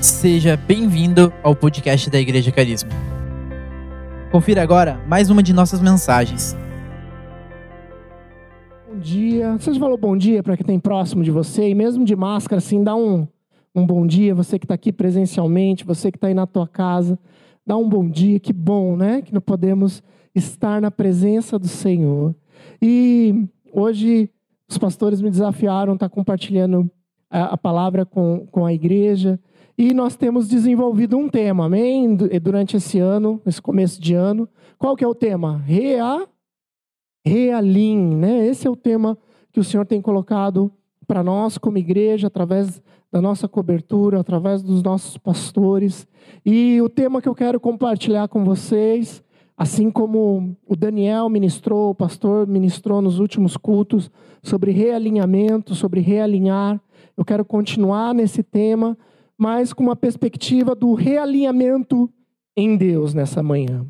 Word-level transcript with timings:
Seja 0.00 0.56
bem-vindo 0.56 1.32
ao 1.42 1.56
podcast 1.56 2.08
da 2.08 2.20
Igreja 2.20 2.52
Carisma. 2.52 2.88
Confira 4.30 4.62
agora 4.62 4.96
mais 5.08 5.28
uma 5.28 5.42
de 5.42 5.52
nossas 5.52 5.80
mensagens. 5.80 6.56
Bom 8.88 8.96
dia. 8.96 9.58
Você 9.58 9.74
já 9.74 9.80
falou 9.80 9.98
bom 9.98 10.16
dia 10.16 10.40
para 10.40 10.56
quem 10.56 10.64
tem 10.64 10.78
próximo 10.78 11.24
de 11.24 11.32
você? 11.32 11.70
E 11.70 11.74
mesmo 11.74 12.04
de 12.04 12.14
máscara, 12.14 12.58
assim, 12.58 12.84
dá 12.84 12.94
um, 12.94 13.26
um 13.74 13.84
bom 13.84 14.06
dia. 14.06 14.36
Você 14.36 14.56
que 14.56 14.66
está 14.66 14.74
aqui 14.74 14.92
presencialmente, 14.92 15.84
você 15.84 16.12
que 16.12 16.16
está 16.16 16.28
aí 16.28 16.34
na 16.34 16.46
tua 16.46 16.68
casa, 16.68 17.18
dá 17.66 17.76
um 17.76 17.88
bom 17.88 18.08
dia. 18.08 18.38
Que 18.38 18.52
bom, 18.52 18.96
né? 18.96 19.20
Que 19.20 19.34
não 19.34 19.40
podemos 19.40 20.00
estar 20.32 20.80
na 20.80 20.92
presença 20.92 21.58
do 21.58 21.66
Senhor. 21.66 22.36
E 22.80 23.48
hoje 23.72 24.30
os 24.70 24.78
pastores 24.78 25.20
me 25.20 25.28
desafiaram 25.28 25.94
a 25.94 25.96
estar 25.96 26.08
compartilhando 26.08 26.88
a, 27.28 27.54
a 27.54 27.56
palavra 27.56 28.06
com, 28.06 28.46
com 28.52 28.64
a 28.64 28.72
igreja. 28.72 29.40
E 29.78 29.94
nós 29.94 30.16
temos 30.16 30.48
desenvolvido 30.48 31.16
um 31.16 31.28
tema, 31.28 31.66
amém? 31.66 32.16
Durante 32.42 32.76
esse 32.76 32.98
ano, 32.98 33.40
esse 33.46 33.62
começo 33.62 34.00
de 34.00 34.12
ano. 34.12 34.48
Qual 34.76 34.96
que 34.96 35.04
é 35.04 35.06
o 35.06 35.14
tema? 35.14 35.58
Rea, 35.58 36.26
realim, 37.24 38.16
né? 38.16 38.44
Esse 38.44 38.66
é 38.66 38.70
o 38.70 38.74
tema 38.74 39.16
que 39.52 39.60
o 39.60 39.64
Senhor 39.64 39.86
tem 39.86 40.02
colocado 40.02 40.68
para 41.06 41.22
nós 41.22 41.56
como 41.58 41.78
igreja, 41.78 42.26
através 42.26 42.82
da 43.12 43.22
nossa 43.22 43.46
cobertura, 43.46 44.18
através 44.18 44.64
dos 44.64 44.82
nossos 44.82 45.16
pastores. 45.16 46.08
E 46.44 46.82
o 46.82 46.88
tema 46.88 47.22
que 47.22 47.28
eu 47.28 47.34
quero 47.34 47.60
compartilhar 47.60 48.26
com 48.26 48.44
vocês 48.44 49.22
Assim 49.58 49.90
como 49.90 50.56
o 50.68 50.76
Daniel 50.76 51.28
ministrou, 51.28 51.90
o 51.90 51.94
pastor 51.94 52.46
ministrou 52.46 53.02
nos 53.02 53.18
últimos 53.18 53.56
cultos 53.56 54.08
sobre 54.40 54.70
realinhamento, 54.70 55.74
sobre 55.74 56.00
realinhar, 56.00 56.80
eu 57.16 57.24
quero 57.24 57.44
continuar 57.44 58.14
nesse 58.14 58.44
tema, 58.44 58.96
mas 59.38 59.72
com 59.72 59.84
uma 59.84 59.94
perspectiva 59.94 60.74
do 60.74 60.94
realinhamento 60.94 62.12
em 62.56 62.76
Deus 62.76 63.14
nessa 63.14 63.40
manhã. 63.40 63.86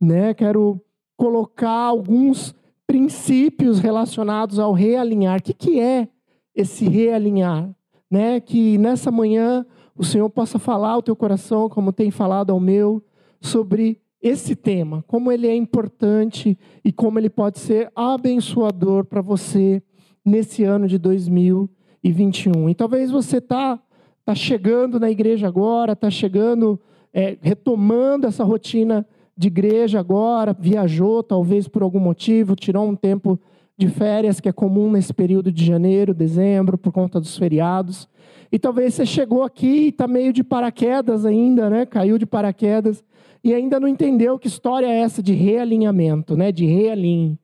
Né? 0.00 0.32
Quero 0.32 0.80
colocar 1.16 1.70
alguns 1.70 2.54
princípios 2.86 3.80
relacionados 3.80 4.60
ao 4.60 4.72
realinhar. 4.72 5.40
O 5.40 5.42
que, 5.42 5.52
que 5.52 5.80
é 5.80 6.08
esse 6.54 6.88
realinhar? 6.88 7.74
Né? 8.08 8.38
Que 8.38 8.78
nessa 8.78 9.10
manhã 9.10 9.66
o 9.96 10.04
Senhor 10.04 10.30
possa 10.30 10.58
falar 10.58 10.90
ao 10.90 11.02
teu 11.02 11.16
coração, 11.16 11.68
como 11.68 11.92
tem 11.92 12.10
falado 12.10 12.50
ao 12.50 12.60
meu, 12.60 13.02
sobre 13.40 14.00
esse 14.22 14.56
tema, 14.56 15.04
como 15.06 15.30
ele 15.30 15.46
é 15.46 15.54
importante 15.54 16.56
e 16.82 16.90
como 16.90 17.18
ele 17.18 17.28
pode 17.28 17.58
ser 17.58 17.90
abençoador 17.94 19.04
para 19.04 19.20
você 19.20 19.82
nesse 20.24 20.64
ano 20.64 20.88
de 20.88 20.98
2021. 20.98 22.70
E 22.70 22.74
talvez 22.74 23.10
você 23.10 23.36
está 23.36 23.78
tá 24.24 24.34
chegando 24.34 24.98
na 24.98 25.10
igreja 25.10 25.46
agora, 25.46 25.92
está 25.92 26.10
chegando, 26.10 26.80
é, 27.12 27.36
retomando 27.40 28.26
essa 28.26 28.44
rotina 28.44 29.06
de 29.36 29.48
igreja 29.48 30.00
agora, 30.00 30.56
viajou 30.58 31.22
talvez 31.22 31.68
por 31.68 31.82
algum 31.82 32.00
motivo, 32.00 32.54
tirou 32.54 32.88
um 32.88 32.94
tempo 32.96 33.38
de 33.76 33.88
férias 33.88 34.40
que 34.40 34.48
é 34.48 34.52
comum 34.52 34.90
nesse 34.90 35.12
período 35.12 35.50
de 35.50 35.64
janeiro, 35.64 36.14
dezembro, 36.14 36.78
por 36.78 36.92
conta 36.92 37.20
dos 37.20 37.36
feriados. 37.36 38.08
E 38.50 38.58
talvez 38.58 38.94
você 38.94 39.04
chegou 39.04 39.42
aqui 39.42 39.66
e 39.66 39.88
está 39.88 40.06
meio 40.06 40.32
de 40.32 40.44
paraquedas 40.44 41.26
ainda, 41.26 41.68
né? 41.68 41.84
Caiu 41.84 42.16
de 42.16 42.24
paraquedas 42.24 43.02
e 43.42 43.52
ainda 43.52 43.80
não 43.80 43.88
entendeu 43.88 44.38
que 44.38 44.46
história 44.46 44.86
é 44.86 45.00
essa 45.00 45.22
de 45.22 45.32
realinhamento, 45.32 46.36
né? 46.36 46.52
De 46.52 46.64
realinho, 46.64 47.36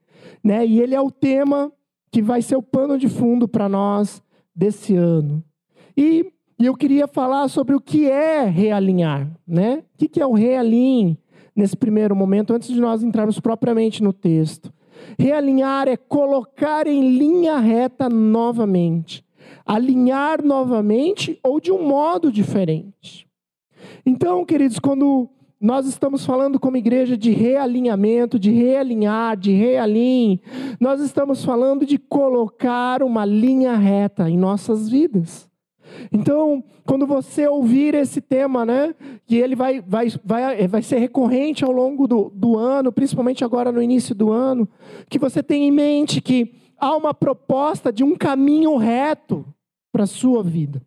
né? 0.42 0.64
E 0.64 0.80
ele 0.80 0.94
é 0.94 1.00
o 1.00 1.10
tema 1.10 1.72
que 2.12 2.22
vai 2.22 2.42
ser 2.42 2.56
o 2.56 2.62
pano 2.62 2.96
de 2.96 3.08
fundo 3.08 3.48
para 3.48 3.68
nós 3.68 4.22
desse 4.54 4.94
ano. 4.94 5.42
E, 5.96 6.32
e, 6.60 6.66
eu 6.66 6.76
queria 6.76 7.08
falar 7.08 7.48
sobre 7.48 7.74
o 7.74 7.80
que 7.80 8.08
é 8.08 8.44
realinhar, 8.44 9.30
né? 9.46 9.82
O 9.94 10.08
que 10.08 10.20
é 10.20 10.26
o 10.26 10.34
realinho 10.34 11.16
nesse 11.56 11.76
primeiro 11.76 12.14
momento, 12.14 12.52
antes 12.52 12.68
de 12.68 12.80
nós 12.80 13.02
entrarmos 13.02 13.40
propriamente 13.40 14.02
no 14.02 14.12
texto. 14.12 14.72
Realinhar 15.18 15.88
é 15.88 15.96
colocar 15.96 16.86
em 16.86 17.16
linha 17.16 17.58
reta 17.58 18.08
novamente, 18.08 19.24
alinhar 19.64 20.44
novamente 20.44 21.38
ou 21.42 21.60
de 21.60 21.72
um 21.72 21.86
modo 21.86 22.30
diferente. 22.30 23.26
Então, 24.04 24.44
queridos, 24.44 24.78
quando 24.78 25.28
nós 25.60 25.86
estamos 25.86 26.24
falando 26.24 26.58
como 26.58 26.78
igreja 26.78 27.18
de 27.18 27.32
realinhamento, 27.32 28.38
de 28.38 28.50
realinhar, 28.50 29.36
de 29.36 29.52
realinhe. 29.52 30.40
Nós 30.80 31.02
estamos 31.02 31.44
falando 31.44 31.84
de 31.84 31.98
colocar 31.98 33.02
uma 33.02 33.26
linha 33.26 33.76
reta 33.76 34.30
em 34.30 34.38
nossas 34.38 34.88
vidas. 34.88 35.49
Então, 36.12 36.62
quando 36.84 37.06
você 37.06 37.46
ouvir 37.46 37.94
esse 37.94 38.20
tema, 38.20 38.64
né, 38.64 38.94
que 39.26 39.36
ele 39.36 39.54
vai, 39.54 39.80
vai, 39.80 40.08
vai, 40.24 40.68
vai 40.68 40.82
ser 40.82 40.98
recorrente 40.98 41.64
ao 41.64 41.70
longo 41.70 42.06
do, 42.06 42.30
do 42.34 42.58
ano, 42.58 42.92
principalmente 42.92 43.44
agora 43.44 43.70
no 43.70 43.82
início 43.82 44.14
do 44.14 44.32
ano, 44.32 44.68
que 45.08 45.18
você 45.18 45.42
tenha 45.42 45.66
em 45.66 45.70
mente 45.70 46.20
que 46.20 46.54
há 46.78 46.96
uma 46.96 47.14
proposta 47.14 47.92
de 47.92 48.02
um 48.02 48.16
caminho 48.16 48.76
reto 48.76 49.44
para 49.92 50.04
a 50.04 50.06
sua 50.06 50.42
vida. 50.42 50.82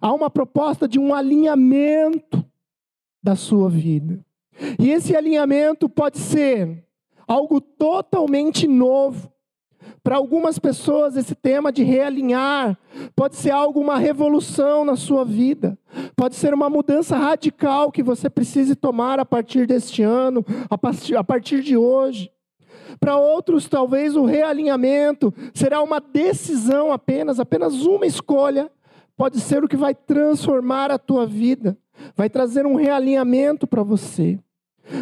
Há 0.00 0.12
uma 0.12 0.28
proposta 0.28 0.88
de 0.88 0.98
um 0.98 1.14
alinhamento 1.14 2.44
da 3.22 3.36
sua 3.36 3.68
vida. 3.70 4.24
E 4.78 4.90
esse 4.90 5.14
alinhamento 5.14 5.88
pode 5.88 6.18
ser 6.18 6.84
algo 7.26 7.60
totalmente 7.60 8.66
novo. 8.66 9.30
Para 10.08 10.16
algumas 10.16 10.58
pessoas, 10.58 11.18
esse 11.18 11.34
tema 11.34 11.70
de 11.70 11.82
realinhar 11.82 12.78
pode 13.14 13.36
ser 13.36 13.50
algo, 13.50 13.78
uma 13.78 13.98
revolução 13.98 14.82
na 14.82 14.96
sua 14.96 15.22
vida. 15.22 15.76
Pode 16.16 16.34
ser 16.34 16.54
uma 16.54 16.70
mudança 16.70 17.14
radical 17.14 17.92
que 17.92 18.02
você 18.02 18.30
precise 18.30 18.74
tomar 18.74 19.20
a 19.20 19.26
partir 19.26 19.66
deste 19.66 20.02
ano, 20.02 20.42
a 20.70 20.78
partir, 21.22 21.60
de 21.60 21.76
hoje. 21.76 22.32
Para 22.98 23.18
outros, 23.18 23.68
talvez 23.68 24.16
o 24.16 24.24
realinhamento 24.24 25.30
será 25.52 25.82
uma 25.82 26.00
decisão 26.00 26.90
apenas, 26.90 27.38
apenas 27.38 27.84
uma 27.84 28.06
escolha, 28.06 28.70
pode 29.14 29.38
ser 29.38 29.62
o 29.62 29.68
que 29.68 29.76
vai 29.76 29.94
transformar 29.94 30.90
a 30.90 30.98
tua 30.98 31.26
vida 31.26 31.76
vai 32.16 32.30
trazer 32.30 32.64
um 32.64 32.76
realinhamento 32.76 33.66
para 33.66 33.82
você. 33.82 34.38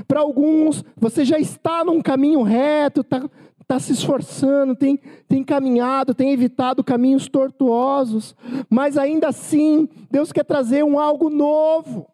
Para 0.09 0.21
alguns, 0.21 0.85
você 0.97 1.25
já 1.25 1.39
está 1.39 1.85
num 1.85 2.03
caminho 2.03 2.43
reto, 2.43 3.03
está 3.03 3.23
tá 3.67 3.79
se 3.79 3.93
esforçando, 3.93 4.77
tem, 4.77 5.01
tem 5.29 5.43
caminhado, 5.43 6.15
tem 6.15 6.33
evitado 6.33 6.85
caminhos 6.85 7.29
tortuosos, 7.29 8.35
mas 8.71 8.97
ainda 8.97 9.29
assim, 9.29 9.89
Deus 10.11 10.33
quer 10.33 10.45
trazer 10.45 10.85
um 10.85 10.99
algo 10.99 11.29
novo, 11.29 12.07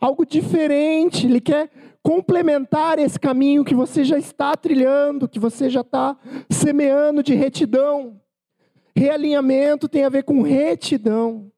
algo 0.00 0.26
diferente, 0.26 1.26
Ele 1.26 1.40
quer 1.40 1.70
complementar 2.02 2.98
esse 2.98 3.20
caminho 3.20 3.64
que 3.64 3.74
você 3.74 4.02
já 4.02 4.18
está 4.18 4.56
trilhando, 4.56 5.28
que 5.28 5.38
você 5.38 5.68
já 5.68 5.82
está 5.82 6.16
semeando 6.48 7.22
de 7.22 7.34
retidão. 7.34 8.20
Realinhamento 8.96 9.88
tem 9.88 10.04
a 10.04 10.08
ver 10.08 10.24
com 10.24 10.42
retidão 10.42 11.50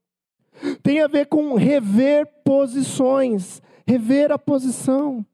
tem 0.82 1.00
a 1.00 1.06
ver 1.06 1.26
com 1.26 1.54
rever 1.54 2.26
posições, 2.44 3.62
rever 3.86 4.30
a 4.30 4.38
posição. 4.38 5.24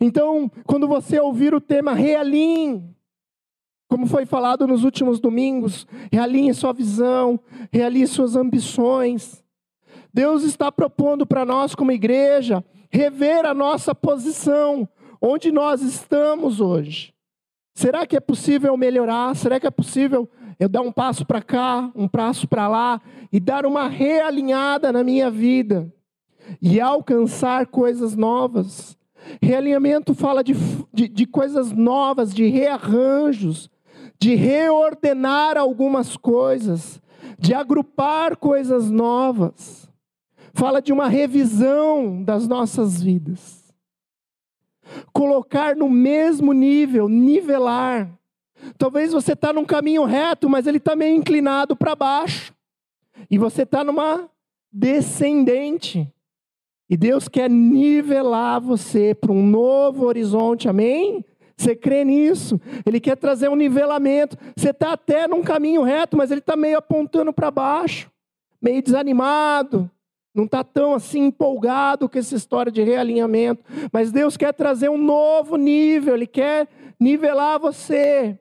Então, 0.00 0.50
quando 0.64 0.88
você 0.88 1.18
ouvir 1.18 1.54
o 1.54 1.60
tema 1.60 1.92
realinhe, 1.92 2.82
como 3.88 4.06
foi 4.06 4.26
falado 4.26 4.66
nos 4.66 4.84
últimos 4.84 5.20
domingos, 5.20 5.86
realinhe 6.12 6.52
sua 6.52 6.72
visão, 6.72 7.38
realinhe 7.72 8.06
suas 8.06 8.36
ambições. 8.36 9.44
Deus 10.12 10.42
está 10.42 10.72
propondo 10.72 11.26
para 11.26 11.44
nós, 11.44 11.74
como 11.74 11.92
igreja, 11.92 12.64
rever 12.90 13.44
a 13.44 13.54
nossa 13.54 13.94
posição, 13.94 14.88
onde 15.20 15.52
nós 15.52 15.82
estamos 15.82 16.60
hoje. 16.60 17.14
Será 17.74 18.06
que 18.06 18.16
é 18.16 18.20
possível 18.20 18.76
melhorar? 18.76 19.36
Será 19.36 19.60
que 19.60 19.66
é 19.66 19.70
possível 19.70 20.28
eu 20.58 20.68
dar 20.68 20.80
um 20.80 20.90
passo 20.90 21.26
para 21.26 21.42
cá, 21.42 21.90
um 21.94 22.08
passo 22.08 22.48
para 22.48 22.66
lá 22.66 23.00
e 23.30 23.38
dar 23.38 23.66
uma 23.66 23.88
realinhada 23.88 24.90
na 24.90 25.04
minha 25.04 25.30
vida 25.30 25.92
e 26.60 26.80
alcançar 26.80 27.66
coisas 27.66 28.16
novas? 28.16 28.96
Realinhamento 29.42 30.14
fala 30.14 30.42
de, 30.42 30.54
de, 30.92 31.08
de 31.08 31.26
coisas 31.26 31.72
novas, 31.72 32.32
de 32.32 32.46
rearranjos, 32.46 33.68
de 34.18 34.34
reordenar 34.34 35.56
algumas 35.56 36.16
coisas, 36.16 37.00
de 37.38 37.54
agrupar 37.54 38.36
coisas 38.36 38.90
novas. 38.90 39.88
Fala 40.54 40.80
de 40.80 40.92
uma 40.92 41.08
revisão 41.08 42.22
das 42.22 42.48
nossas 42.48 43.02
vidas 43.02 43.66
colocar 45.12 45.76
no 45.76 45.88
mesmo 45.88 46.52
nível, 46.52 47.08
nivelar. 47.08 48.10
Talvez 48.78 49.12
você 49.12 49.32
está 49.32 49.52
num 49.52 49.64
caminho 49.64 50.04
reto, 50.04 50.48
mas 50.48 50.66
ele 50.66 50.78
está 50.78 50.96
meio 50.96 51.14
inclinado 51.14 51.76
para 51.76 51.94
baixo. 51.94 52.54
E 53.30 53.38
você 53.38 53.62
está 53.62 53.82
numa 53.84 54.28
descendente. 54.72 56.10
E 56.88 56.96
Deus 56.96 57.28
quer 57.28 57.50
nivelar 57.50 58.60
você 58.60 59.14
para 59.14 59.32
um 59.32 59.44
novo 59.44 60.04
horizonte, 60.04 60.68
amém? 60.68 61.24
Você 61.56 61.74
crê 61.74 62.04
nisso? 62.04 62.60
Ele 62.84 63.00
quer 63.00 63.16
trazer 63.16 63.48
um 63.48 63.56
nivelamento. 63.56 64.36
Você 64.56 64.70
está 64.70 64.92
até 64.92 65.26
num 65.26 65.42
caminho 65.42 65.82
reto, 65.82 66.16
mas 66.16 66.30
ele 66.30 66.40
está 66.40 66.56
meio 66.56 66.78
apontando 66.78 67.32
para 67.32 67.50
baixo, 67.50 68.10
meio 68.60 68.82
desanimado, 68.82 69.90
não 70.36 70.44
está 70.44 70.62
tão 70.62 70.94
assim 70.94 71.26
empolgado 71.26 72.08
com 72.10 72.18
essa 72.18 72.36
história 72.36 72.70
de 72.70 72.82
realinhamento, 72.82 73.64
mas 73.90 74.12
Deus 74.12 74.36
quer 74.36 74.52
trazer 74.52 74.90
um 74.90 74.98
novo 74.98 75.56
nível, 75.56 76.14
Ele 76.14 76.26
quer 76.26 76.68
nivelar 77.00 77.58
você, 77.58 78.38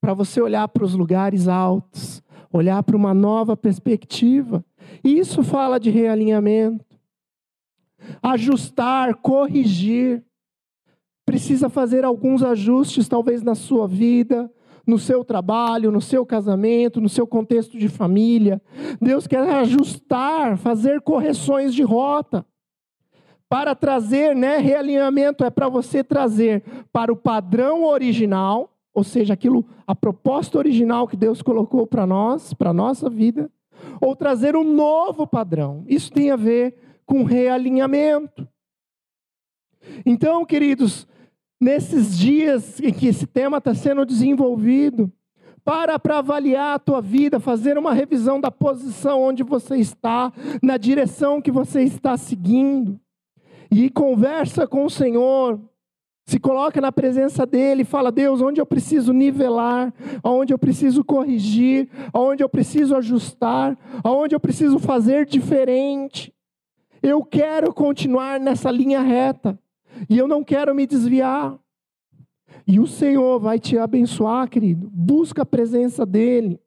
para 0.00 0.14
você 0.14 0.40
olhar 0.40 0.68
para 0.68 0.84
os 0.84 0.94
lugares 0.94 1.48
altos, 1.48 2.22
olhar 2.52 2.80
para 2.84 2.96
uma 2.96 3.12
nova 3.12 3.56
perspectiva. 3.56 4.64
Isso 5.02 5.42
fala 5.42 5.80
de 5.80 5.90
realinhamento. 5.90 6.84
Ajustar, 8.22 9.16
corrigir. 9.16 10.22
Precisa 11.34 11.68
fazer 11.68 12.04
alguns 12.04 12.44
ajustes, 12.44 13.08
talvez 13.08 13.42
na 13.42 13.56
sua 13.56 13.88
vida, 13.88 14.48
no 14.86 15.00
seu 15.00 15.24
trabalho, 15.24 15.90
no 15.90 16.00
seu 16.00 16.24
casamento, 16.24 17.00
no 17.00 17.08
seu 17.08 17.26
contexto 17.26 17.76
de 17.76 17.88
família. 17.88 18.62
Deus 19.02 19.26
quer 19.26 19.40
ajustar, 19.56 20.56
fazer 20.56 21.00
correções 21.00 21.74
de 21.74 21.82
rota. 21.82 22.46
Para 23.48 23.74
trazer, 23.74 24.36
né, 24.36 24.58
realinhamento 24.58 25.44
é 25.44 25.50
para 25.50 25.68
você 25.68 26.04
trazer 26.04 26.62
para 26.92 27.12
o 27.12 27.16
padrão 27.16 27.82
original, 27.82 28.72
ou 28.94 29.02
seja, 29.02 29.34
aquilo, 29.34 29.66
a 29.84 29.92
proposta 29.92 30.56
original 30.56 31.08
que 31.08 31.16
Deus 31.16 31.42
colocou 31.42 31.84
para 31.84 32.06
nós, 32.06 32.54
para 32.54 32.72
nossa 32.72 33.10
vida, 33.10 33.50
ou 34.00 34.14
trazer 34.14 34.54
um 34.54 34.62
novo 34.62 35.26
padrão. 35.26 35.84
Isso 35.88 36.12
tem 36.12 36.30
a 36.30 36.36
ver 36.36 36.76
com 37.04 37.24
realinhamento. 37.24 38.46
Então, 40.06 40.46
queridos, 40.46 41.08
nesses 41.60 42.16
dias 42.16 42.80
em 42.80 42.92
que 42.92 43.06
esse 43.06 43.26
tema 43.26 43.58
está 43.58 43.74
sendo 43.74 44.04
desenvolvido, 44.04 45.12
para 45.64 45.98
para 45.98 46.18
avaliar 46.18 46.74
a 46.74 46.78
tua 46.78 47.00
vida, 47.00 47.40
fazer 47.40 47.78
uma 47.78 47.94
revisão 47.94 48.40
da 48.40 48.50
posição 48.50 49.22
onde 49.22 49.42
você 49.42 49.76
está, 49.76 50.30
na 50.62 50.76
direção 50.76 51.40
que 51.40 51.50
você 51.50 51.82
está 51.82 52.16
seguindo. 52.16 53.00
E 53.70 53.88
conversa 53.88 54.66
com 54.66 54.84
o 54.84 54.90
Senhor, 54.90 55.58
se 56.26 56.38
coloca 56.38 56.80
na 56.80 56.92
presença 56.92 57.46
dele 57.46 57.84
fala: 57.84 58.12
Deus, 58.12 58.40
onde 58.40 58.60
eu 58.60 58.66
preciso 58.66 59.12
nivelar, 59.12 59.92
aonde 60.22 60.52
eu 60.52 60.58
preciso 60.58 61.02
corrigir, 61.02 61.88
aonde 62.12 62.42
eu 62.42 62.48
preciso 62.48 62.94
ajustar, 62.96 63.76
aonde 64.02 64.34
eu 64.34 64.40
preciso 64.40 64.78
fazer 64.78 65.26
diferente. 65.26 66.32
Eu 67.02 67.22
quero 67.22 67.72
continuar 67.74 68.40
nessa 68.40 68.70
linha 68.70 69.00
reta. 69.00 69.58
E 70.08 70.18
eu 70.18 70.26
não 70.26 70.42
quero 70.42 70.74
me 70.74 70.86
desviar. 70.86 71.58
E 72.66 72.78
o 72.80 72.86
Senhor 72.86 73.38
vai 73.38 73.58
te 73.58 73.76
abençoar, 73.76 74.48
querido. 74.48 74.90
Busca 74.92 75.42
a 75.42 75.46
presença 75.46 76.06
dEle. 76.06 76.60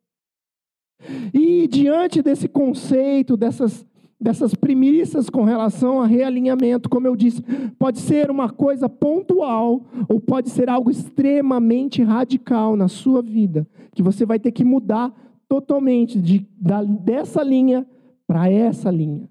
E 1.33 1.67
diante 1.67 2.21
desse 2.21 2.47
conceito, 2.47 3.37
dessas, 3.37 3.85
dessas 4.19 4.55
primícias 4.55 5.29
com 5.29 5.43
relação 5.43 6.01
a 6.01 6.07
realinhamento, 6.07 6.89
como 6.89 7.07
eu 7.07 7.15
disse, 7.15 7.41
pode 7.77 7.99
ser 7.99 8.31
uma 8.31 8.49
coisa 8.49 8.89
pontual 8.89 9.85
ou 10.09 10.19
pode 10.19 10.49
ser 10.49 10.69
algo 10.69 10.89
extremamente 10.89 12.01
radical 12.03 12.75
na 12.75 12.87
sua 12.87 13.21
vida, 13.21 13.67
que 13.93 14.01
você 14.01 14.25
vai 14.25 14.39
ter 14.39 14.51
que 14.51 14.63
mudar 14.63 15.13
totalmente 15.47 16.19
de, 16.19 16.45
da, 16.59 16.83
dessa 16.83 17.43
linha 17.43 17.87
para 18.25 18.49
essa 18.51 18.89
linha, 18.89 19.29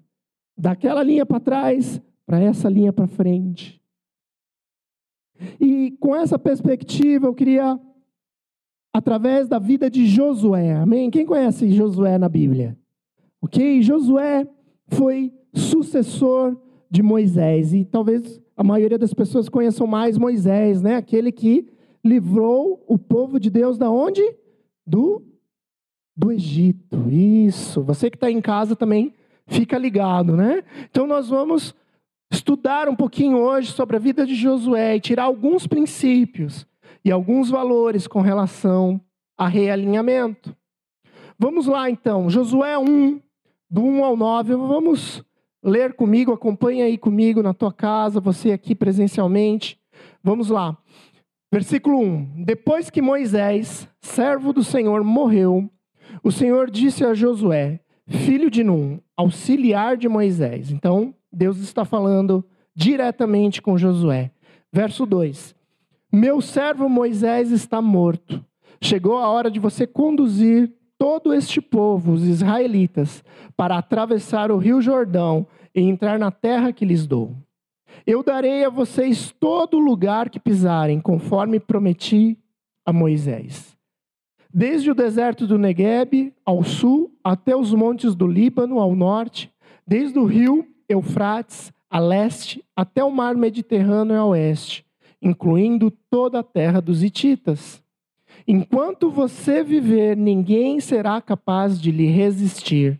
daquela 0.57 1.03
linha 1.03 1.25
para 1.25 1.39
trás 1.39 2.01
para 2.27 2.41
essa 2.41 2.67
linha 2.67 2.91
para 2.91 3.07
frente. 3.07 3.76
E 5.59 5.91
com 5.99 6.15
essa 6.15 6.37
perspectiva, 6.37 7.27
eu 7.27 7.33
queria, 7.33 7.79
através 8.93 9.47
da 9.47 9.59
vida 9.59 9.89
de 9.89 10.05
Josué, 10.05 10.73
amém? 10.73 11.09
Quem 11.09 11.25
conhece 11.25 11.71
Josué 11.71 12.17
na 12.17 12.29
Bíblia? 12.29 12.77
Ok? 13.41 13.81
Josué 13.81 14.47
foi 14.87 15.33
sucessor 15.53 16.57
de 16.89 17.03
Moisés, 17.03 17.73
e 17.73 17.83
talvez 17.83 18.41
a 18.55 18.63
maioria 18.63 18.97
das 18.97 19.13
pessoas 19.13 19.49
conheçam 19.49 19.85
mais 19.85 20.17
Moisés, 20.17 20.81
né? 20.81 20.95
Aquele 20.95 21.31
que 21.31 21.67
livrou 22.03 22.83
o 22.87 22.97
povo 22.97 23.39
de 23.39 23.49
Deus 23.49 23.77
da 23.77 23.89
onde? 23.89 24.21
Do, 24.85 25.21
do 26.15 26.31
Egito. 26.31 27.09
Isso. 27.09 27.83
Você 27.83 28.09
que 28.09 28.15
está 28.15 28.31
em 28.31 28.41
casa 28.41 28.75
também 28.75 29.13
fica 29.45 29.77
ligado, 29.77 30.35
né? 30.35 30.63
Então 30.89 31.05
nós 31.05 31.29
vamos 31.29 31.75
estudar 32.31 32.89
um 32.89 32.95
pouquinho 32.95 33.37
hoje 33.37 33.71
sobre 33.71 33.95
a 33.95 33.99
vida 33.99 34.25
de 34.25 34.35
Josué 34.35 34.95
e 34.95 35.01
tirar 35.01 35.23
alguns 35.23 35.65
princípios 35.65 36.67
e 37.03 37.11
alguns 37.11 37.49
valores 37.49 38.07
com 38.07 38.21
relação 38.21 38.99
a 39.37 39.47
realinhamento. 39.47 40.55
Vamos 41.39 41.67
lá 41.67 41.89
então, 41.89 42.29
Josué 42.29 42.77
1, 42.77 43.21
do 43.69 43.81
1 43.81 44.03
ao 44.03 44.17
9, 44.17 44.55
vamos 44.55 45.23
ler 45.63 45.93
comigo, 45.93 46.31
acompanha 46.31 46.85
aí 46.85 46.97
comigo 46.97 47.43
na 47.43 47.53
tua 47.53 47.71
casa, 47.71 48.19
você 48.19 48.51
aqui 48.51 48.73
presencialmente. 48.73 49.79
Vamos 50.23 50.49
lá. 50.49 50.77
Versículo 51.51 51.99
1: 51.99 52.43
Depois 52.43 52.89
que 52.89 53.01
Moisés, 53.01 53.87
servo 54.01 54.51
do 54.51 54.63
Senhor, 54.63 55.03
morreu, 55.03 55.69
o 56.23 56.31
Senhor 56.31 56.69
disse 56.69 57.05
a 57.05 57.13
Josué, 57.13 57.79
filho 58.07 58.49
de 58.49 58.63
Num, 58.63 58.99
auxiliar 59.15 59.95
de 59.95 60.09
Moisés. 60.09 60.71
Então, 60.71 61.13
Deus 61.37 61.59
está 61.59 61.85
falando 61.85 62.43
diretamente 62.73 63.61
com 63.61 63.77
Josué. 63.77 64.31
Verso 64.73 65.05
2: 65.05 65.55
Meu 66.11 66.41
servo 66.41 66.89
Moisés 66.89 67.51
está 67.51 67.79
morto. 67.79 68.43
Chegou 68.81 69.19
a 69.19 69.27
hora 69.27 69.51
de 69.51 69.59
você 69.59 69.85
conduzir 69.85 70.73
todo 70.97 71.31
este 71.31 71.61
povo, 71.61 72.13
os 72.13 72.23
israelitas, 72.23 73.23
para 73.55 73.77
atravessar 73.77 74.51
o 74.51 74.57
rio 74.57 74.81
Jordão 74.81 75.45
e 75.75 75.81
entrar 75.81 76.17
na 76.17 76.31
terra 76.31 76.73
que 76.73 76.83
lhes 76.83 77.05
dou. 77.05 77.35
Eu 78.03 78.23
darei 78.23 78.63
a 78.63 78.69
vocês 78.69 79.31
todo 79.39 79.77
lugar 79.77 80.31
que 80.31 80.39
pisarem, 80.39 80.99
conforme 80.99 81.59
prometi 81.59 82.35
a 82.83 82.91
Moisés. 82.91 83.77
Desde 84.51 84.89
o 84.89 84.95
deserto 84.95 85.45
do 85.45 85.59
Negueb 85.59 86.33
ao 86.43 86.63
sul, 86.63 87.11
até 87.23 87.55
os 87.55 87.75
montes 87.75 88.15
do 88.15 88.25
Líbano 88.25 88.79
ao 88.79 88.95
norte, 88.95 89.51
desde 89.85 90.17
o 90.17 90.25
rio 90.25 90.65
Eufrates 90.89 91.71
a 91.89 91.99
leste 91.99 92.63
até 92.75 93.03
o 93.03 93.11
mar 93.11 93.35
Mediterrâneo 93.35 94.15
a 94.15 94.25
oeste, 94.25 94.85
incluindo 95.21 95.91
toda 96.09 96.39
a 96.39 96.43
terra 96.43 96.81
dos 96.81 97.03
Hititas. 97.03 97.81
Enquanto 98.47 99.09
você 99.09 99.63
viver, 99.63 100.15
ninguém 100.15 100.79
será 100.79 101.21
capaz 101.21 101.79
de 101.79 101.91
lhe 101.91 102.07
resistir, 102.07 102.99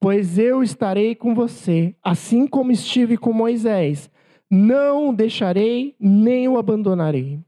pois 0.00 0.38
eu 0.38 0.62
estarei 0.62 1.14
com 1.14 1.34
você, 1.34 1.94
assim 2.02 2.46
como 2.46 2.72
estive 2.72 3.16
com 3.16 3.32
Moisés. 3.32 4.10
Não 4.50 5.10
o 5.10 5.12
deixarei 5.12 5.94
nem 6.00 6.48
o 6.48 6.58
abandonarei. 6.58 7.38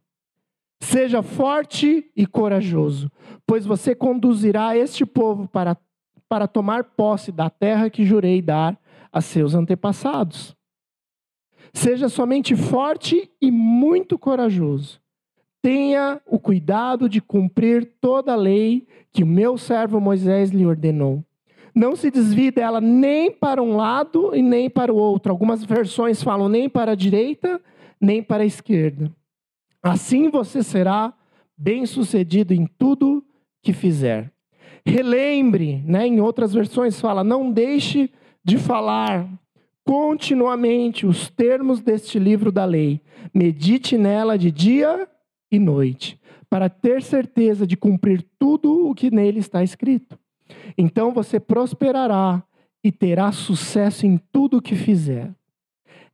Seja 0.80 1.22
forte 1.22 2.10
e 2.16 2.26
corajoso, 2.26 3.10
pois 3.46 3.64
você 3.64 3.94
conduzirá 3.94 4.76
este 4.76 5.06
povo 5.06 5.48
para, 5.48 5.76
para 6.28 6.46
tomar 6.46 6.84
posse 6.84 7.32
da 7.32 7.48
terra 7.48 7.88
que 7.88 8.04
jurei 8.04 8.42
dar 8.42 8.78
a 9.12 9.20
seus 9.20 9.54
antepassados. 9.54 10.56
Seja 11.74 12.08
somente 12.08 12.56
forte 12.56 13.30
e 13.40 13.50
muito 13.50 14.18
corajoso. 14.18 15.00
Tenha 15.62 16.20
o 16.26 16.38
cuidado 16.38 17.08
de 17.08 17.20
cumprir 17.20 17.94
toda 18.00 18.32
a 18.32 18.36
lei 18.36 18.86
que 19.12 19.22
o 19.22 19.26
meu 19.26 19.56
servo 19.56 20.00
Moisés 20.00 20.50
lhe 20.50 20.66
ordenou. 20.66 21.24
Não 21.74 21.96
se 21.96 22.10
desvie 22.10 22.50
dela 22.50 22.80
nem 22.80 23.30
para 23.30 23.62
um 23.62 23.76
lado 23.76 24.34
e 24.34 24.42
nem 24.42 24.68
para 24.68 24.92
o 24.92 24.96
outro. 24.96 25.32
Algumas 25.32 25.64
versões 25.64 26.22
falam 26.22 26.48
nem 26.48 26.68
para 26.68 26.92
a 26.92 26.96
direita, 26.96 27.60
nem 28.00 28.22
para 28.22 28.42
a 28.42 28.46
esquerda. 28.46 29.10
Assim 29.82 30.28
você 30.28 30.62
será 30.62 31.14
bem-sucedido 31.56 32.52
em 32.52 32.66
tudo 32.66 33.24
que 33.62 33.72
fizer. 33.72 34.30
Relembre, 34.84 35.82
né, 35.86 36.06
em 36.06 36.20
outras 36.20 36.52
versões 36.52 37.00
fala, 37.00 37.22
não 37.22 37.50
deixe 37.50 38.10
de 38.44 38.58
falar 38.58 39.28
continuamente 39.84 41.06
os 41.06 41.28
termos 41.28 41.80
deste 41.80 42.18
livro 42.18 42.52
da 42.52 42.64
lei. 42.64 43.00
Medite 43.32 43.96
nela 43.96 44.38
de 44.38 44.50
dia 44.50 45.08
e 45.50 45.58
noite, 45.58 46.18
para 46.48 46.68
ter 46.68 47.02
certeza 47.02 47.66
de 47.66 47.76
cumprir 47.76 48.24
tudo 48.38 48.88
o 48.88 48.94
que 48.94 49.10
nele 49.10 49.38
está 49.38 49.62
escrito. 49.62 50.18
Então 50.76 51.12
você 51.12 51.38
prosperará 51.38 52.42
e 52.82 52.90
terá 52.90 53.30
sucesso 53.32 54.06
em 54.06 54.18
tudo 54.32 54.58
o 54.58 54.62
que 54.62 54.74
fizer. 54.74 55.30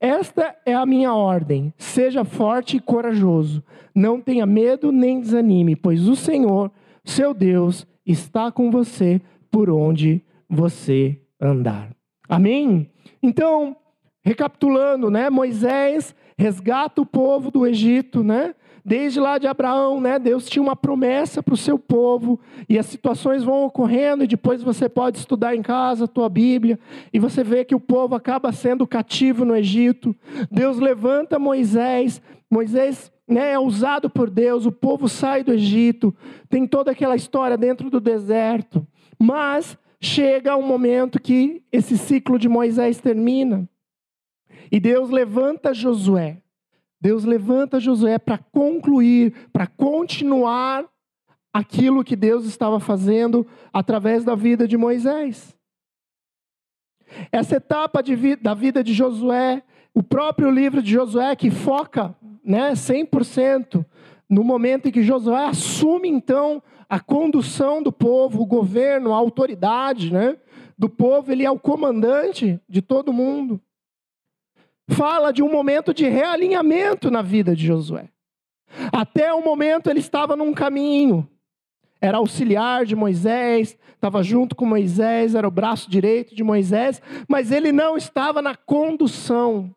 Esta 0.01 0.55
é 0.65 0.75
a 0.75 0.87
minha 0.87 1.13
ordem: 1.13 1.73
seja 1.77 2.25
forte 2.25 2.77
e 2.77 2.81
corajoso. 2.81 3.63
Não 3.95 4.21
tenha 4.21 4.47
medo 4.47 4.93
nem 4.93 5.21
desanime, 5.21 5.75
pois 5.75 6.09
o 6.09 6.15
Senhor, 6.15 6.71
seu 7.05 7.35
Deus, 7.35 7.87
está 8.07 8.53
com 8.53 8.71
você 8.71 9.21
por 9.51 9.71
onde 9.71 10.23
você 10.49 11.21
andar. 11.41 11.98
Amém? 12.29 12.91
Então, 13.23 13.77
recapitulando, 14.23 15.11
né? 15.11 15.31
Moisés 15.31 16.15
resgata 16.37 17.01
o 17.01 17.07
povo 17.07 17.51
do 17.51 17.67
Egito, 17.67 18.23
né? 18.23 18.55
desde 18.89 19.21
lá 19.21 19.37
de 19.37 19.47
Abraão, 19.47 20.01
né? 20.01 20.19
Deus 20.19 20.49
tinha 20.49 20.63
uma 20.63 20.75
promessa 20.75 21.43
para 21.43 21.53
o 21.53 21.59
seu 21.59 21.79
povo 21.79 22.41
e 22.67 22.79
as 22.79 22.87
situações 22.87 23.45
vão 23.45 23.65
ocorrendo 23.65 24.25
e 24.25 24.27
depois 24.27 24.63
você 24.63 24.89
pode 24.89 25.19
estudar 25.19 25.55
em 25.55 25.61
casa 25.61 26.07
a 26.07 26.09
tua 26.09 26.27
Bíblia 26.31 26.79
e 27.13 27.19
você 27.19 27.45
vê 27.45 27.67
que 27.67 27.75
o 27.75 27.81
povo 27.81 28.15
acaba 28.15 28.51
sendo 28.51 28.87
cativo 28.87 29.45
no 29.45 29.55
Egito. 29.55 30.17
Deus 30.51 30.79
levanta 30.79 31.39
Moisés, 31.39 32.23
Moisés 32.51 33.13
né, 33.29 33.53
é 33.53 33.59
usado 33.59 34.09
por 34.09 34.31
Deus, 34.31 34.65
o 34.65 34.73
povo 34.73 35.07
sai 35.07 35.45
do 35.45 35.53
Egito, 35.53 36.17
tem 36.49 36.67
toda 36.67 36.93
aquela 36.93 37.15
história 37.15 37.59
dentro 37.59 37.91
do 37.91 38.01
deserto, 38.01 38.87
mas 39.19 39.77
chega 40.01 40.57
um 40.57 40.63
momento 40.63 41.21
que 41.21 41.63
esse 41.73 41.99
ciclo 41.99 42.39
de 42.39 42.49
Moisés 42.49 43.01
termina 43.01 43.69
e 44.71 44.79
Deus 44.79 45.11
levanta 45.11 45.75
Josué. 45.75 46.43
Deus 47.01 47.25
levanta 47.25 47.79
Josué 47.79 48.19
para 48.19 48.39
concluir, 48.39 49.33
para 49.53 49.67
continuar 49.67 50.85
aquilo 51.53 52.05
que 52.05 52.17
Deus 52.17 52.45
estava 52.45 52.81
fazendo 52.81 53.47
através 53.73 54.25
da 54.25 54.35
vida 54.35 54.67
de 54.67 54.77
Moisés. 54.77 55.57
Essa 57.33 57.57
etapa 57.57 58.03
vi 58.03 58.37
da 58.37 58.55
vida 58.55 58.85
de 58.85 58.93
Josué, 58.93 59.63
o 59.95 60.03
próprio 60.03 60.51
livro 60.51 60.83
de 60.83 60.93
Josué 60.93 61.35
que 61.35 61.51
foca 61.51 62.15
né, 62.45 62.73
100% 62.73 63.85
no 64.29 64.45
momento 64.45 64.89
em 64.89 64.93
que 64.93 65.03
Josué 65.03 65.47
assume 65.47 66.09
então 66.09 66.63
a 66.89 67.01
condução 67.01 67.83
do 67.83 67.93
povo, 67.93 68.43
o 68.43 68.47
governo, 68.47 69.13
a 69.13 69.17
autoridade 69.17 70.13
né, 70.13 70.37
do 70.77 70.89
povo, 70.89 71.31
ele 71.31 71.45
é 71.45 71.51
o 71.51 71.59
comandante 71.59 72.61
de 72.69 72.81
todo 72.81 73.13
mundo 73.13 73.61
fala 74.89 75.33
de 75.33 75.43
um 75.43 75.51
momento 75.51 75.93
de 75.93 76.09
realinhamento 76.09 77.11
na 77.11 77.23
vida 77.23 77.55
de 77.55 77.67
Josué. 77.67 78.09
Até 78.93 79.33
o 79.33 79.43
momento 79.43 79.89
ele 79.89 80.01
estava 80.01 80.35
num 80.35 80.53
caminho, 80.53 81.29
era 82.01 82.19
auxiliar 82.19 82.85
de 82.85 82.97
Moisés, 82.97 83.77
estava 83.95 84.23
junto 84.23 84.55
com 84.55 84.65
Moisés, 84.65 85.35
era 85.35 85.47
o 85.47 85.51
braço 85.51 85.91
direito 85.91 86.35
de 86.35 86.43
Moisés, 86.43 87.03
mas 87.29 87.51
ele 87.51 87.73
não 87.73 87.97
estava 87.97 88.41
na 88.41 88.55
condução. 88.55 89.75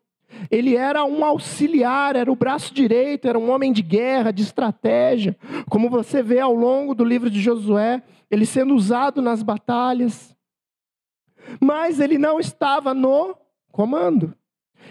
Ele 0.50 0.76
era 0.76 1.04
um 1.04 1.24
auxiliar, 1.24 2.16
era 2.16 2.30
o 2.30 2.36
braço 2.36 2.74
direito, 2.74 3.28
era 3.28 3.38
um 3.38 3.50
homem 3.50 3.72
de 3.72 3.82
guerra, 3.82 4.32
de 4.32 4.42
estratégia. 4.42 5.36
Como 5.68 5.88
você 5.88 6.22
vê 6.22 6.40
ao 6.40 6.54
longo 6.54 6.94
do 6.94 7.04
livro 7.04 7.30
de 7.30 7.40
Josué, 7.40 8.02
ele 8.30 8.46
sendo 8.46 8.74
usado 8.74 9.20
nas 9.20 9.42
batalhas. 9.42 10.34
Mas 11.60 12.00
ele 12.00 12.18
não 12.18 12.40
estava 12.40 12.94
no 12.94 13.36
comando. 13.70 14.34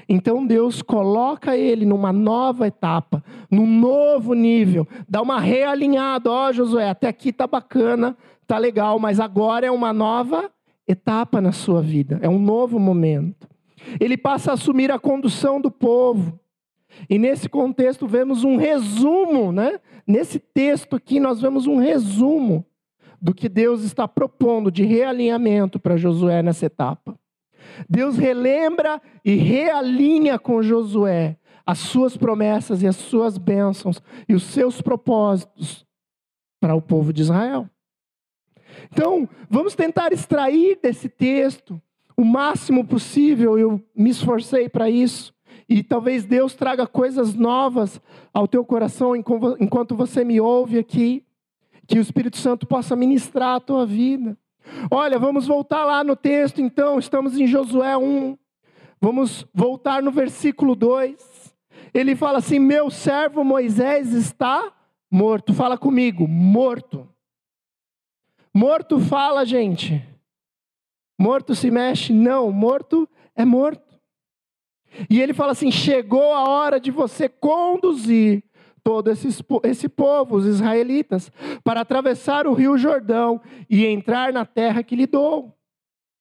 Então 0.08 0.46
Deus 0.46 0.82
coloca 0.82 1.56
ele 1.56 1.86
numa 1.86 2.12
nova 2.12 2.68
etapa, 2.68 3.24
num 3.50 3.68
novo 3.68 4.34
nível, 4.34 4.88
dá 5.08 5.22
uma 5.22 5.40
realinhada, 5.40 6.32
ó 6.32 6.48
oh, 6.48 6.54
Josué, 6.54 6.90
até 6.90 7.08
aqui 7.08 7.32
tá 7.32 7.46
bacana, 7.46 8.18
tá 8.48 8.58
legal, 8.58 9.00
mas 9.00 9.20
agora 9.20 9.66
é 9.66 9.72
uma 9.72 9.94
nova 9.94 10.50
etapa 10.88 11.40
na 11.42 11.52
sua 11.52 11.82
vida, 11.82 12.20
é 12.22 12.30
um 12.30 12.40
novo 12.40 12.80
momento. 12.80 13.51
Ele 14.00 14.18
passa 14.18 14.52
a 14.52 14.54
assumir 14.54 14.92
a 14.92 15.00
condução 15.00 15.60
do 15.60 15.72
povo. 15.72 16.40
E 17.10 17.18
nesse 17.18 17.48
contexto 17.48 18.08
vemos 18.08 18.44
um 18.44 18.58
resumo, 18.58 19.52
né? 19.52 19.80
Nesse 20.06 20.40
texto 20.40 20.96
aqui 20.96 21.20
nós 21.20 21.42
vemos 21.42 21.68
um 21.68 21.78
resumo 21.78 22.66
do 23.22 23.34
que 23.34 23.48
Deus 23.48 23.84
está 23.84 24.08
propondo 24.08 24.72
de 24.72 24.84
realinhamento 24.84 25.80
para 25.80 25.96
Josué 25.96 26.42
nessa 26.42 26.66
etapa. 26.66 27.18
Deus 27.88 28.18
relembra 28.18 29.02
e 29.24 29.36
realinha 29.36 30.38
com 30.40 30.62
Josué 30.62 31.38
as 31.66 31.78
suas 31.78 32.18
promessas 32.18 32.82
e 32.82 32.88
as 32.88 32.96
suas 32.96 33.38
bênçãos 33.38 34.02
e 34.28 34.34
os 34.34 34.44
seus 34.44 34.82
propósitos 34.82 35.86
para 36.60 36.76
o 36.76 36.82
povo 36.82 37.14
de 37.14 37.22
Israel. 37.22 37.70
Então, 38.92 39.30
vamos 39.50 39.76
tentar 39.76 40.12
extrair 40.12 40.80
desse 40.82 41.08
texto 41.08 41.82
o 42.22 42.26
máximo 42.26 42.86
possível, 42.86 43.58
eu 43.58 43.82
me 43.96 44.12
esforcei 44.12 44.70
para 44.70 44.90
isso, 44.90 45.34
e 45.68 45.82
talvez 45.82 46.24
Deus 46.24 46.54
traga 46.54 46.86
coisas 46.86 47.34
novas 47.34 48.00
ao 48.32 48.48
teu 48.48 48.64
coração 48.64 49.16
enquanto 49.16 49.96
você 49.96 50.24
me 50.24 50.40
ouve 50.40 50.78
aqui, 50.78 51.26
que 51.88 51.98
o 51.98 52.02
Espírito 52.02 52.38
Santo 52.38 52.68
possa 52.68 52.96
ministrar 52.96 53.56
a 53.56 53.60
tua 53.60 53.86
vida. 53.86 54.38
Olha, 54.92 55.18
vamos 55.18 55.48
voltar 55.48 55.84
lá 55.84 56.04
no 56.04 56.16
texto, 56.16 56.62
então, 56.62 57.00
estamos 57.00 57.38
em 57.38 57.48
Josué 57.48 57.98
1. 57.98 58.38
Vamos 59.00 59.48
voltar 59.54 60.04
no 60.04 60.12
versículo 60.12 60.76
2. 60.76 61.56
Ele 61.94 62.16
fala 62.16 62.38
assim: 62.38 62.60
Meu 62.60 62.92
servo 62.92 63.44
Moisés 63.44 64.14
está 64.14 64.72
morto. 65.10 65.54
Fala 65.54 65.78
comigo, 65.78 66.28
morto. 66.28 67.10
Morto 68.54 69.00
fala, 69.00 69.44
gente. 69.44 70.11
Morto 71.22 71.54
se 71.54 71.70
mexe? 71.70 72.12
Não, 72.12 72.52
morto 72.52 73.08
é 73.36 73.46
morto. 73.46 74.02
E 75.08 75.22
ele 75.22 75.36
fala 75.36 75.52
assim: 75.52 75.70
chegou 75.70 76.34
a 76.34 76.50
hora 76.50 76.80
de 76.80 76.90
você 76.90 77.30
conduzir 77.30 78.44
todo 78.84 79.12
esse, 79.12 79.28
esse 79.64 79.88
povo, 79.88 80.36
os 80.36 80.48
israelitas, 80.48 81.32
para 81.64 81.82
atravessar 81.82 82.48
o 82.48 82.54
rio 82.54 82.76
Jordão 82.76 83.40
e 83.70 83.86
entrar 83.86 84.34
na 84.34 84.48
terra 84.48 84.82
que 84.82 84.96
lhe 84.96 85.06
dou. 85.06 85.56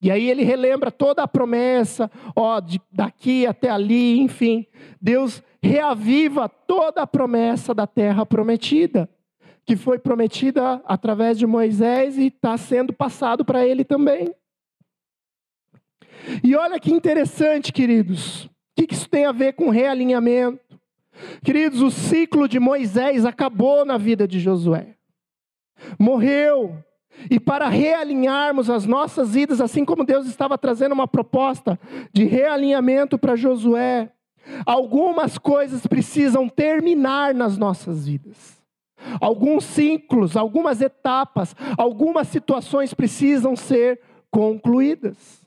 E 0.03 0.11
aí 0.11 0.29
ele 0.29 0.45
relembra 0.45 0.91
toda 0.91 1.23
a 1.23 1.29
promessa, 1.29 2.11
ó, 2.37 2.61
de, 2.61 2.79
daqui 2.93 3.47
até 3.47 3.71
ali, 3.71 4.21
enfim. 4.21 4.67
Deus 5.01 5.43
reaviva 5.63 6.47
toda 6.47 7.01
a 7.01 7.07
promessa 7.07 7.73
da 7.73 7.87
terra 7.87 8.27
prometida, 8.27 9.09
que 9.65 9.77
foi 9.77 9.99
prometida 9.99 10.83
através 10.85 11.39
de 11.39 11.47
Moisés 11.47 12.19
e 12.19 12.27
está 12.27 12.59
sendo 12.59 12.93
passado 12.93 13.47
para 13.47 13.67
ele 13.67 13.83
também. 13.83 14.35
E 16.43 16.55
olha 16.55 16.79
que 16.79 16.93
interessante, 16.93 17.73
queridos. 17.73 18.45
O 18.45 18.51
que 18.87 18.95
isso 18.95 19.09
tem 19.09 19.27
a 19.27 19.33
ver 19.33 19.55
com 19.55 19.71
realinhamento? 19.71 20.61
Queridos, 21.45 21.83
o 21.83 21.91
ciclo 21.91 22.49
de 22.49 22.59
Moisés 22.59 23.25
acabou 23.25 23.85
na 23.85 23.99
vida 23.99 24.27
de 24.27 24.41
Josué. 24.41 24.95
Morreu. 25.99 26.77
E 27.31 27.39
para 27.39 27.69
realinharmos 27.69 28.71
as 28.71 28.87
nossas 28.87 29.35
vidas, 29.35 29.61
assim 29.61 29.85
como 29.85 30.05
Deus 30.05 30.27
estava 30.27 30.57
trazendo 30.57 30.93
uma 30.93 31.09
proposta 31.09 31.79
de 32.13 32.25
realinhamento 32.25 33.19
para 33.19 33.37
Josué, 33.37 34.11
algumas 34.65 35.37
coisas 35.37 35.87
precisam 35.87 36.49
terminar 36.49 37.35
nas 37.35 37.59
nossas 37.59 38.07
vidas. 38.07 38.61
Alguns 39.21 39.65
ciclos, 39.65 40.37
algumas 40.37 40.81
etapas, 40.81 41.55
algumas 41.77 42.29
situações 42.29 42.95
precisam 42.95 43.57
ser 43.57 44.01
concluídas. 44.31 45.40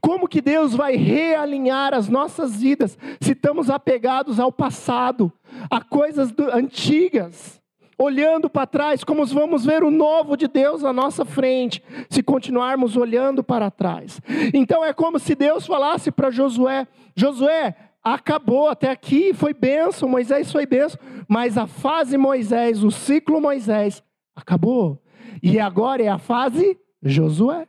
Como 0.00 0.28
que 0.28 0.40
Deus 0.40 0.74
vai 0.74 0.96
realinhar 0.96 1.94
as 1.94 2.08
nossas 2.08 2.60
vidas 2.60 2.98
se 3.20 3.32
estamos 3.32 3.70
apegados 3.70 4.38
ao 4.40 4.52
passado, 4.52 5.32
a 5.70 5.80
coisas 5.80 6.32
antigas? 6.52 7.60
Olhando 7.96 8.50
para 8.50 8.66
trás, 8.66 9.04
como 9.04 9.24
vamos 9.24 9.64
ver 9.64 9.84
o 9.84 9.90
novo 9.90 10.36
de 10.36 10.48
Deus 10.48 10.82
na 10.82 10.92
nossa 10.92 11.24
frente, 11.24 11.80
se 12.10 12.24
continuarmos 12.24 12.96
olhando 12.96 13.44
para 13.44 13.70
trás. 13.70 14.20
Então 14.52 14.84
é 14.84 14.92
como 14.92 15.18
se 15.18 15.34
Deus 15.36 15.64
falasse 15.64 16.10
para 16.10 16.30
Josué: 16.30 16.88
Josué, 17.14 17.76
acabou 18.02 18.68
até 18.68 18.90
aqui, 18.90 19.32
foi 19.32 19.54
benção, 19.54 20.08
Moisés 20.08 20.50
foi 20.50 20.66
benção, 20.66 20.98
mas 21.28 21.56
a 21.56 21.68
fase 21.68 22.18
Moisés, 22.18 22.82
o 22.82 22.90
ciclo 22.90 23.40
Moisés, 23.40 24.02
acabou. 24.34 25.00
E 25.40 25.60
agora 25.60 26.02
é 26.02 26.08
a 26.08 26.18
fase 26.18 26.76
Josué. 27.02 27.68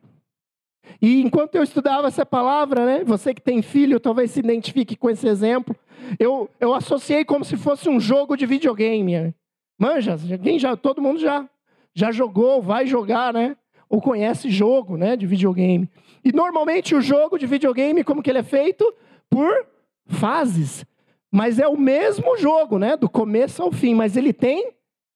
E 1.02 1.22
enquanto 1.22 1.56
eu 1.56 1.64
estudava 1.64 2.08
essa 2.08 2.26
palavra, 2.26 2.86
né, 2.86 3.04
você 3.04 3.34
que 3.34 3.42
tem 3.42 3.62
filho 3.62 4.00
talvez 4.00 4.32
se 4.32 4.40
identifique 4.40 4.96
com 4.96 5.10
esse 5.10 5.28
exemplo, 5.28 5.76
eu, 6.20 6.50
eu 6.60 6.74
associei 6.74 7.26
como 7.26 7.44
se 7.44 7.58
fosse 7.58 7.90
um 7.90 8.00
jogo 8.00 8.36
de 8.36 8.46
videogame. 8.46 9.34
Manja, 9.78 10.18
quem 10.42 10.58
já, 10.58 10.76
todo 10.76 11.02
mundo 11.02 11.20
já, 11.20 11.48
já 11.94 12.12
jogou, 12.12 12.62
vai 12.62 12.86
jogar, 12.86 13.34
né? 13.34 13.56
Ou 13.90 14.02
conhece 14.02 14.50
jogo 14.50 14.98
né, 14.98 15.16
de 15.16 15.26
videogame. 15.26 15.90
E 16.24 16.32
normalmente 16.32 16.96
o 16.96 17.02
jogo 17.02 17.38
de 17.38 17.46
videogame, 17.46 18.04
como 18.04 18.24
que 18.24 18.30
ele 18.30 18.40
é 18.40 18.44
feito? 18.44 18.94
Por 19.30 19.66
fases. 20.08 20.86
Mas 21.32 21.60
é 21.60 21.68
o 21.68 21.78
mesmo 21.78 22.38
jogo, 22.38 22.80
né? 22.80 22.96
Do 22.96 23.10
começo 23.10 23.62
ao 23.62 23.72
fim, 23.72 23.94
mas 23.94 24.16
ele 24.16 24.32
tem 24.32 24.72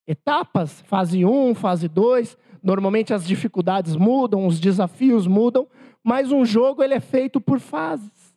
etapas, 0.08 0.82
fase 0.82 1.24
1, 1.24 1.56
fase 1.56 1.88
2, 1.88 2.38
Normalmente 2.62 3.14
as 3.14 3.26
dificuldades 3.26 3.96
mudam, 3.96 4.46
os 4.46 4.60
desafios 4.60 5.28
mudam, 5.28 5.68
mas 6.04 6.32
um 6.32 6.46
jogo 6.46 6.84
ele 6.84 6.94
é 6.94 7.00
feito 7.00 7.40
por 7.40 7.60
fases. 7.60 8.34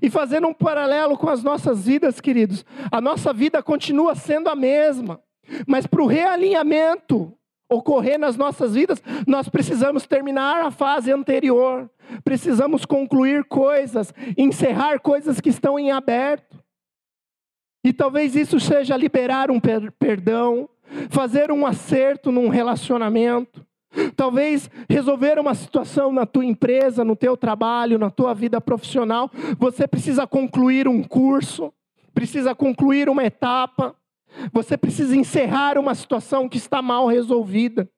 E 0.00 0.08
fazendo 0.08 0.46
um 0.46 0.54
paralelo 0.54 1.16
com 1.16 1.28
as 1.28 1.42
nossas 1.42 1.86
vidas, 1.86 2.20
queridos, 2.20 2.64
a 2.90 3.00
nossa 3.00 3.32
vida 3.32 3.62
continua 3.62 4.14
sendo 4.14 4.48
a 4.48 4.54
mesma, 4.54 5.20
mas 5.66 5.86
para 5.86 6.02
o 6.02 6.06
realinhamento 6.06 7.36
ocorrer 7.68 8.18
nas 8.18 8.36
nossas 8.36 8.74
vidas, 8.74 9.02
nós 9.26 9.48
precisamos 9.48 10.06
terminar 10.06 10.64
a 10.64 10.70
fase 10.70 11.10
anterior, 11.10 11.90
precisamos 12.22 12.84
concluir 12.84 13.44
coisas, 13.44 14.12
encerrar 14.36 15.00
coisas 15.00 15.40
que 15.40 15.48
estão 15.48 15.78
em 15.78 15.90
aberto. 15.90 16.62
E 17.84 17.92
talvez 17.92 18.36
isso 18.36 18.60
seja 18.60 18.96
liberar 18.96 19.50
um 19.50 19.58
per 19.58 19.90
perdão, 19.92 20.68
fazer 21.10 21.50
um 21.50 21.66
acerto 21.66 22.30
num 22.30 22.48
relacionamento, 22.48 23.64
talvez 24.16 24.70
resolver 24.88 25.38
uma 25.38 25.54
situação 25.54 26.12
na 26.12 26.26
tua 26.26 26.44
empresa, 26.44 27.04
no 27.04 27.16
teu 27.16 27.36
trabalho, 27.36 27.98
na 27.98 28.10
tua 28.10 28.34
vida 28.34 28.60
profissional. 28.60 29.30
Você 29.58 29.86
precisa 29.86 30.26
concluir 30.26 30.88
um 30.88 31.02
curso, 31.02 31.72
precisa 32.14 32.54
concluir 32.54 33.08
uma 33.08 33.24
etapa, 33.24 33.94
você 34.52 34.76
precisa 34.76 35.16
encerrar 35.16 35.78
uma 35.78 35.94
situação 35.94 36.48
que 36.48 36.56
está 36.56 36.80
mal 36.80 37.06
resolvida. 37.06 37.88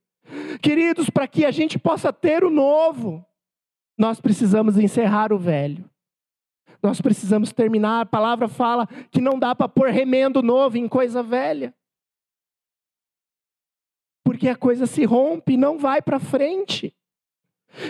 Queridos, 0.60 1.10
para 1.10 1.28
que 1.28 1.44
a 1.44 1.50
gente 1.50 1.78
possa 1.78 2.12
ter 2.12 2.44
o 2.44 2.50
novo, 2.50 3.24
nós 3.96 4.20
precisamos 4.20 4.78
encerrar 4.78 5.32
o 5.32 5.38
velho. 5.38 5.84
Nós 6.82 7.00
precisamos 7.00 7.52
terminar. 7.52 8.02
A 8.02 8.06
palavra 8.06 8.48
fala 8.48 8.86
que 9.10 9.20
não 9.20 9.38
dá 9.38 9.54
para 9.54 9.68
pôr 9.68 9.88
remendo 9.88 10.42
novo 10.42 10.76
em 10.76 10.88
coisa 10.88 11.22
velha. 11.22 11.74
Porque 14.34 14.48
a 14.48 14.56
coisa 14.56 14.84
se 14.84 15.04
rompe, 15.04 15.56
não 15.56 15.78
vai 15.78 16.02
para 16.02 16.18
frente. 16.18 16.92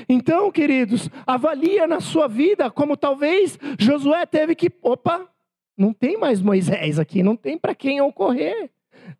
Então, 0.07 0.53
queridos, 0.53 1.09
avalia 1.27 1.87
na 1.87 2.01
sua 2.01 2.29
vida 2.29 2.71
como 2.71 2.99
talvez 2.99 3.59
Josué 3.79 4.27
teve 4.27 4.55
que, 4.55 4.71
opa, 4.83 5.27
não 5.75 5.91
tem 5.91 6.19
mais 6.19 6.43
Moisés 6.43 6.99
aqui, 6.99 7.23
não 7.23 7.35
tem 7.35 7.57
para 7.57 7.75
quem 7.75 8.03
ocorrer. 8.03 8.71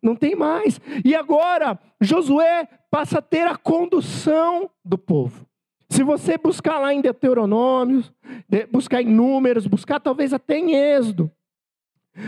Não 0.03 0.15
tem 0.15 0.35
mais. 0.35 0.79
E 1.03 1.15
agora, 1.15 1.79
Josué 1.99 2.67
passa 2.91 3.17
a 3.17 3.23
ter 3.23 3.47
a 3.47 3.55
condução 3.55 4.69
do 4.83 4.95
povo. 4.95 5.47
Se 5.89 6.03
você 6.03 6.37
buscar 6.37 6.77
lá 6.77 6.93
em 6.93 7.01
Deuteronômio, 7.01 8.03
buscar 8.71 9.01
em 9.01 9.07
Números, 9.07 9.65
buscar 9.65 9.99
talvez 9.99 10.31
até 10.31 10.59
em 10.59 10.75
Êxodo, 10.75 11.31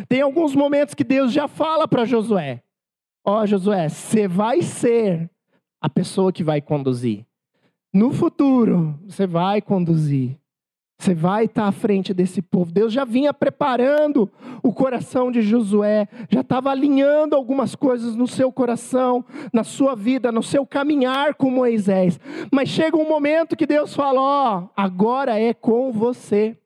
tem 0.09 0.21
alguns 0.21 0.55
momentos 0.55 0.95
que 0.95 1.03
Deus 1.03 1.31
já 1.31 1.47
fala 1.47 1.87
para 1.87 2.03
Josué: 2.03 2.63
Ó 3.29 3.41
oh, 3.41 3.45
Josué, 3.45 3.89
você 3.89 4.25
vai 4.25 4.61
ser 4.61 5.29
a 5.81 5.89
pessoa 5.89 6.31
que 6.31 6.45
vai 6.45 6.61
conduzir. 6.61 7.25
No 7.93 8.13
futuro, 8.13 8.97
você 9.05 9.27
vai 9.27 9.61
conduzir. 9.61 10.37
Você 10.97 11.13
vai 11.13 11.43
estar 11.43 11.67
à 11.67 11.71
frente 11.73 12.13
desse 12.13 12.41
povo. 12.41 12.71
Deus 12.71 12.93
já 12.93 13.03
vinha 13.03 13.33
preparando 13.33 14.31
o 14.63 14.73
coração 14.73 15.29
de 15.29 15.41
Josué, 15.41 16.07
já 16.29 16.39
estava 16.39 16.71
alinhando 16.71 17.35
algumas 17.35 17.75
coisas 17.75 18.15
no 18.15 18.27
seu 18.27 18.49
coração, 18.49 19.25
na 19.51 19.65
sua 19.65 19.93
vida, 19.93 20.31
no 20.31 20.41
seu 20.41 20.65
caminhar 20.65 21.35
com 21.35 21.51
Moisés. 21.51 22.17
Mas 22.49 22.69
chega 22.69 22.95
um 22.95 23.09
momento 23.09 23.57
que 23.57 23.67
Deus 23.67 23.93
fala: 23.93 24.21
Ó, 24.21 24.59
oh, 24.59 24.69
agora 24.73 25.37
é 25.37 25.53
com 25.53 25.91
você. 25.91 26.57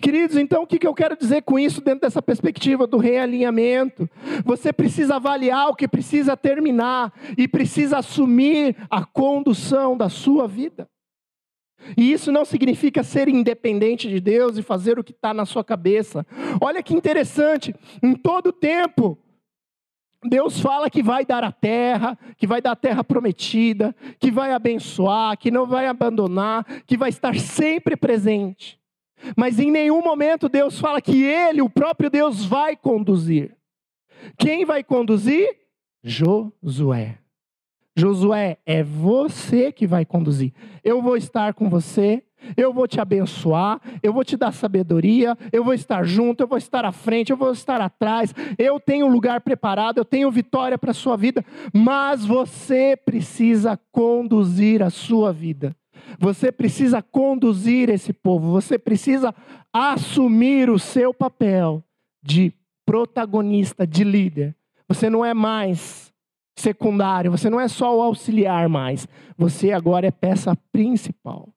Queridos, 0.00 0.36
então 0.36 0.62
o 0.62 0.66
que 0.66 0.86
eu 0.86 0.94
quero 0.94 1.16
dizer 1.16 1.42
com 1.42 1.58
isso 1.58 1.80
dentro 1.80 2.02
dessa 2.02 2.22
perspectiva 2.22 2.86
do 2.86 2.96
realinhamento? 2.96 4.08
Você 4.44 4.72
precisa 4.72 5.16
avaliar 5.16 5.68
o 5.68 5.74
que 5.74 5.86
precisa 5.86 6.36
terminar 6.36 7.12
e 7.36 7.46
precisa 7.46 7.98
assumir 7.98 8.76
a 8.90 9.04
condução 9.04 9.96
da 9.96 10.08
sua 10.08 10.48
vida. 10.48 10.88
E 11.96 12.10
isso 12.10 12.32
não 12.32 12.44
significa 12.44 13.02
ser 13.02 13.28
independente 13.28 14.08
de 14.08 14.18
Deus 14.18 14.56
e 14.56 14.62
fazer 14.62 14.98
o 14.98 15.04
que 15.04 15.12
está 15.12 15.34
na 15.34 15.44
sua 15.44 15.62
cabeça. 15.62 16.26
Olha 16.60 16.82
que 16.82 16.94
interessante, 16.94 17.74
em 18.02 18.14
todo 18.14 18.52
tempo, 18.52 19.18
Deus 20.24 20.58
fala 20.58 20.90
que 20.90 21.02
vai 21.02 21.24
dar 21.24 21.44
a 21.44 21.52
terra, 21.52 22.18
que 22.36 22.46
vai 22.46 22.60
dar 22.60 22.72
a 22.72 22.76
terra 22.76 23.04
prometida, 23.04 23.94
que 24.18 24.30
vai 24.30 24.52
abençoar, 24.52 25.36
que 25.36 25.50
não 25.50 25.66
vai 25.66 25.86
abandonar, 25.86 26.64
que 26.86 26.96
vai 26.96 27.10
estar 27.10 27.38
sempre 27.38 27.96
presente. 27.96 28.80
Mas 29.36 29.58
em 29.58 29.70
nenhum 29.70 30.02
momento 30.02 30.48
Deus 30.48 30.78
fala 30.78 31.00
que 31.00 31.24
Ele, 31.24 31.62
o 31.62 31.70
próprio 31.70 32.10
Deus, 32.10 32.44
vai 32.44 32.76
conduzir. 32.76 33.56
Quem 34.38 34.64
vai 34.64 34.82
conduzir? 34.82 35.48
Josué. 36.02 37.18
Josué, 37.96 38.58
é 38.66 38.82
você 38.82 39.72
que 39.72 39.86
vai 39.86 40.04
conduzir. 40.04 40.52
Eu 40.84 41.00
vou 41.00 41.16
estar 41.16 41.54
com 41.54 41.70
você, 41.70 42.22
eu 42.54 42.72
vou 42.72 42.86
te 42.86 43.00
abençoar, 43.00 43.80
eu 44.02 44.12
vou 44.12 44.22
te 44.22 44.36
dar 44.36 44.52
sabedoria, 44.52 45.36
eu 45.50 45.64
vou 45.64 45.72
estar 45.72 46.04
junto, 46.04 46.42
eu 46.42 46.46
vou 46.46 46.58
estar 46.58 46.84
à 46.84 46.92
frente, 46.92 47.30
eu 47.30 47.36
vou 47.36 47.50
estar 47.52 47.80
atrás, 47.80 48.34
eu 48.58 48.78
tenho 48.78 49.08
lugar 49.08 49.40
preparado, 49.40 49.98
eu 49.98 50.04
tenho 50.04 50.30
vitória 50.30 50.76
para 50.76 50.90
a 50.90 50.94
sua 50.94 51.16
vida, 51.16 51.44
mas 51.72 52.24
você 52.24 52.96
precisa 52.96 53.78
conduzir 53.90 54.82
a 54.82 54.90
sua 54.90 55.32
vida. 55.32 55.74
Você 56.18 56.50
precisa 56.50 57.02
conduzir 57.02 57.88
esse 57.90 58.12
povo, 58.12 58.50
você 58.50 58.78
precisa 58.78 59.34
assumir 59.72 60.70
o 60.70 60.78
seu 60.78 61.12
papel 61.12 61.84
de 62.22 62.52
protagonista, 62.84 63.86
de 63.86 64.04
líder. 64.04 64.56
Você 64.88 65.10
não 65.10 65.24
é 65.24 65.34
mais 65.34 66.12
secundário, 66.56 67.30
você 67.30 67.50
não 67.50 67.60
é 67.60 67.68
só 67.68 67.96
o 67.96 68.02
auxiliar 68.02 68.68
mais, 68.68 69.06
você 69.36 69.72
agora 69.72 70.06
é 70.06 70.10
peça 70.10 70.56
principal. 70.72 71.52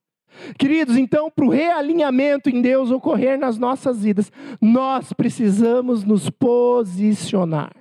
Queridos, 0.57 0.95
então, 0.95 1.29
para 1.29 1.45
o 1.45 1.49
realinhamento 1.49 2.49
em 2.49 2.61
Deus 2.61 2.91
ocorrer 2.91 3.37
nas 3.39 3.57
nossas 3.57 4.03
vidas, 4.03 4.31
nós 4.61 5.11
precisamos 5.13 6.03
nos 6.03 6.29
posicionar, 6.29 7.73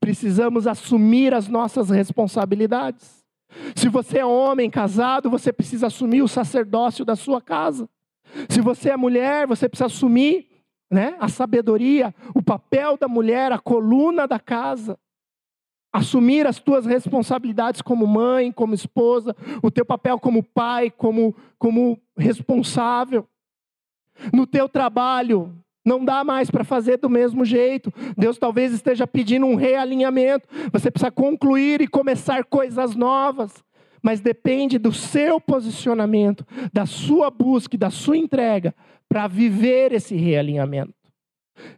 precisamos 0.00 0.66
assumir 0.66 1.32
as 1.34 1.48
nossas 1.48 1.90
responsabilidades. 1.90 3.23
Se 3.74 3.88
você 3.88 4.18
é 4.18 4.26
homem 4.26 4.70
casado, 4.70 5.30
você 5.30 5.52
precisa 5.52 5.86
assumir 5.86 6.22
o 6.22 6.28
sacerdócio 6.28 7.04
da 7.04 7.16
sua 7.16 7.40
casa. 7.40 7.88
Se 8.48 8.60
você 8.60 8.90
é 8.90 8.96
mulher, 8.96 9.46
você 9.46 9.68
precisa 9.68 9.86
assumir 9.86 10.48
né, 10.90 11.16
a 11.18 11.28
sabedoria, 11.28 12.14
o 12.34 12.42
papel 12.42 12.96
da 12.96 13.08
mulher, 13.08 13.52
a 13.52 13.58
coluna 13.58 14.26
da 14.26 14.38
casa 14.38 14.98
assumir 15.94 16.44
as 16.44 16.58
tuas 16.58 16.84
responsabilidades 16.84 17.80
como 17.80 18.04
mãe, 18.04 18.50
como 18.50 18.74
esposa, 18.74 19.34
o 19.62 19.70
teu 19.70 19.86
papel 19.86 20.18
como 20.18 20.42
pai, 20.42 20.90
como, 20.90 21.36
como 21.56 22.02
responsável. 22.18 23.28
No 24.32 24.44
teu 24.44 24.68
trabalho, 24.68 25.54
não 25.84 26.04
dá 26.04 26.24
mais 26.24 26.50
para 26.50 26.64
fazer 26.64 26.96
do 26.96 27.10
mesmo 27.10 27.44
jeito. 27.44 27.92
Deus 28.16 28.38
talvez 28.38 28.72
esteja 28.72 29.06
pedindo 29.06 29.46
um 29.46 29.54
realinhamento. 29.54 30.48
Você 30.72 30.90
precisa 30.90 31.10
concluir 31.10 31.80
e 31.82 31.86
começar 31.86 32.44
coisas 32.44 32.94
novas. 32.94 33.62
Mas 34.02 34.20
depende 34.20 34.78
do 34.78 34.92
seu 34.92 35.40
posicionamento, 35.40 36.46
da 36.72 36.86
sua 36.86 37.30
busca 37.30 37.76
da 37.78 37.90
sua 37.90 38.16
entrega 38.16 38.74
para 39.08 39.26
viver 39.26 39.92
esse 39.92 40.14
realinhamento. 40.14 40.94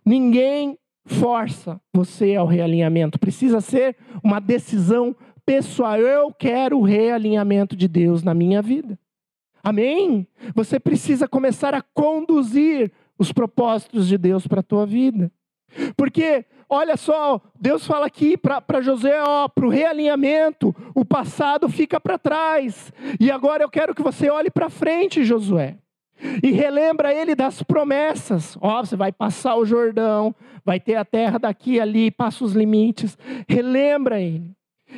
Ninguém 0.04 0.78
força 1.04 1.80
você 1.94 2.34
ao 2.34 2.46
realinhamento. 2.46 3.18
Precisa 3.18 3.60
ser 3.60 3.96
uma 4.22 4.40
decisão 4.40 5.14
pessoal. 5.44 5.98
Eu 5.98 6.32
quero 6.32 6.78
o 6.78 6.82
realinhamento 6.82 7.76
de 7.76 7.86
Deus 7.86 8.22
na 8.22 8.34
minha 8.34 8.60
vida. 8.60 8.98
Amém? 9.62 10.26
Você 10.54 10.78
precisa 10.78 11.26
começar 11.26 11.74
a 11.74 11.82
conduzir 11.82 12.92
os 13.18 13.32
propósitos 13.32 14.08
de 14.08 14.18
Deus 14.18 14.46
para 14.46 14.60
a 14.60 14.64
tua 14.64 14.86
vida. 14.86 15.30
Porque, 15.96 16.44
olha 16.68 16.96
só, 16.96 17.40
Deus 17.58 17.86
fala 17.86 18.06
aqui 18.06 18.36
para 18.36 18.80
José, 18.80 19.20
ó, 19.22 19.48
para 19.48 19.66
o 19.66 19.70
realinhamento, 19.70 20.74
o 20.94 21.04
passado 21.04 21.68
fica 21.68 22.00
para 22.00 22.18
trás. 22.18 22.92
E 23.20 23.30
agora 23.30 23.62
eu 23.62 23.68
quero 23.68 23.94
que 23.94 24.02
você 24.02 24.30
olhe 24.30 24.50
para 24.50 24.70
frente, 24.70 25.24
Josué. 25.24 25.76
E 26.42 26.50
relembra 26.50 27.12
ele 27.12 27.34
das 27.34 27.62
promessas. 27.62 28.56
Ó, 28.60 28.82
você 28.84 28.96
vai 28.96 29.12
passar 29.12 29.56
o 29.56 29.66
Jordão, 29.66 30.34
vai 30.64 30.80
ter 30.80 30.94
a 30.94 31.04
terra 31.04 31.38
daqui 31.38 31.74
e 31.74 31.80
ali, 31.80 32.10
passa 32.10 32.44
os 32.44 32.52
limites. 32.54 33.18
Relembra 33.46 34.20
ele. 34.20 34.50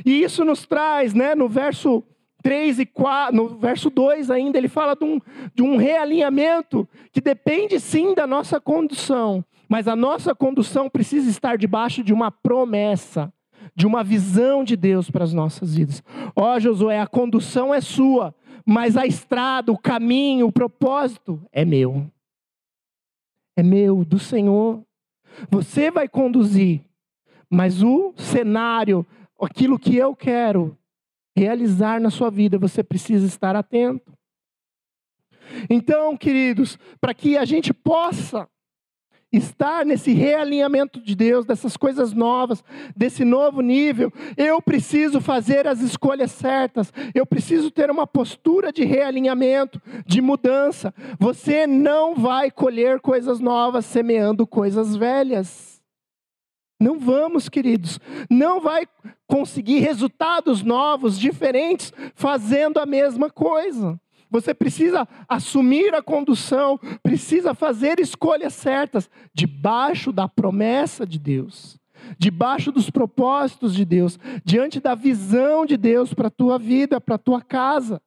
E 0.04 0.22
isso 0.22 0.44
nos 0.44 0.66
traz, 0.66 1.14
né, 1.14 1.34
no 1.34 1.48
verso 1.48 2.04
3 2.42 2.78
e 2.78 2.86
4, 2.86 3.34
no 3.34 3.48
verso 3.58 3.90
2 3.90 4.30
ainda, 4.30 4.58
ele 4.58 4.68
fala 4.68 4.94
de 4.94 5.04
um, 5.04 5.20
de 5.54 5.62
um 5.62 5.76
realinhamento 5.76 6.88
que 7.12 7.20
depende 7.20 7.80
sim 7.80 8.14
da 8.14 8.26
nossa 8.26 8.60
condução, 8.60 9.44
mas 9.68 9.88
a 9.88 9.96
nossa 9.96 10.34
condução 10.34 10.88
precisa 10.88 11.28
estar 11.28 11.58
debaixo 11.58 12.02
de 12.02 12.12
uma 12.12 12.30
promessa, 12.30 13.32
de 13.74 13.86
uma 13.86 14.04
visão 14.04 14.62
de 14.62 14.76
Deus 14.76 15.10
para 15.10 15.24
as 15.24 15.32
nossas 15.32 15.74
vidas. 15.74 16.02
Ó 16.34 16.58
Josué, 16.60 17.00
a 17.00 17.06
condução 17.06 17.74
é 17.74 17.80
sua, 17.80 18.34
mas 18.64 18.96
a 18.96 19.04
estrada, 19.04 19.72
o 19.72 19.78
caminho, 19.78 20.46
o 20.46 20.52
propósito 20.52 21.42
é 21.50 21.64
meu. 21.64 22.06
É 23.56 23.62
meu, 23.62 24.04
do 24.04 24.20
Senhor. 24.20 24.80
Você 25.50 25.90
vai 25.90 26.08
conduzir, 26.08 26.82
mas 27.50 27.82
o 27.82 28.12
cenário, 28.16 29.04
aquilo 29.40 29.78
que 29.78 29.96
eu 29.96 30.14
quero 30.14 30.77
realizar 31.38 32.00
na 32.00 32.10
sua 32.10 32.30
vida, 32.30 32.58
você 32.58 32.82
precisa 32.82 33.26
estar 33.26 33.54
atento. 33.56 34.12
Então, 35.70 36.16
queridos, 36.16 36.78
para 37.00 37.14
que 37.14 37.36
a 37.36 37.44
gente 37.44 37.72
possa 37.72 38.46
estar 39.30 39.84
nesse 39.84 40.12
realinhamento 40.12 41.00
de 41.00 41.14
Deus, 41.14 41.44
dessas 41.44 41.76
coisas 41.76 42.12
novas, 42.12 42.64
desse 42.96 43.24
novo 43.24 43.60
nível, 43.60 44.12
eu 44.36 44.60
preciso 44.60 45.20
fazer 45.20 45.66
as 45.66 45.80
escolhas 45.80 46.32
certas, 46.32 46.92
eu 47.14 47.26
preciso 47.26 47.70
ter 47.70 47.90
uma 47.90 48.06
postura 48.06 48.72
de 48.72 48.84
realinhamento, 48.84 49.80
de 50.06 50.22
mudança. 50.22 50.94
Você 51.18 51.66
não 51.66 52.14
vai 52.14 52.50
colher 52.50 53.00
coisas 53.00 53.38
novas 53.38 53.84
semeando 53.84 54.46
coisas 54.46 54.96
velhas. 54.96 55.67
Não 56.80 56.98
vamos, 56.98 57.48
queridos. 57.48 57.98
Não 58.30 58.60
vai 58.60 58.86
conseguir 59.26 59.80
resultados 59.80 60.62
novos, 60.62 61.18
diferentes, 61.18 61.92
fazendo 62.14 62.78
a 62.78 62.86
mesma 62.86 63.30
coisa. 63.30 64.00
Você 64.30 64.52
precisa 64.52 65.08
assumir 65.28 65.94
a 65.94 66.02
condução, 66.02 66.78
precisa 67.02 67.54
fazer 67.54 67.98
escolhas 67.98 68.52
certas, 68.52 69.10
debaixo 69.32 70.12
da 70.12 70.28
promessa 70.28 71.06
de 71.06 71.18
Deus, 71.18 71.78
debaixo 72.18 72.70
dos 72.70 72.90
propósitos 72.90 73.74
de 73.74 73.84
Deus, 73.84 74.18
diante 74.44 74.80
da 74.80 74.94
visão 74.94 75.64
de 75.64 75.76
Deus 75.76 76.12
para 76.12 76.28
a 76.28 76.30
tua 76.30 76.58
vida, 76.58 77.00
para 77.00 77.14
a 77.14 77.18
tua 77.18 77.40
casa. 77.40 78.02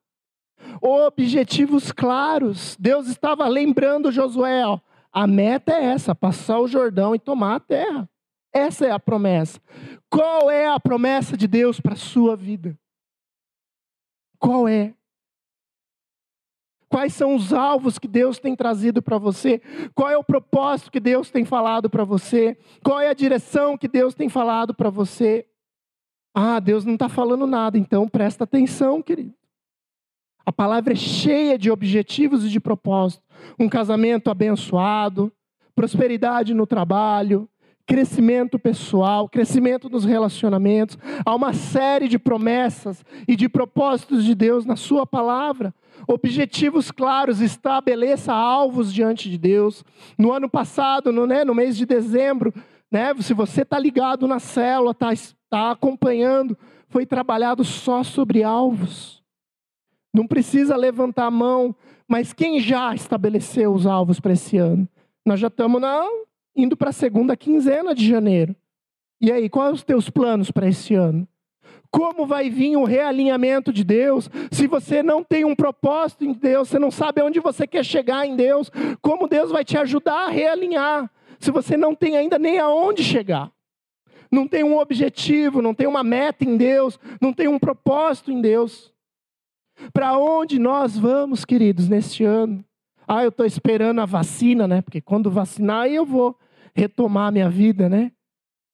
Objetivos 0.79 1.91
claros. 1.91 2.77
Deus 2.79 3.07
estava 3.07 3.47
lembrando 3.47 4.11
Josué: 4.11 4.65
ó, 4.65 4.79
a 5.11 5.25
meta 5.25 5.73
é 5.73 5.85
essa, 5.85 6.13
passar 6.13 6.59
o 6.59 6.67
Jordão 6.67 7.15
e 7.15 7.19
tomar 7.19 7.55
a 7.55 7.59
terra. 7.59 8.10
Essa 8.53 8.85
é 8.85 8.91
a 8.91 8.99
promessa. 8.99 9.59
Qual 10.09 10.49
é 10.49 10.67
a 10.67 10.79
promessa 10.79 11.37
de 11.37 11.47
Deus 11.47 11.79
para 11.79 11.93
a 11.93 11.97
sua 11.97 12.35
vida? 12.35 12.77
Qual 14.37 14.67
é? 14.67 14.93
Quais 16.89 17.13
são 17.13 17.35
os 17.35 17.53
alvos 17.53 17.97
que 17.97 18.07
Deus 18.07 18.37
tem 18.37 18.53
trazido 18.53 19.01
para 19.01 19.17
você? 19.17 19.61
Qual 19.95 20.09
é 20.09 20.17
o 20.17 20.23
propósito 20.23 20.91
que 20.91 20.99
Deus 20.99 21.31
tem 21.31 21.45
falado 21.45 21.89
para 21.89 22.03
você? 22.03 22.57
Qual 22.83 22.99
é 22.99 23.07
a 23.07 23.13
direção 23.13 23.77
que 23.77 23.87
Deus 23.87 24.13
tem 24.13 24.27
falado 24.27 24.73
para 24.73 24.89
você? 24.89 25.47
Ah, 26.33 26.59
Deus 26.59 26.83
não 26.83 26.95
está 26.95 27.07
falando 27.07 27.47
nada, 27.47 27.77
então 27.77 28.09
presta 28.09 28.43
atenção, 28.43 29.01
querido. 29.01 29.33
A 30.45 30.51
palavra 30.51 30.91
é 30.91 30.95
cheia 30.95 31.57
de 31.57 31.71
objetivos 31.71 32.43
e 32.43 32.49
de 32.49 32.59
propósitos. 32.59 33.25
Um 33.57 33.69
casamento 33.69 34.29
abençoado, 34.29 35.31
prosperidade 35.73 36.53
no 36.53 36.67
trabalho, 36.67 37.47
crescimento 37.91 38.57
pessoal, 38.57 39.27
crescimento 39.27 39.89
nos 39.89 40.05
relacionamentos. 40.05 40.97
Há 41.25 41.35
uma 41.35 41.51
série 41.51 42.07
de 42.07 42.17
promessas 42.17 43.03
e 43.27 43.35
de 43.35 43.49
propósitos 43.49 44.23
de 44.23 44.33
Deus 44.33 44.65
na 44.65 44.77
Sua 44.77 45.05
palavra. 45.05 45.75
Objetivos 46.07 46.89
claros, 46.89 47.41
estabeleça 47.41 48.31
alvos 48.31 48.93
diante 48.93 49.29
de 49.29 49.37
Deus. 49.37 49.83
No 50.17 50.31
ano 50.31 50.49
passado, 50.49 51.11
no, 51.11 51.27
né, 51.27 51.43
no 51.43 51.53
mês 51.53 51.75
de 51.75 51.85
dezembro, 51.85 52.53
né, 52.89 53.13
se 53.19 53.33
você 53.33 53.63
está 53.63 53.77
ligado 53.77 54.25
na 54.25 54.39
célula, 54.39 54.91
está 54.91 55.09
tá 55.49 55.71
acompanhando, 55.71 56.57
foi 56.87 57.05
trabalhado 57.05 57.65
só 57.65 58.03
sobre 58.03 58.41
alvos. 58.41 59.21
Não 60.13 60.25
precisa 60.25 60.77
levantar 60.77 61.25
a 61.25 61.31
mão, 61.31 61.75
mas 62.07 62.31
quem 62.31 62.61
já 62.61 62.95
estabeleceu 62.95 63.73
os 63.73 63.85
alvos 63.85 64.17
para 64.21 64.31
esse 64.31 64.55
ano? 64.57 64.87
Nós 65.25 65.41
já 65.41 65.47
estamos 65.47 65.81
na 65.81 65.89
indo 66.55 66.75
para 66.75 66.89
a 66.89 66.93
segunda 66.93 67.35
quinzena 67.35 67.93
de 67.95 68.07
janeiro. 68.07 68.55
E 69.19 69.31
aí, 69.31 69.49
quais 69.49 69.73
os 69.73 69.83
teus 69.83 70.09
planos 70.09 70.51
para 70.51 70.67
esse 70.67 70.95
ano? 70.95 71.27
Como 71.91 72.25
vai 72.25 72.49
vir 72.49 72.77
o 72.77 72.85
realinhamento 72.85 73.73
de 73.73 73.83
Deus? 73.83 74.29
Se 74.49 74.65
você 74.65 75.03
não 75.03 75.23
tem 75.23 75.43
um 75.43 75.55
propósito 75.55 76.23
em 76.23 76.31
Deus, 76.31 76.69
você 76.69 76.79
não 76.79 76.89
sabe 76.89 77.21
aonde 77.21 77.39
você 77.39 77.67
quer 77.67 77.83
chegar 77.83 78.25
em 78.25 78.35
Deus, 78.35 78.71
como 79.01 79.27
Deus 79.27 79.51
vai 79.51 79.65
te 79.65 79.77
ajudar 79.77 80.27
a 80.27 80.29
realinhar? 80.29 81.11
Se 81.37 81.51
você 81.51 81.75
não 81.75 81.93
tem 81.93 82.15
ainda 82.15 82.39
nem 82.39 82.59
aonde 82.59 83.03
chegar, 83.03 83.51
não 84.31 84.47
tem 84.47 84.63
um 84.63 84.77
objetivo, 84.77 85.61
não 85.61 85.73
tem 85.73 85.85
uma 85.85 86.03
meta 86.03 86.45
em 86.45 86.55
Deus, 86.55 86.97
não 87.19 87.33
tem 87.33 87.47
um 87.47 87.59
propósito 87.59 88.31
em 88.31 88.39
Deus. 88.39 88.93
Para 89.91 90.17
onde 90.17 90.57
nós 90.57 90.97
vamos, 90.97 91.43
queridos, 91.43 91.89
neste 91.89 92.23
ano? 92.23 92.63
Ah, 93.13 93.25
eu 93.25 93.27
estou 93.27 93.45
esperando 93.45 93.99
a 93.99 94.05
vacina, 94.05 94.65
né? 94.65 94.81
Porque 94.81 95.01
quando 95.01 95.29
vacinar, 95.29 95.85
eu 95.85 96.05
vou 96.05 96.39
retomar 96.73 97.27
a 97.27 97.31
minha 97.31 97.49
vida, 97.49 97.89
né? 97.89 98.13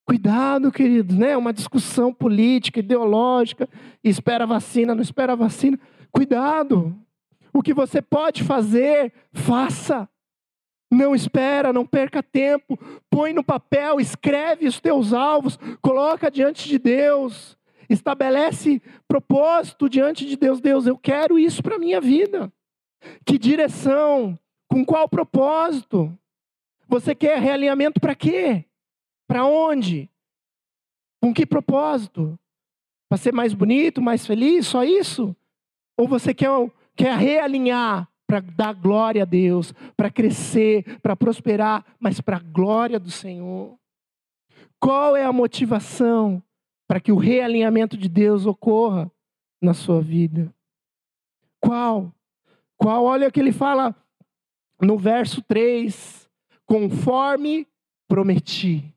Cuidado, 0.05 0.71
queridos, 0.71 1.17
né? 1.17 1.35
Uma 1.35 1.51
discussão 1.51 2.13
política, 2.13 2.79
ideológica, 2.79 3.67
espera 4.03 4.43
a 4.43 4.47
vacina, 4.47 4.93
não 4.93 5.01
espera 5.01 5.33
a 5.33 5.35
vacina. 5.35 5.79
Cuidado. 6.11 6.95
O 7.51 7.63
que 7.63 7.73
você 7.73 7.99
pode 7.99 8.43
fazer, 8.43 9.11
faça. 9.33 10.07
Não 10.91 11.15
espera, 11.15 11.73
não 11.73 11.83
perca 11.83 12.21
tempo. 12.21 12.77
Põe 13.09 13.33
no 13.33 13.43
papel, 13.43 13.99
escreve 13.99 14.67
os 14.67 14.79
teus 14.79 15.13
alvos, 15.13 15.57
coloca 15.81 16.29
diante 16.29 16.69
de 16.69 16.77
Deus. 16.77 17.57
Estabelece 17.89 18.83
propósito 19.07 19.89
diante 19.89 20.27
de 20.27 20.37
Deus. 20.37 20.61
Deus, 20.61 20.85
eu 20.85 20.95
quero 20.95 21.39
isso 21.39 21.63
para 21.63 21.77
a 21.77 21.79
minha 21.79 21.99
vida. 21.99 22.53
Que 23.25 23.37
direção? 23.37 24.37
Com 24.69 24.85
qual 24.85 25.07
propósito? 25.07 26.17
Você 26.87 27.13
quer 27.13 27.39
realinhamento 27.39 27.99
para 27.99 28.15
quê? 28.15 28.65
Para 29.27 29.45
onde? 29.45 30.09
Com 31.21 31.33
que 31.33 31.45
propósito? 31.45 32.39
Para 33.09 33.17
ser 33.17 33.33
mais 33.33 33.53
bonito, 33.53 34.01
mais 34.01 34.25
feliz? 34.25 34.67
Só 34.67 34.83
isso? 34.83 35.35
Ou 35.97 36.07
você 36.07 36.33
quer, 36.33 36.49
quer 36.95 37.17
realinhar 37.17 38.09
para 38.27 38.41
dar 38.41 38.73
glória 38.73 39.23
a 39.23 39.25
Deus, 39.25 39.73
para 39.95 40.11
crescer, 40.11 40.99
para 40.99 41.15
prosperar, 41.15 41.85
mas 41.97 42.19
para 42.19 42.37
a 42.37 42.41
glória 42.41 42.99
do 42.99 43.09
Senhor? 43.09 43.77
Qual 44.79 45.15
é 45.15 45.23
a 45.23 45.33
motivação 45.33 46.43
para 46.87 46.99
que 46.99 47.11
o 47.11 47.17
realinhamento 47.17 47.97
de 47.97 48.07
Deus 48.07 48.45
ocorra 48.45 49.11
na 49.61 49.73
sua 49.73 50.01
vida? 50.01 50.53
Qual? 51.59 52.13
Qual? 52.77 53.03
Olha 53.03 53.27
o 53.27 53.31
que 53.31 53.39
ele 53.39 53.51
fala 53.51 53.95
no 54.81 54.97
verso 54.97 55.41
3: 55.41 56.29
conforme 56.65 57.67
prometi. 58.07 58.93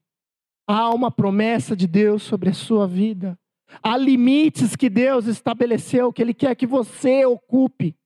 Há 0.66 0.94
uma 0.94 1.10
promessa 1.10 1.74
de 1.74 1.86
Deus 1.86 2.22
sobre 2.22 2.50
a 2.50 2.54
sua 2.54 2.86
vida. 2.86 3.36
Há 3.82 3.96
limites 3.96 4.76
que 4.76 4.88
Deus 4.88 5.26
estabeleceu 5.26 6.12
que 6.12 6.22
Ele 6.22 6.34
quer 6.34 6.54
que 6.54 6.66
você 6.66 7.24
ocupe. 7.24 7.96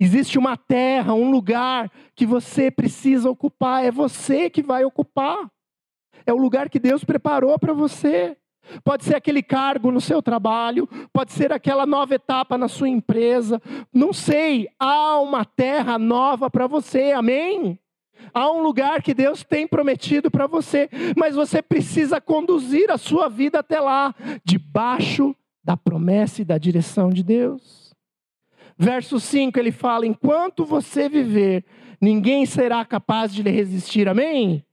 Existe 0.00 0.38
uma 0.38 0.56
terra, 0.56 1.12
um 1.12 1.30
lugar 1.30 1.90
que 2.14 2.24
você 2.24 2.70
precisa 2.70 3.28
ocupar. 3.28 3.84
É 3.84 3.90
você 3.90 4.48
que 4.48 4.62
vai 4.62 4.84
ocupar. 4.84 5.50
É 6.24 6.32
o 6.32 6.36
lugar 6.36 6.68
que 6.68 6.78
Deus 6.78 7.04
preparou 7.04 7.58
para 7.58 7.72
você. 7.72 8.36
Pode 8.84 9.04
ser 9.04 9.16
aquele 9.16 9.42
cargo 9.42 9.90
no 9.90 10.00
seu 10.00 10.22
trabalho, 10.22 10.88
pode 11.12 11.32
ser 11.32 11.52
aquela 11.52 11.86
nova 11.86 12.14
etapa 12.14 12.58
na 12.58 12.68
sua 12.68 12.88
empresa. 12.88 13.60
Não 13.92 14.12
sei, 14.12 14.68
há 14.78 15.18
uma 15.20 15.44
terra 15.44 15.98
nova 15.98 16.50
para 16.50 16.66
você, 16.66 17.12
amém? 17.12 17.78
Há 18.34 18.50
um 18.50 18.62
lugar 18.62 19.02
que 19.02 19.14
Deus 19.14 19.42
tem 19.42 19.66
prometido 19.66 20.30
para 20.30 20.46
você, 20.46 20.88
mas 21.16 21.34
você 21.34 21.62
precisa 21.62 22.20
conduzir 22.20 22.90
a 22.90 22.98
sua 22.98 23.28
vida 23.28 23.60
até 23.60 23.80
lá, 23.80 24.14
debaixo 24.44 25.34
da 25.62 25.76
promessa 25.76 26.42
e 26.42 26.44
da 26.44 26.58
direção 26.58 27.10
de 27.10 27.22
Deus. 27.22 27.94
Verso 28.76 29.18
5 29.18 29.58
ele 29.58 29.72
fala: 29.72 30.06
Enquanto 30.06 30.64
você 30.64 31.08
viver, 31.08 31.64
ninguém 32.00 32.46
será 32.46 32.84
capaz 32.84 33.32
de 33.32 33.42
lhe 33.42 33.50
resistir, 33.50 34.08
amém? 34.08 34.64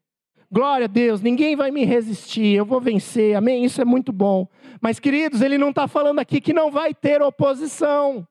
Glória 0.52 0.86
a 0.86 0.88
Deus, 0.88 1.22
ninguém 1.22 1.56
vai 1.56 1.72
me 1.72 1.84
resistir, 1.84 2.56
eu 2.56 2.66
vou 2.66 2.80
vencer, 2.80 3.36
amém? 3.36 3.66
Isso 3.66 3.82
é 3.82 3.86
muito 3.86 4.12
bom. 4.12 4.48
Mas, 4.80 5.00
queridos, 5.00 5.42
ele 5.42 5.58
não 5.58 5.70
está 5.70 5.88
falando 5.88 6.20
aqui 6.20 6.40
que 6.40 6.54
não 6.54 6.72
vai 6.72 6.94
ter 6.94 7.22
oposição. 7.22 8.28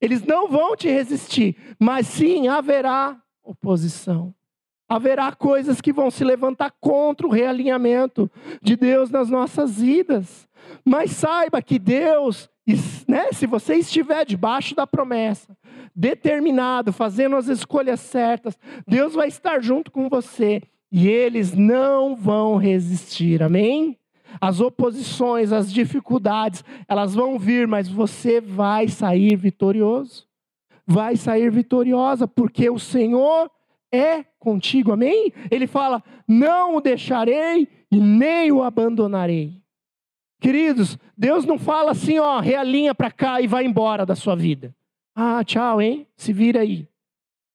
Eles 0.00 0.24
não 0.24 0.48
vão 0.48 0.76
te 0.76 0.88
resistir, 0.88 1.56
mas 1.78 2.06
sim 2.06 2.48
haverá 2.48 3.20
oposição. 3.42 4.34
Haverá 4.88 5.32
coisas 5.32 5.80
que 5.80 5.92
vão 5.92 6.10
se 6.10 6.24
levantar 6.24 6.72
contra 6.80 7.26
o 7.26 7.30
realinhamento 7.30 8.30
de 8.60 8.76
Deus 8.76 9.10
nas 9.10 9.30
nossas 9.30 9.80
vidas. 9.80 10.48
Mas 10.84 11.12
saiba 11.12 11.62
que 11.62 11.78
Deus, 11.78 12.50
né, 13.08 13.32
se 13.32 13.46
você 13.46 13.76
estiver 13.76 14.24
debaixo 14.26 14.74
da 14.74 14.86
promessa, 14.86 15.56
determinado, 15.94 16.92
fazendo 16.92 17.36
as 17.36 17.48
escolhas 17.48 18.00
certas, 18.00 18.58
Deus 18.86 19.14
vai 19.14 19.28
estar 19.28 19.62
junto 19.62 19.90
com 19.90 20.08
você 20.08 20.62
e 20.92 21.08
eles 21.08 21.54
não 21.54 22.14
vão 22.14 22.56
resistir, 22.56 23.42
amém? 23.42 23.98
As 24.38 24.60
oposições, 24.60 25.50
as 25.50 25.72
dificuldades, 25.72 26.62
elas 26.86 27.14
vão 27.14 27.38
vir, 27.38 27.66
mas 27.66 27.88
você 27.88 28.40
vai 28.40 28.88
sair 28.88 29.34
vitorioso. 29.36 30.26
Vai 30.86 31.16
sair 31.16 31.50
vitoriosa, 31.50 32.28
porque 32.28 32.68
o 32.68 32.78
Senhor 32.78 33.50
é 33.90 34.22
contigo, 34.38 34.92
amém? 34.92 35.32
Ele 35.50 35.66
fala: 35.66 36.02
Não 36.28 36.76
o 36.76 36.80
deixarei 36.80 37.68
e 37.90 37.98
nem 37.98 38.52
o 38.52 38.62
abandonarei. 38.62 39.62
Queridos, 40.42 40.98
Deus 41.16 41.46
não 41.46 41.56
fala 41.56 41.92
assim, 41.92 42.18
ó, 42.18 42.40
realinha 42.40 42.92
para 42.92 43.12
cá 43.12 43.40
e 43.40 43.46
vai 43.46 43.64
embora 43.64 44.04
da 44.04 44.16
sua 44.16 44.34
vida. 44.34 44.74
Ah, 45.14 45.44
tchau, 45.44 45.80
hein? 45.80 46.04
Se 46.16 46.32
vira 46.32 46.62
aí. 46.62 46.88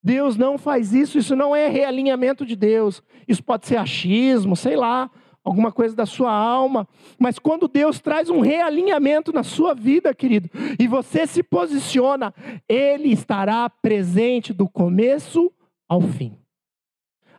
Deus 0.07 0.37
não 0.37 0.57
faz 0.57 0.93
isso, 0.93 1.17
isso 1.17 1.35
não 1.35 1.53
é 1.53 1.67
realinhamento 1.67 2.45
de 2.45 2.55
Deus. 2.55 3.03
Isso 3.27 3.43
pode 3.43 3.67
ser 3.67 3.75
achismo, 3.75 4.55
sei 4.55 4.77
lá, 4.77 5.11
alguma 5.43 5.69
coisa 5.69 5.93
da 5.93 6.05
sua 6.05 6.31
alma. 6.31 6.87
Mas 7.19 7.37
quando 7.37 7.67
Deus 7.67 7.99
traz 7.99 8.29
um 8.29 8.39
realinhamento 8.39 9.33
na 9.33 9.43
sua 9.43 9.75
vida, 9.75 10.15
querido, 10.15 10.49
e 10.79 10.87
você 10.87 11.27
se 11.27 11.43
posiciona, 11.43 12.33
Ele 12.69 13.09
estará 13.09 13.69
presente 13.69 14.53
do 14.53 14.69
começo 14.69 15.51
ao 15.89 15.99
fim. 15.99 16.37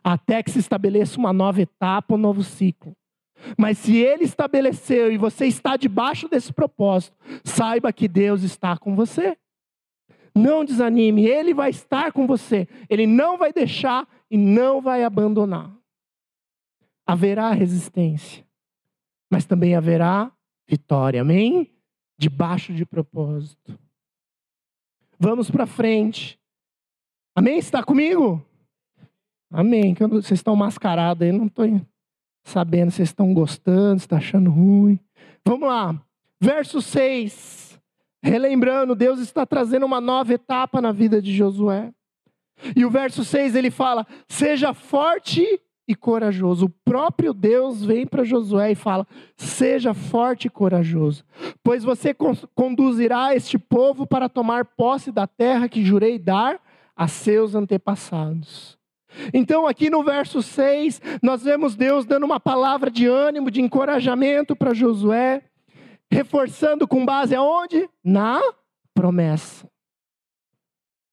Até 0.03 0.43
que 0.43 0.51
se 0.51 0.59
estabeleça 0.59 1.17
uma 1.17 1.33
nova 1.33 1.63
etapa, 1.63 2.13
um 2.13 2.19
novo 2.19 2.43
ciclo. 2.43 2.95
Mas 3.57 3.79
se 3.79 3.97
ele 3.97 4.25
estabeleceu 4.25 5.11
e 5.11 5.17
você 5.17 5.47
está 5.47 5.75
debaixo 5.75 6.27
desse 6.27 6.53
propósito, 6.53 7.17
saiba 7.43 7.91
que 7.91 8.07
Deus 8.07 8.43
está 8.43 8.77
com 8.77 8.95
você. 8.95 9.35
Não 10.35 10.63
desanime, 10.63 11.25
ele 11.25 11.53
vai 11.53 11.69
estar 11.69 12.11
com 12.11 12.25
você. 12.27 12.67
Ele 12.89 13.05
não 13.07 13.37
vai 13.37 13.51
deixar 13.51 14.07
e 14.29 14.37
não 14.37 14.81
vai 14.81 15.03
abandonar. 15.03 15.71
Haverá 17.05 17.51
resistência, 17.51 18.45
mas 19.31 19.45
também 19.45 19.75
haverá 19.75 20.31
vitória. 20.67 21.21
Amém? 21.21 21.71
Debaixo 22.17 22.73
de 22.73 22.85
propósito. 22.85 23.77
Vamos 25.19 25.49
para 25.49 25.65
frente. 25.65 26.39
Amém? 27.35 27.57
Está 27.57 27.83
comigo? 27.83 28.45
Amém. 29.51 29.93
Vocês 29.93 30.39
estão 30.39 30.55
mascarados 30.55 31.23
aí, 31.23 31.31
não 31.31 31.47
estou 31.47 31.65
sabendo 32.43 32.91
se 32.91 32.97
vocês 32.97 33.09
estão 33.09 33.33
gostando, 33.33 33.99
se 33.99 34.05
está 34.05 34.17
achando 34.17 34.51
ruim. 34.51 34.99
Vamos 35.45 35.67
lá. 35.67 35.99
Verso 36.39 36.81
6. 36.81 37.68
Relembrando, 38.21 38.95
Deus 38.95 39.19
está 39.19 39.45
trazendo 39.45 39.85
uma 39.85 40.01
nova 40.01 40.33
etapa 40.33 40.81
na 40.81 40.91
vida 40.91 41.21
de 41.21 41.33
Josué. 41.33 41.93
E 42.75 42.83
o 42.85 42.89
verso 42.89 43.23
6 43.23 43.55
ele 43.55 43.71
fala: 43.71 44.05
Seja 44.27 44.73
forte 44.73 45.45
e 45.87 45.95
corajoso. 45.95 46.65
O 46.65 46.69
próprio 46.69 47.33
Deus 47.33 47.83
vem 47.83 48.05
para 48.05 48.23
Josué 48.23 48.71
e 48.71 48.75
fala: 48.75 49.07
Seja 49.35 49.93
forte 49.93 50.45
e 50.45 50.49
corajoso, 50.49 51.23
pois 51.63 51.83
você 51.83 52.15
conduzirá 52.53 53.33
este 53.33 53.57
povo 53.57 54.05
para 54.05 54.29
tomar 54.29 54.65
posse 54.65 55.11
da 55.11 55.25
terra 55.25 55.69
que 55.69 55.83
jurei 55.83 56.19
dar 56.19 56.61
a 56.95 57.07
seus 57.07 57.55
antepassados. 57.55 58.77
Então, 59.33 59.67
aqui 59.67 59.89
no 59.89 60.03
verso 60.03 60.43
6, 60.43 61.01
nós 61.23 61.43
vemos 61.43 61.75
Deus 61.75 62.05
dando 62.05 62.25
uma 62.25 62.39
palavra 62.39 62.91
de 62.91 63.07
ânimo, 63.07 63.49
de 63.49 63.61
encorajamento 63.61 64.55
para 64.55 64.73
Josué, 64.73 65.41
reforçando 66.11 66.87
com 66.87 67.05
base 67.05 67.35
aonde? 67.35 67.89
Na 68.03 68.41
promessa. 68.93 69.69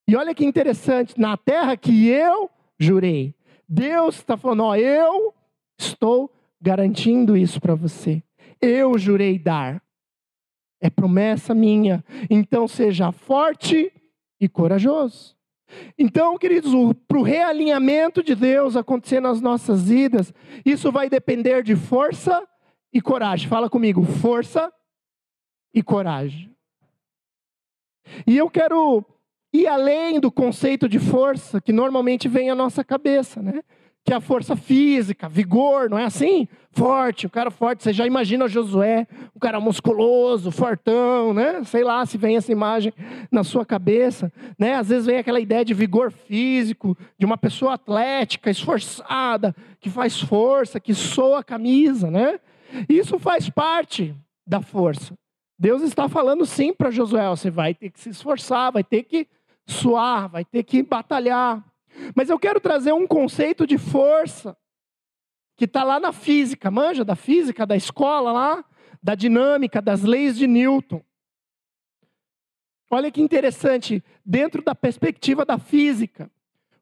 E 0.08 0.14
olha 0.14 0.34
que 0.34 0.44
interessante, 0.44 1.18
na 1.18 1.36
terra 1.36 1.76
que 1.76 2.08
eu 2.08 2.48
jurei. 2.78 3.34
Deus 3.68 4.16
está 4.16 4.36
falando, 4.36 4.62
ó, 4.62 4.76
eu 4.76 5.34
estou 5.78 6.30
garantindo 6.60 7.36
isso 7.36 7.60
para 7.60 7.74
você. 7.74 8.22
Eu 8.60 8.96
jurei 8.96 9.38
dar. 9.38 9.82
É 10.80 10.88
promessa 10.88 11.54
minha. 11.54 12.04
Então 12.30 12.68
seja 12.68 13.10
forte 13.10 13.92
e 14.40 14.48
corajoso. 14.48 15.36
Então, 15.98 16.38
queridos, 16.38 16.72
para 17.08 17.18
o 17.18 17.22
realinhamento 17.22 18.22
de 18.22 18.36
Deus 18.36 18.76
acontecer 18.76 19.20
nas 19.20 19.40
nossas 19.40 19.88
vidas, 19.88 20.32
isso 20.64 20.92
vai 20.92 21.10
depender 21.10 21.62
de 21.62 21.74
força 21.74 22.46
e 22.92 23.00
coragem. 23.00 23.48
Fala 23.48 23.68
comigo, 23.68 24.04
força 24.04 24.72
e 25.76 25.82
coragem. 25.82 26.50
E 28.26 28.36
eu 28.36 28.50
quero 28.50 29.04
ir 29.52 29.66
além 29.66 30.18
do 30.18 30.32
conceito 30.32 30.88
de 30.88 30.98
força 30.98 31.60
que 31.60 31.72
normalmente 31.72 32.28
vem 32.28 32.50
à 32.50 32.54
nossa 32.54 32.82
cabeça, 32.82 33.42
né? 33.42 33.62
que 34.06 34.12
é 34.12 34.16
a 34.16 34.20
força 34.20 34.54
física, 34.54 35.28
vigor, 35.28 35.90
não 35.90 35.98
é 35.98 36.04
assim? 36.04 36.46
Forte, 36.70 37.26
o 37.26 37.30
cara 37.30 37.50
forte. 37.50 37.82
Você 37.82 37.92
já 37.92 38.06
imagina 38.06 38.46
Josué, 38.46 39.04
um 39.34 39.38
cara 39.40 39.58
musculoso, 39.58 40.52
fortão, 40.52 41.34
né? 41.34 41.64
Sei 41.64 41.82
lá 41.82 42.06
se 42.06 42.16
vem 42.16 42.36
essa 42.36 42.52
imagem 42.52 42.92
na 43.32 43.42
sua 43.42 43.66
cabeça, 43.66 44.32
né? 44.56 44.74
Às 44.74 44.90
vezes 44.90 45.06
vem 45.06 45.18
aquela 45.18 45.40
ideia 45.40 45.64
de 45.64 45.74
vigor 45.74 46.12
físico, 46.12 46.96
de 47.18 47.26
uma 47.26 47.36
pessoa 47.36 47.74
atlética, 47.74 48.48
esforçada, 48.48 49.52
que 49.80 49.90
faz 49.90 50.20
força, 50.20 50.78
que 50.78 50.94
soa 50.94 51.40
a 51.40 51.44
camisa, 51.44 52.08
né? 52.08 52.38
Isso 52.88 53.18
faz 53.18 53.50
parte 53.50 54.14
da 54.46 54.62
força. 54.62 55.14
Deus 55.58 55.82
está 55.82 56.08
falando 56.08 56.44
sim 56.44 56.72
para 56.72 56.90
Josué: 56.90 57.28
você 57.28 57.50
vai 57.50 57.74
ter 57.74 57.90
que 57.90 58.00
se 58.00 58.10
esforçar, 58.10 58.72
vai 58.72 58.84
ter 58.84 59.04
que 59.04 59.26
suar, 59.66 60.28
vai 60.28 60.44
ter 60.44 60.62
que 60.62 60.82
batalhar. 60.82 61.64
Mas 62.14 62.28
eu 62.28 62.38
quero 62.38 62.60
trazer 62.60 62.92
um 62.92 63.06
conceito 63.06 63.66
de 63.66 63.78
força 63.78 64.56
que 65.56 65.64
está 65.64 65.82
lá 65.82 65.98
na 65.98 66.12
física, 66.12 66.70
manja 66.70 67.04
da 67.04 67.16
física, 67.16 67.66
da 67.66 67.74
escola 67.74 68.30
lá, 68.30 68.64
da 69.02 69.14
dinâmica, 69.14 69.80
das 69.80 70.02
leis 70.02 70.36
de 70.36 70.46
Newton. 70.46 71.02
Olha 72.90 73.10
que 73.10 73.22
interessante, 73.22 74.04
dentro 74.24 74.62
da 74.62 74.74
perspectiva 74.74 75.44
da 75.44 75.58
física, 75.58 76.30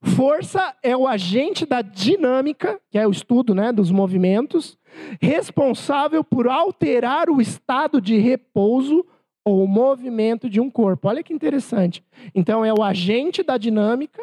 força 0.05 0.75
é 0.83 0.97
o 0.97 1.07
agente 1.07 1.67
da 1.67 1.83
dinâmica, 1.83 2.81
que 2.91 2.99
é 2.99 3.07
o 3.07 3.11
estudo 3.11 3.55
né, 3.55 3.73
dos 3.73 3.91
movimentos, 3.91 4.79
responsável 5.21 6.23
por 6.23 6.47
alterar 6.47 7.29
o 7.29 7.41
estado 7.41 8.01
de 8.01 8.17
repouso 8.17 9.05
ou 9.45 9.67
movimento 9.67 10.49
de 10.49 10.61
um 10.61 10.71
corpo. 10.71 11.09
Olha 11.09 11.23
que 11.23 11.33
interessante. 11.33 12.05
Então, 12.35 12.65
é 12.65 12.73
o 12.73 12.83
agente 12.83 13.43
da 13.43 13.59
dinâmica 13.59 14.23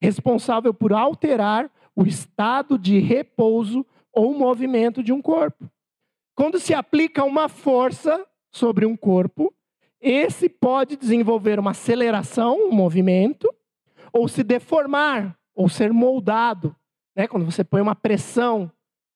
responsável 0.00 0.72
por 0.72 0.92
alterar 0.92 1.70
o 1.94 2.04
estado 2.04 2.78
de 2.78 2.98
repouso 2.98 3.84
ou 4.12 4.34
movimento 4.34 5.02
de 5.02 5.12
um 5.12 5.20
corpo. 5.20 5.68
Quando 6.34 6.58
se 6.58 6.74
aplica 6.74 7.24
uma 7.24 7.48
força 7.48 8.26
sobre 8.52 8.84
um 8.84 8.96
corpo, 8.96 9.52
esse 10.00 10.48
pode 10.48 10.96
desenvolver 10.96 11.58
uma 11.58 11.70
aceleração, 11.70 12.68
um 12.68 12.72
movimento, 12.72 13.52
ou 14.16 14.28
se 14.28 14.42
deformar, 14.42 15.36
ou 15.54 15.68
ser 15.68 15.92
moldado. 15.92 16.74
Né? 17.14 17.28
Quando 17.28 17.44
você 17.44 17.62
põe 17.62 17.80
uma 17.80 17.94
pressão, 17.94 18.70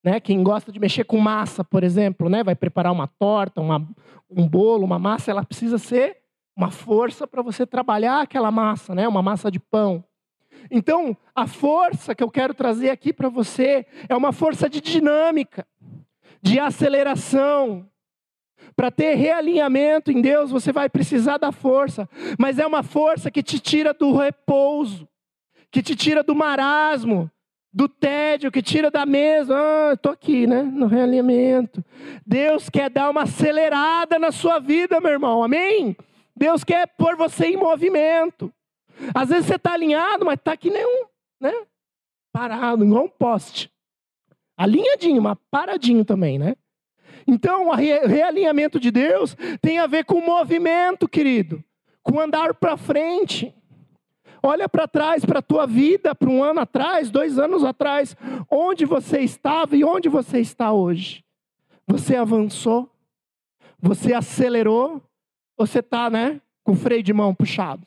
né? 0.04 0.20
quem 0.20 0.42
gosta 0.42 0.70
de 0.70 0.78
mexer 0.78 1.04
com 1.04 1.18
massa, 1.18 1.64
por 1.64 1.82
exemplo, 1.82 2.28
né? 2.28 2.44
vai 2.44 2.54
preparar 2.54 2.92
uma 2.92 3.06
torta, 3.06 3.60
uma, 3.60 3.86
um 4.28 4.46
bolo, 4.46 4.84
uma 4.84 4.98
massa, 4.98 5.30
ela 5.30 5.44
precisa 5.44 5.78
ser 5.78 6.18
uma 6.56 6.70
força 6.70 7.26
para 7.26 7.42
você 7.42 7.66
trabalhar 7.66 8.20
aquela 8.20 8.50
massa, 8.50 8.94
né? 8.94 9.08
uma 9.08 9.22
massa 9.22 9.50
de 9.50 9.58
pão. 9.58 10.04
Então, 10.70 11.16
a 11.34 11.46
força 11.46 12.14
que 12.14 12.22
eu 12.22 12.30
quero 12.30 12.52
trazer 12.52 12.90
aqui 12.90 13.12
para 13.12 13.28
você 13.28 13.86
é 14.08 14.14
uma 14.14 14.32
força 14.32 14.68
de 14.68 14.80
dinâmica, 14.80 15.66
de 16.42 16.58
aceleração. 16.58 17.88
Para 18.76 18.90
ter 18.90 19.14
realinhamento 19.14 20.10
em 20.10 20.20
Deus, 20.20 20.50
você 20.50 20.72
vai 20.72 20.88
precisar 20.88 21.38
da 21.38 21.52
força, 21.52 22.08
mas 22.38 22.58
é 22.58 22.66
uma 22.66 22.82
força 22.82 23.30
que 23.30 23.42
te 23.42 23.58
tira 23.58 23.92
do 23.92 24.16
repouso, 24.16 25.08
que 25.70 25.82
te 25.82 25.94
tira 25.94 26.22
do 26.22 26.34
marasmo, 26.34 27.30
do 27.72 27.88
tédio, 27.88 28.50
que 28.50 28.62
tira 28.62 28.90
da 28.90 29.06
mesa. 29.06 29.54
Ah, 29.56 29.92
estou 29.94 30.12
aqui, 30.12 30.46
né? 30.46 30.62
No 30.62 30.86
realinhamento. 30.86 31.84
Deus 32.26 32.68
quer 32.68 32.90
dar 32.90 33.10
uma 33.10 33.22
acelerada 33.22 34.18
na 34.18 34.32
sua 34.32 34.58
vida, 34.58 35.00
meu 35.00 35.10
irmão. 35.10 35.42
Amém? 35.42 35.96
Deus 36.36 36.64
quer 36.64 36.86
pôr 36.96 37.16
você 37.16 37.46
em 37.46 37.56
movimento. 37.56 38.52
Às 39.14 39.28
vezes 39.28 39.46
você 39.46 39.54
está 39.54 39.72
alinhado, 39.72 40.24
mas 40.24 40.34
está 40.34 40.52
aqui 40.52 40.70
nenhum, 40.70 41.06
né? 41.40 41.52
Parado, 42.32 42.84
igual 42.84 43.04
um 43.04 43.08
poste. 43.08 43.70
Alinhadinho, 44.56 45.22
mas 45.22 45.38
paradinho 45.50 46.04
também, 46.04 46.38
né? 46.38 46.54
Então, 47.26 47.68
o 47.68 47.74
realinhamento 47.74 48.78
de 48.78 48.90
Deus 48.90 49.36
tem 49.60 49.78
a 49.78 49.86
ver 49.86 50.04
com 50.04 50.20
movimento, 50.20 51.08
querido, 51.08 51.62
com 52.02 52.20
andar 52.20 52.54
para 52.54 52.76
frente. 52.76 53.54
Olha 54.42 54.68
para 54.68 54.88
trás, 54.88 55.24
para 55.24 55.40
a 55.40 55.42
tua 55.42 55.66
vida, 55.66 56.14
para 56.14 56.30
um 56.30 56.42
ano 56.42 56.60
atrás, 56.60 57.10
dois 57.10 57.38
anos 57.38 57.62
atrás, 57.62 58.16
onde 58.50 58.86
você 58.86 59.20
estava 59.20 59.76
e 59.76 59.84
onde 59.84 60.08
você 60.08 60.40
está 60.40 60.72
hoje. 60.72 61.22
Você 61.86 62.16
avançou? 62.16 62.90
Você 63.80 64.14
acelerou? 64.14 65.02
Você 65.58 65.80
está, 65.80 66.08
né, 66.08 66.40
com 66.64 66.72
o 66.72 66.76
freio 66.76 67.02
de 67.02 67.12
mão 67.12 67.34
puxado? 67.34 67.86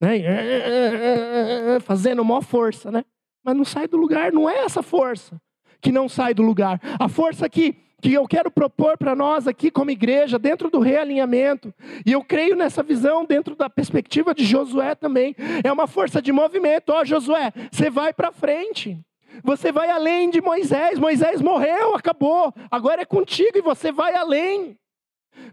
né? 0.00 1.80
fazendo 1.80 2.24
maior 2.24 2.42
força, 2.42 2.90
né? 2.90 3.04
Mas 3.42 3.56
não 3.56 3.64
sai 3.64 3.88
do 3.88 3.96
lugar, 3.96 4.32
não 4.32 4.48
é 4.48 4.58
essa 4.58 4.82
força 4.82 5.40
que 5.80 5.92
não 5.92 6.08
sai 6.08 6.34
do 6.34 6.42
lugar. 6.42 6.80
A 6.98 7.08
força 7.08 7.48
que, 7.48 7.76
que 8.00 8.12
eu 8.12 8.26
quero 8.28 8.50
propor 8.50 8.96
para 8.96 9.14
nós 9.14 9.48
aqui 9.48 9.70
como 9.70 9.90
igreja, 9.90 10.38
dentro 10.38 10.70
do 10.70 10.78
realinhamento, 10.78 11.74
e 12.06 12.12
eu 12.12 12.22
creio 12.22 12.54
nessa 12.54 12.82
visão 12.82 13.24
dentro 13.24 13.56
da 13.56 13.68
perspectiva 13.68 14.34
de 14.34 14.44
Josué 14.44 14.94
também, 14.94 15.34
é 15.64 15.72
uma 15.72 15.86
força 15.86 16.22
de 16.22 16.30
movimento. 16.30 16.90
Ó, 16.90 17.00
oh, 17.00 17.04
Josué, 17.04 17.52
você 17.70 17.90
vai 17.90 18.12
para 18.12 18.30
frente. 18.30 18.98
Você 19.42 19.70
vai 19.70 19.90
além 19.90 20.30
de 20.30 20.40
Moisés. 20.40 20.98
Moisés 20.98 21.40
morreu, 21.40 21.94
acabou. 21.94 22.52
Agora 22.70 23.02
é 23.02 23.04
contigo 23.04 23.56
e 23.56 23.62
você 23.62 23.92
vai 23.92 24.14
além. 24.14 24.76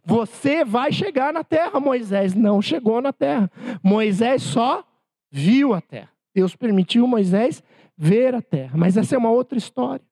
Você 0.03 0.63
vai 0.63 0.91
chegar 0.91 1.33
na 1.33 1.43
terra. 1.43 1.79
Moisés 1.79 2.33
não 2.33 2.61
chegou 2.61 3.01
na 3.01 3.13
terra. 3.13 3.51
Moisés 3.83 4.41
só 4.41 4.83
viu 5.31 5.73
a 5.73 5.81
terra. 5.81 6.09
Deus 6.33 6.55
permitiu 6.55 7.05
Moisés 7.05 7.63
ver 7.97 8.33
a 8.33 8.41
terra. 8.41 8.75
Mas 8.75 8.97
essa 8.97 9.15
é 9.15 9.17
uma 9.17 9.29
outra 9.29 9.57
história. 9.57 10.05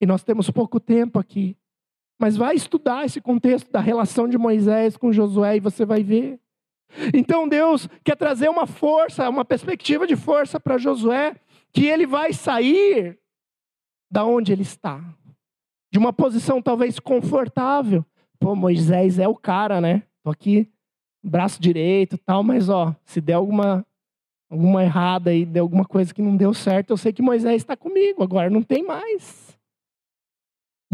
E 0.00 0.06
nós 0.06 0.22
temos 0.22 0.50
pouco 0.50 0.78
tempo 0.80 1.18
aqui. 1.18 1.56
Mas 2.18 2.36
vai 2.36 2.54
estudar 2.54 3.04
esse 3.04 3.20
contexto 3.20 3.70
da 3.72 3.80
relação 3.80 4.28
de 4.28 4.38
Moisés 4.38 4.96
com 4.96 5.12
Josué 5.12 5.56
e 5.56 5.60
você 5.60 5.84
vai 5.84 6.02
ver. 6.02 6.38
Então 7.12 7.48
Deus 7.48 7.88
quer 8.04 8.16
trazer 8.16 8.48
uma 8.48 8.66
força, 8.66 9.28
uma 9.28 9.44
perspectiva 9.44 10.06
de 10.06 10.14
força 10.14 10.60
para 10.60 10.78
Josué, 10.78 11.34
que 11.72 11.86
ele 11.86 12.06
vai 12.06 12.32
sair 12.32 13.18
da 14.10 14.24
onde 14.24 14.52
ele 14.52 14.62
está. 14.62 15.02
de 15.90 15.98
uma 15.98 16.12
posição 16.12 16.60
talvez 16.60 16.98
confortável. 16.98 18.04
Pô, 18.40 18.56
Moisés 18.56 19.20
é 19.20 19.28
o 19.28 19.34
cara, 19.36 19.80
né? 19.80 20.02
Tô 20.24 20.30
aqui, 20.30 20.68
braço 21.22 21.62
direito, 21.62 22.18
tal, 22.18 22.42
mas 22.42 22.68
ó, 22.68 22.94
se 23.04 23.20
der 23.20 23.34
alguma 23.34 23.86
alguma 24.50 24.84
errada 24.84 25.30
aí, 25.30 25.44
der 25.44 25.60
alguma 25.60 25.84
coisa 25.84 26.12
que 26.12 26.20
não 26.22 26.36
deu 26.36 26.52
certo, 26.52 26.90
eu 26.90 26.96
sei 26.96 27.12
que 27.12 27.22
Moisés 27.22 27.56
está 27.62 27.76
comigo, 27.76 28.22
agora 28.22 28.50
não 28.50 28.62
tem 28.62 28.84
mais. 28.84 29.43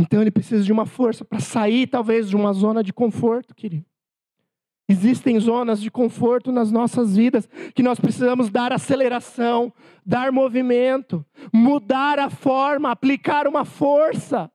Então 0.00 0.22
ele 0.22 0.30
precisa 0.30 0.64
de 0.64 0.72
uma 0.72 0.86
força 0.86 1.26
para 1.26 1.40
sair, 1.40 1.86
talvez, 1.86 2.26
de 2.30 2.34
uma 2.34 2.54
zona 2.54 2.82
de 2.82 2.90
conforto, 2.90 3.54
querido. 3.54 3.84
Existem 4.88 5.38
zonas 5.38 5.78
de 5.78 5.90
conforto 5.90 6.50
nas 6.50 6.72
nossas 6.72 7.14
vidas 7.14 7.46
que 7.74 7.82
nós 7.82 8.00
precisamos 8.00 8.48
dar 8.48 8.72
aceleração, 8.72 9.70
dar 10.04 10.32
movimento, 10.32 11.24
mudar 11.52 12.18
a 12.18 12.30
forma, 12.30 12.90
aplicar 12.90 13.46
uma 13.46 13.66
força 13.66 14.50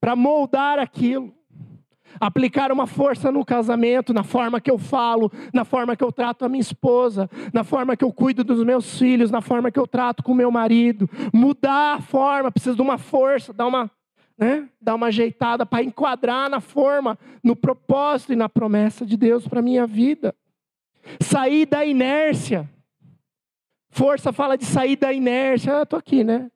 para 0.00 0.14
moldar 0.14 0.78
aquilo. 0.78 1.34
Aplicar 2.20 2.70
uma 2.70 2.86
força 2.86 3.30
no 3.30 3.44
casamento, 3.44 4.14
na 4.14 4.22
forma 4.22 4.60
que 4.60 4.70
eu 4.70 4.78
falo, 4.78 5.30
na 5.52 5.64
forma 5.64 5.96
que 5.96 6.04
eu 6.04 6.12
trato 6.12 6.44
a 6.44 6.48
minha 6.48 6.62
esposa, 6.62 7.28
na 7.52 7.62
forma 7.64 7.94
que 7.96 8.04
eu 8.04 8.12
cuido 8.12 8.42
dos 8.44 8.64
meus 8.64 8.98
filhos, 8.98 9.30
na 9.30 9.42
forma 9.42 9.70
que 9.70 9.78
eu 9.78 9.86
trato 9.86 10.22
com 10.22 10.32
meu 10.32 10.50
marido. 10.50 11.10
Mudar 11.34 11.96
a 11.96 12.00
forma, 12.00 12.50
precisa 12.52 12.76
de 12.76 12.80
uma 12.80 12.96
força, 12.96 13.52
dar 13.52 13.66
uma 13.66 13.90
né, 14.38 14.68
dar 14.80 14.94
uma 14.94 15.06
ajeitada 15.06 15.64
para 15.64 15.82
enquadrar 15.82 16.50
na 16.50 16.60
forma, 16.60 17.18
no 17.42 17.56
propósito 17.56 18.32
e 18.32 18.36
na 18.36 18.48
promessa 18.48 19.06
de 19.06 19.16
Deus 19.16 19.48
para 19.48 19.62
minha 19.62 19.86
vida. 19.86 20.34
Sair 21.20 21.66
da 21.66 21.84
inércia. 21.84 22.68
Força 23.90 24.32
fala 24.32 24.58
de 24.58 24.64
sair 24.64 24.96
da 24.96 25.12
inércia. 25.12 25.78
Ah, 25.78 25.82
estou 25.82 25.98
aqui, 25.98 26.22
né? 26.22 26.50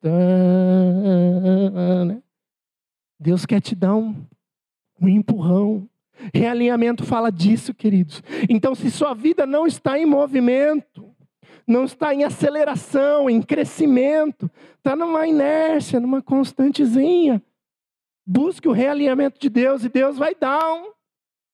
Deus 3.18 3.46
quer 3.46 3.60
te 3.60 3.74
dar 3.74 3.94
um, 3.94 4.14
um 5.00 5.08
empurrão. 5.08 5.88
Realinhamento 6.34 7.04
fala 7.04 7.32
disso, 7.32 7.72
queridos. 7.72 8.22
Então, 8.48 8.74
se 8.74 8.90
sua 8.90 9.14
vida 9.14 9.46
não 9.46 9.66
está 9.66 9.98
em 9.98 10.04
movimento, 10.04 11.10
não 11.66 11.84
está 11.84 12.14
em 12.14 12.24
aceleração, 12.24 13.30
em 13.30 13.40
crescimento, 13.40 14.50
está 14.76 14.94
numa 14.94 15.26
inércia, 15.26 16.00
numa 16.00 16.20
constantezinha, 16.20 17.42
Busque 18.32 18.68
o 18.68 18.72
realinhamento 18.72 19.40
de 19.40 19.48
Deus 19.48 19.84
e 19.84 19.88
Deus 19.88 20.16
vai 20.16 20.36
dar 20.36 20.72
um, 20.72 20.92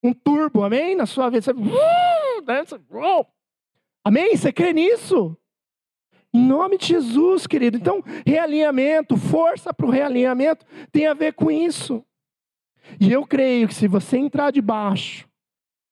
um 0.04 0.12
turbo, 0.12 0.62
amém? 0.62 0.94
Na 0.94 1.06
sua 1.06 1.30
vida. 1.30 1.40
Você, 1.40 1.52
uh, 1.52 2.44
né? 2.46 2.64
Amém? 4.04 4.36
Você 4.36 4.52
crê 4.52 4.74
nisso? 4.74 5.34
Em 6.34 6.46
nome 6.46 6.76
de 6.76 6.88
Jesus, 6.88 7.46
querido. 7.46 7.78
Então, 7.78 8.04
realinhamento, 8.26 9.16
força 9.16 9.72
para 9.72 9.86
o 9.86 9.90
realinhamento 9.90 10.66
tem 10.92 11.06
a 11.06 11.14
ver 11.14 11.32
com 11.32 11.50
isso. 11.50 12.04
E 13.00 13.10
eu 13.10 13.26
creio 13.26 13.68
que 13.68 13.74
se 13.74 13.88
você 13.88 14.18
entrar 14.18 14.50
debaixo 14.50 15.26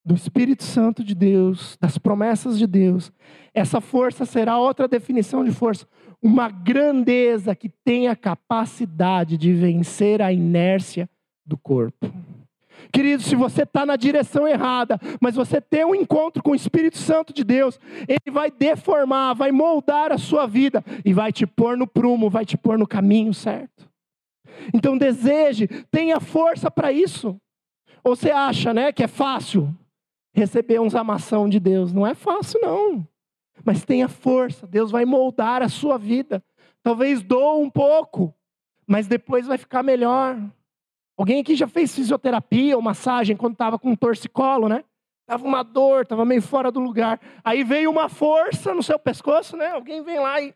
do 0.05 0.15
Espírito 0.15 0.65
Santo 0.65 1.03
de 1.03 1.15
Deus, 1.15 1.79
das 1.81 1.97
promessas 1.97 2.59
de 2.59 2.67
Deus, 2.67 3.11
essa 3.55 3.81
força 3.81 4.27
será 4.27 4.59
outra 4.59 4.87
definição 4.87 5.43
de 5.43 5.51
força 5.51 5.89
uma 6.25 6.49
grandeza 6.49 7.55
que 7.55 7.69
tem 7.69 8.09
a 8.09 8.17
capacidade 8.17 9.37
de 9.37 9.53
vencer 9.53 10.23
a 10.23 10.33
inércia 10.33 11.07
do 11.45 11.59
corpo. 11.59 12.11
Querido, 12.91 13.23
se 13.23 13.37
você 13.37 13.65
está 13.65 13.85
na 13.85 13.95
direção 13.95 14.49
errada, 14.49 14.99
mas 15.21 15.35
você 15.35 15.61
tem 15.61 15.85
um 15.85 15.95
encontro 15.95 16.43
com 16.43 16.53
o 16.53 16.55
Espírito 16.55 16.97
Santo 16.97 17.35
de 17.35 17.45
Deus, 17.45 17.79
ele 18.09 18.33
vai 18.33 18.51
deformar, 18.51 19.35
vai 19.35 19.53
moldar 19.53 20.13
a 20.13 20.19
sua 20.19 20.47
vida 20.47 20.83
e 21.05 21.13
vai 21.13 21.31
te 21.31 21.47
pôr 21.47 21.77
no 21.77 21.87
prumo, 21.87 22.31
vai 22.31 22.47
te 22.47 22.57
pôr 22.57 22.79
no 22.79 22.87
caminho 22.87 23.35
certo. 23.35 23.87
Então 24.73 24.97
deseje, 24.97 25.69
tenha 25.91 26.19
força 26.21 26.71
para 26.71 26.91
isso. 26.91 27.37
Ou 28.03 28.17
você 28.17 28.31
acha, 28.31 28.73
né, 28.73 28.93
que 28.93 29.03
é 29.03 29.09
fácil 29.09 29.75
receber 30.35 30.81
uns 30.81 30.95
amação 30.95 31.51
de 31.51 31.61
Deus? 31.61 31.93
Não 31.93 32.07
é 32.07 32.15
fácil 32.15 32.61
não. 32.63 33.07
Mas 33.63 33.85
tenha 33.85 34.09
força, 34.09 34.67
Deus 34.67 34.91
vai 34.91 35.05
moldar 35.05 35.63
a 35.63 35.69
sua 35.69 35.99
vida. 35.99 36.43
Talvez 36.83 37.23
doa 37.23 37.57
um 37.57 37.71
pouco, 37.71 38.35
mas 38.87 39.07
depois 39.07 39.47
vai 39.47 39.59
ficar 39.59 39.83
melhor. 39.83 40.39
Alguém 41.17 41.41
aqui 41.41 41.55
já 41.55 41.69
fez 41.69 41.95
fisioterapia 41.95 42.77
ou 42.77 42.83
massagem 42.83 43.37
quando 43.37 43.53
estava 43.53 43.79
com 43.79 43.91
um 43.91 43.97
torcicolo, 43.97 44.69
né? 44.69 44.85
Tava 45.27 45.47
uma 45.47 45.63
dor, 45.63 46.07
tava 46.07 46.25
meio 46.25 46.43
fora 46.43 46.71
do 46.71 46.81
lugar. 46.81 47.21
Aí 47.43 47.65
veio 47.65 47.91
uma 47.91 48.09
força 48.09 48.75
no 48.75 48.83
seu 48.83 48.99
pescoço, 48.99 49.57
né? 49.57 49.69
Alguém 49.71 50.03
vem 50.03 50.19
lá 50.19 50.41
e 50.41 50.55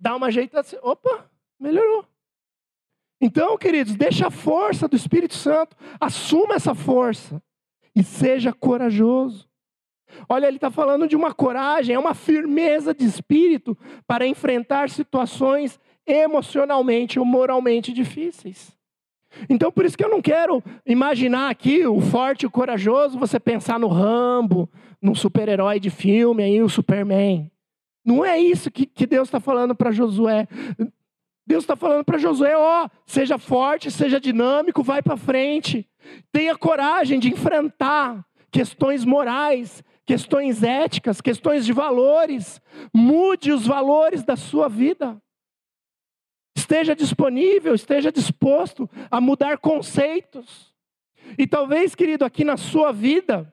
dá 0.00 0.16
uma 0.16 0.28
ajeitada. 0.28 0.60
Assim, 0.60 0.78
opa, 0.82 1.30
melhorou. 1.60 2.04
Então, 3.20 3.56
queridos, 3.56 3.94
deixa 3.94 4.26
a 4.26 4.30
força 4.32 4.88
do 4.88 4.96
Espírito 4.96 5.34
Santo, 5.34 5.76
assuma 6.00 6.54
essa 6.54 6.74
força 6.74 7.40
e 7.94 8.02
seja 8.02 8.52
corajoso. 8.52 9.48
Olha, 10.28 10.46
ele 10.46 10.56
está 10.56 10.70
falando 10.70 11.06
de 11.06 11.16
uma 11.16 11.32
coragem, 11.32 11.94
é 11.94 11.98
uma 11.98 12.14
firmeza 12.14 12.94
de 12.94 13.04
espírito 13.04 13.76
para 14.06 14.26
enfrentar 14.26 14.90
situações 14.90 15.78
emocionalmente 16.06 17.18
ou 17.18 17.24
moralmente 17.24 17.92
difíceis. 17.92 18.76
Então, 19.48 19.72
por 19.72 19.84
isso 19.84 19.96
que 19.96 20.04
eu 20.04 20.10
não 20.10 20.20
quero 20.20 20.62
imaginar 20.84 21.50
aqui 21.50 21.86
o 21.86 22.00
forte 22.00 22.42
e 22.42 22.46
o 22.46 22.50
corajoso, 22.50 23.18
você 23.18 23.40
pensar 23.40 23.78
no 23.78 23.88
Rambo, 23.88 24.68
num 25.00 25.14
super-herói 25.14 25.80
de 25.80 25.90
filme, 25.90 26.42
aí 26.42 26.62
o 26.62 26.68
Superman. 26.68 27.50
Não 28.04 28.24
é 28.24 28.38
isso 28.38 28.70
que, 28.70 28.84
que 28.84 29.06
Deus 29.06 29.28
está 29.28 29.40
falando 29.40 29.74
para 29.74 29.90
Josué. 29.90 30.46
Deus 31.46 31.64
está 31.64 31.76
falando 31.76 32.04
para 32.04 32.18
Josué: 32.18 32.56
ó, 32.56 32.88
seja 33.06 33.38
forte, 33.38 33.90
seja 33.90 34.20
dinâmico, 34.20 34.82
vai 34.82 35.02
para 35.02 35.16
frente. 35.16 35.88
Tenha 36.30 36.56
coragem 36.56 37.18
de 37.18 37.28
enfrentar 37.28 38.24
questões 38.50 39.04
morais, 39.04 39.82
questões 40.06 40.62
éticas, 40.62 41.20
questões 41.20 41.64
de 41.64 41.72
valores. 41.72 42.60
Mude 42.92 43.52
os 43.52 43.66
valores 43.66 44.22
da 44.22 44.36
sua 44.36 44.68
vida. 44.68 45.20
Esteja 46.56 46.94
disponível, 46.94 47.74
esteja 47.74 48.12
disposto 48.12 48.88
a 49.10 49.20
mudar 49.20 49.58
conceitos. 49.58 50.72
E 51.38 51.46
talvez, 51.46 51.94
querido, 51.94 52.24
aqui 52.24 52.44
na 52.44 52.56
sua 52.56 52.92
vida, 52.92 53.52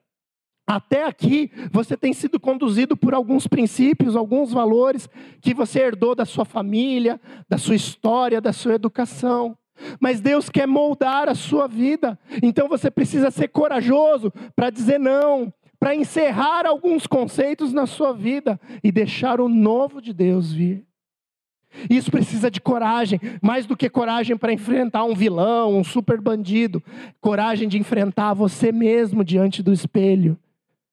até 0.67 1.03
aqui, 1.03 1.51
você 1.71 1.97
tem 1.97 2.13
sido 2.13 2.39
conduzido 2.39 2.95
por 2.95 3.13
alguns 3.13 3.47
princípios, 3.47 4.15
alguns 4.15 4.51
valores 4.51 5.09
que 5.41 5.53
você 5.53 5.79
herdou 5.79 6.13
da 6.13 6.25
sua 6.25 6.45
família, 6.45 7.19
da 7.47 7.57
sua 7.57 7.75
história, 7.75 8.39
da 8.39 8.53
sua 8.53 8.75
educação. 8.75 9.57
Mas 9.99 10.21
Deus 10.21 10.49
quer 10.49 10.67
moldar 10.67 11.29
a 11.29 11.33
sua 11.33 11.67
vida, 11.67 12.19
então 12.43 12.67
você 12.67 12.91
precisa 12.91 13.31
ser 13.31 13.47
corajoso 13.47 14.31
para 14.55 14.69
dizer 14.69 14.99
não, 14.99 15.51
para 15.80 15.96
encerrar 15.96 16.65
alguns 16.65 17.08
conceitos 17.08 17.72
na 17.72 17.86
sua 17.86 18.13
vida 18.13 18.60
e 18.84 18.92
deixar 18.92 19.39
o 19.39 19.48
novo 19.48 20.02
de 20.02 20.13
Deus 20.13 20.52
vir. 20.52 20.86
Isso 21.89 22.12
precisa 22.12 22.50
de 22.50 22.60
coragem, 22.60 23.20
mais 23.42 23.65
do 23.65 23.78
que 23.78 23.89
coragem 23.89 24.36
para 24.36 24.52
enfrentar 24.52 25.04
um 25.04 25.13
vilão, 25.13 25.78
um 25.78 25.84
super 25.84 26.20
bandido, 26.20 26.84
coragem 27.22 27.68
de 27.68 27.78
enfrentar 27.78 28.34
você 28.34 28.72
mesmo 28.72 29.24
diante 29.24 29.62
do 29.62 29.72
espelho 29.72 30.38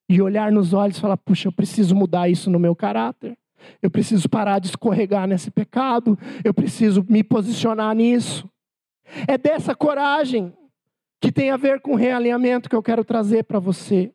e 0.07 0.21
olhar 0.21 0.51
nos 0.51 0.73
olhos 0.73 0.97
e 0.97 1.01
falar: 1.01 1.17
puxa, 1.17 1.47
eu 1.47 1.51
preciso 1.51 1.95
mudar 1.95 2.29
isso 2.29 2.49
no 2.49 2.59
meu 2.59 2.75
caráter. 2.75 3.37
Eu 3.81 3.89
preciso 3.89 4.29
parar 4.29 4.59
de 4.59 4.67
escorregar 4.67 5.27
nesse 5.27 5.51
pecado. 5.51 6.17
Eu 6.43 6.53
preciso 6.53 7.05
me 7.09 7.23
posicionar 7.23 7.93
nisso. 7.95 8.47
É 9.27 9.37
dessa 9.37 9.75
coragem 9.75 10.53
que 11.19 11.31
tem 11.31 11.49
a 11.49 11.57
ver 11.57 11.81
com 11.81 11.93
o 11.93 11.95
realinhamento 11.95 12.69
que 12.69 12.75
eu 12.75 12.83
quero 12.83 13.03
trazer 13.03 13.43
para 13.43 13.59
você. 13.59 14.11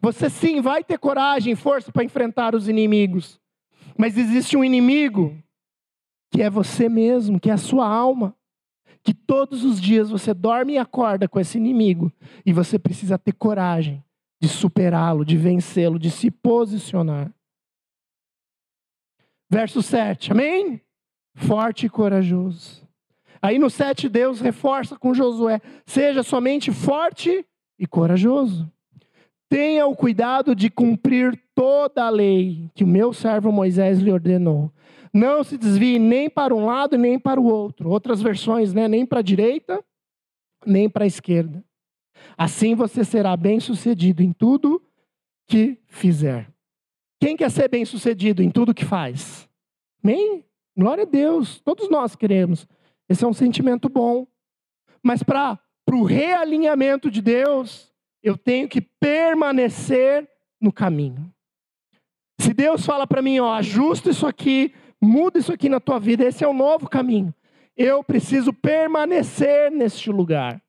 Você 0.00 0.28
sim 0.28 0.60
vai 0.60 0.84
ter 0.84 0.98
coragem 0.98 1.52
e 1.52 1.56
força 1.56 1.92
para 1.92 2.04
enfrentar 2.04 2.54
os 2.54 2.68
inimigos. 2.68 3.40
Mas 3.96 4.16
existe 4.16 4.56
um 4.56 4.64
inimigo 4.64 5.36
que 6.30 6.42
é 6.42 6.50
você 6.50 6.88
mesmo, 6.88 7.40
que 7.40 7.50
é 7.50 7.52
a 7.52 7.58
sua 7.58 7.86
alma. 7.86 8.34
Que 9.02 9.14
todos 9.14 9.64
os 9.64 9.80
dias 9.80 10.10
você 10.10 10.34
dorme 10.34 10.74
e 10.74 10.78
acorda 10.78 11.28
com 11.28 11.38
esse 11.38 11.56
inimigo. 11.56 12.12
E 12.44 12.52
você 12.52 12.78
precisa 12.78 13.16
ter 13.16 13.32
coragem 13.32 14.04
de 14.40 14.48
superá-lo, 14.48 15.24
de 15.24 15.36
vencê-lo, 15.36 15.98
de 15.98 16.10
se 16.10 16.30
posicionar. 16.30 17.32
Verso 19.48 19.80
7, 19.80 20.32
amém? 20.32 20.80
Forte 21.34 21.86
e 21.86 21.88
corajoso. 21.88 22.86
Aí 23.40 23.58
no 23.58 23.70
7, 23.70 24.08
Deus 24.08 24.40
reforça 24.40 24.96
com 24.96 25.14
Josué: 25.14 25.60
seja 25.86 26.22
somente 26.22 26.72
forte 26.72 27.46
e 27.78 27.86
corajoso. 27.86 28.70
Tenha 29.48 29.86
o 29.86 29.94
cuidado 29.94 30.54
de 30.54 30.68
cumprir 30.68 31.40
toda 31.54 32.04
a 32.04 32.10
lei 32.10 32.70
que 32.74 32.82
o 32.82 32.86
meu 32.86 33.12
servo 33.12 33.52
Moisés 33.52 34.00
lhe 34.00 34.10
ordenou. 34.10 34.72
Não 35.12 35.44
se 35.44 35.56
desvie 35.56 35.98
nem 35.98 36.28
para 36.28 36.54
um 36.54 36.66
lado 36.66 36.98
nem 36.98 37.18
para 37.18 37.40
o 37.40 37.46
outro. 37.46 37.88
Outras 37.88 38.20
versões, 38.20 38.74
né? 38.74 38.88
nem 38.88 39.06
para 39.06 39.20
a 39.20 39.22
direita, 39.22 39.82
nem 40.66 40.90
para 40.90 41.04
a 41.04 41.06
esquerda. 41.06 41.64
Assim 42.36 42.74
você 42.74 43.04
será 43.04 43.36
bem-sucedido 43.36 44.22
em 44.22 44.32
tudo 44.32 44.82
que 45.46 45.78
fizer. 45.86 46.50
Quem 47.20 47.36
quer 47.36 47.50
ser 47.50 47.68
bem-sucedido 47.68 48.42
em 48.42 48.50
tudo 48.50 48.74
que 48.74 48.84
faz? 48.84 49.48
Amém? 50.02 50.44
Glória 50.76 51.04
a 51.04 51.06
Deus. 51.06 51.60
Todos 51.60 51.88
nós 51.88 52.14
queremos. 52.14 52.66
Esse 53.08 53.24
é 53.24 53.26
um 53.28 53.32
sentimento 53.32 53.88
bom. 53.88 54.26
Mas 55.02 55.22
para 55.22 55.58
o 55.90 56.02
realinhamento 56.02 57.10
de 57.10 57.22
Deus, 57.22 57.92
eu 58.22 58.36
tenho 58.36 58.68
que 58.68 58.80
permanecer 58.80 60.28
no 60.60 60.72
caminho. 60.72 61.32
Se 62.38 62.52
Deus 62.52 62.84
fala 62.84 63.06
para 63.06 63.22
mim, 63.22 63.38
ó, 63.40 63.52
ajusta 63.54 64.10
isso 64.10 64.26
aqui, 64.26 64.74
muda 65.00 65.38
isso 65.38 65.52
aqui 65.52 65.68
na 65.68 65.80
tua 65.80 65.98
vida, 65.98 66.24
esse 66.24 66.44
é 66.44 66.48
o 66.48 66.52
novo 66.52 66.88
caminho. 66.88 67.34
Eu 67.76 68.02
preciso 68.02 68.52
permanecer 68.52 69.70
neste 69.70 70.10
lugar. 70.10 70.62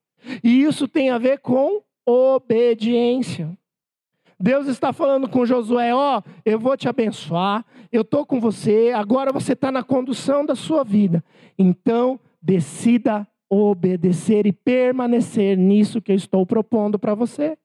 E 0.43 0.63
isso 0.63 0.87
tem 0.87 1.09
a 1.09 1.17
ver 1.17 1.39
com 1.39 1.81
obediência. 2.05 3.57
Deus 4.39 4.67
está 4.67 4.93
falando 4.93 5.27
com 5.27 5.45
Josué: 5.45 5.93
Ó, 5.93 6.21
eu 6.45 6.59
vou 6.59 6.77
te 6.77 6.87
abençoar, 6.87 7.65
eu 7.91 8.01
estou 8.01 8.25
com 8.25 8.39
você, 8.39 8.91
agora 8.95 9.31
você 9.31 9.53
está 9.53 9.71
na 9.71 9.83
condução 9.83 10.45
da 10.45 10.55
sua 10.55 10.83
vida. 10.83 11.23
Então, 11.57 12.19
decida 12.41 13.27
obedecer 13.49 14.45
e 14.45 14.51
permanecer 14.51 15.57
nisso 15.57 16.01
que 16.01 16.11
eu 16.11 16.15
estou 16.15 16.45
propondo 16.45 16.99
para 16.99 17.15
você. 17.15 17.57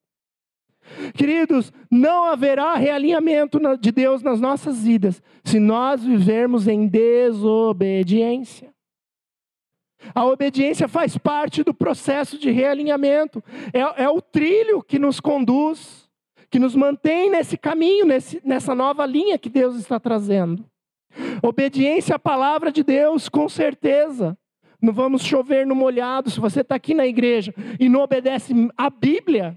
Queridos, 1.15 1.73
não 1.91 2.25
haverá 2.25 2.75
realinhamento 2.75 3.61
de 3.79 3.93
Deus 3.93 4.23
nas 4.23 4.41
nossas 4.41 4.85
vidas 4.85 5.23
se 5.45 5.59
nós 5.59 6.05
vivermos 6.05 6.67
em 6.67 6.87
desobediência. 6.87 8.73
A 10.15 10.25
obediência 10.25 10.89
faz 10.89 11.17
parte 11.17 11.63
do 11.63 11.73
processo 11.73 12.37
de 12.37 12.51
realinhamento, 12.51 13.43
é, 13.73 14.03
é 14.03 14.09
o 14.09 14.21
trilho 14.21 14.83
que 14.83 14.99
nos 14.99 15.21
conduz, 15.21 16.11
que 16.51 16.59
nos 16.59 16.75
mantém 16.75 17.31
nesse 17.31 17.57
caminho, 17.57 18.05
nesse, 18.05 18.41
nessa 18.45 18.75
nova 18.75 19.07
linha 19.07 19.39
que 19.39 19.49
Deus 19.49 19.77
está 19.77 20.01
trazendo. 20.01 20.65
Obediência 21.43 22.17
à 22.17 22.19
palavra 22.19 22.73
de 22.73 22.83
Deus, 22.83 23.29
com 23.29 23.49
certeza. 23.49 24.37
Não 24.83 24.93
vamos 24.93 25.23
chover 25.23 25.65
no 25.65 25.77
molhado. 25.77 26.29
Se 26.29 26.41
você 26.41 26.61
está 26.61 26.75
aqui 26.75 26.93
na 26.93 27.07
igreja 27.07 27.55
e 27.79 27.89
não 27.89 28.01
obedece 28.01 28.53
a 28.77 28.91
Bíblia, 28.91 29.57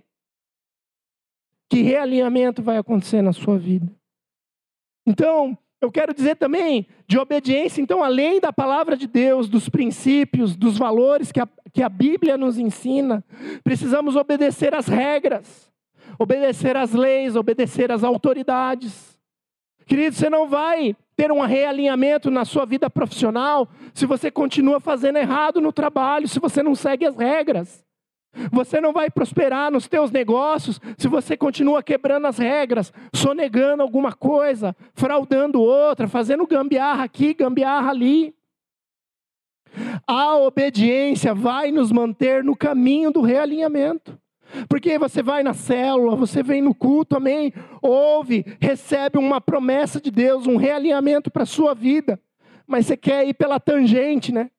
que 1.68 1.82
realinhamento 1.82 2.62
vai 2.62 2.78
acontecer 2.78 3.24
na 3.24 3.34
sua 3.34 3.58
vida? 3.58 3.92
Então, 5.08 5.58
eu 5.82 5.92
quero 5.92 6.14
dizer 6.14 6.36
também 6.36 6.88
de 7.08 7.18
obediência, 7.18 7.82
então, 7.82 8.04
além 8.04 8.40
da 8.40 8.54
palavra 8.54 8.96
de 8.96 9.08
Deus, 9.08 9.50
dos 9.50 9.68
princípios, 9.68 10.56
dos 10.56 10.78
valores 10.78 11.32
que 11.32 11.40
a, 11.40 11.48
que 11.74 11.82
a 11.82 11.90
Bíblia 11.90 12.38
nos 12.38 12.58
ensina, 12.58 13.24
precisamos 13.64 14.16
obedecer 14.16 14.74
às 14.76 14.88
regras, 14.88 15.72
obedecer 16.20 16.78
às 16.78 16.94
leis, 16.94 17.36
obedecer 17.36 17.92
às 17.92 18.04
autoridades. 18.04 19.18
Querido, 19.86 20.16
você 20.16 20.30
não 20.30 20.48
vai 20.48 20.96
ter 21.16 21.32
um 21.32 21.42
realinhamento 21.42 22.30
na 22.30 22.44
sua 22.44 22.66
vida 22.66 22.90
profissional 22.90 23.68
se 23.94 24.06
você 24.06 24.30
continua 24.30 24.80
fazendo 24.80 25.18
errado 25.18 25.62
no 25.62 25.72
trabalho, 25.72 26.28
se 26.28 26.40
você 26.40 26.62
não 26.62 26.76
segue 26.76 27.06
as 27.06 27.16
regras. 27.16 27.84
Você 28.52 28.82
não 28.82 28.92
vai 28.92 29.10
prosperar 29.10 29.72
nos 29.72 29.88
teus 29.88 30.12
negócios 30.12 30.80
se 30.98 31.08
você 31.08 31.38
continua 31.38 31.82
quebrando 31.82 32.28
as 32.28 32.38
regras, 32.38 32.92
sonegando 33.14 33.82
alguma 33.82 34.12
coisa, 34.12 34.76
fraudando 34.94 35.62
outra, 35.62 36.08
fazendo 36.08 36.46
gambiarra 36.46 37.06
aqui, 37.06 37.34
gambiarra 37.34 37.90
ali. 37.92 38.36
A 40.06 40.36
obediência 40.38 41.34
vai 41.34 41.72
nos 41.72 41.92
manter 41.92 42.44
no 42.44 42.56
caminho 42.56 43.10
do 43.10 43.22
realinhamento. 43.22 44.20
Porque 44.68 44.98
você 44.98 45.22
vai 45.22 45.44
na 45.44 45.54
célula, 45.54 46.16
você 46.16 46.42
vem 46.42 46.62
no 46.62 46.74
culto, 46.74 47.18
amém? 47.18 47.54
Ouve, 47.82 48.46
recebe 48.60 49.18
uma 49.18 49.42
promessa 49.42 50.00
de 50.00 50.12
Deus, 50.12 50.48
um 50.48 50.58
realinhamento 50.58 51.30
para 51.30 51.44
a 51.44 51.48
sua 51.48 51.74
vida. 51.74 52.20
Mas 52.68 52.86
você 52.86 52.98
quer 52.98 53.28
ir 53.28 53.34
pela 53.34 53.60
tangente, 53.60 54.32
né? 54.32 54.50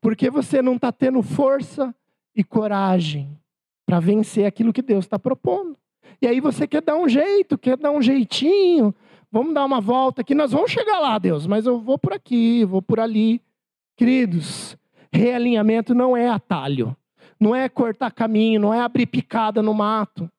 Porque 0.00 0.30
você 0.30 0.60
não 0.60 0.76
está 0.76 0.90
tendo 0.90 1.22
força 1.22 1.94
e 2.34 2.42
coragem 2.42 3.38
para 3.86 4.00
vencer 4.00 4.46
aquilo 4.46 4.72
que 4.72 4.82
Deus 4.82 5.04
está 5.04 5.18
propondo. 5.18 5.76
E 6.20 6.26
aí 6.26 6.40
você 6.40 6.66
quer 6.66 6.82
dar 6.82 6.96
um 6.96 7.08
jeito, 7.08 7.58
quer 7.58 7.76
dar 7.76 7.90
um 7.90 8.02
jeitinho. 8.02 8.94
Vamos 9.30 9.54
dar 9.54 9.64
uma 9.64 9.80
volta 9.80 10.20
aqui, 10.20 10.34
nós 10.34 10.52
vamos 10.52 10.70
chegar 10.70 11.00
lá, 11.00 11.18
Deus, 11.18 11.46
mas 11.46 11.64
eu 11.64 11.80
vou 11.80 11.98
por 11.98 12.12
aqui, 12.12 12.66
vou 12.66 12.82
por 12.82 13.00
ali. 13.00 13.40
Queridos, 13.96 14.76
realinhamento 15.10 15.94
não 15.94 16.14
é 16.14 16.28
atalho, 16.28 16.94
não 17.42 17.56
é 17.56 17.68
cortar 17.68 18.12
caminho, 18.12 18.60
não 18.60 18.72
é 18.72 18.78
abrir 18.78 19.04
picada 19.04 19.60
no 19.60 19.74
mato, 19.74 20.30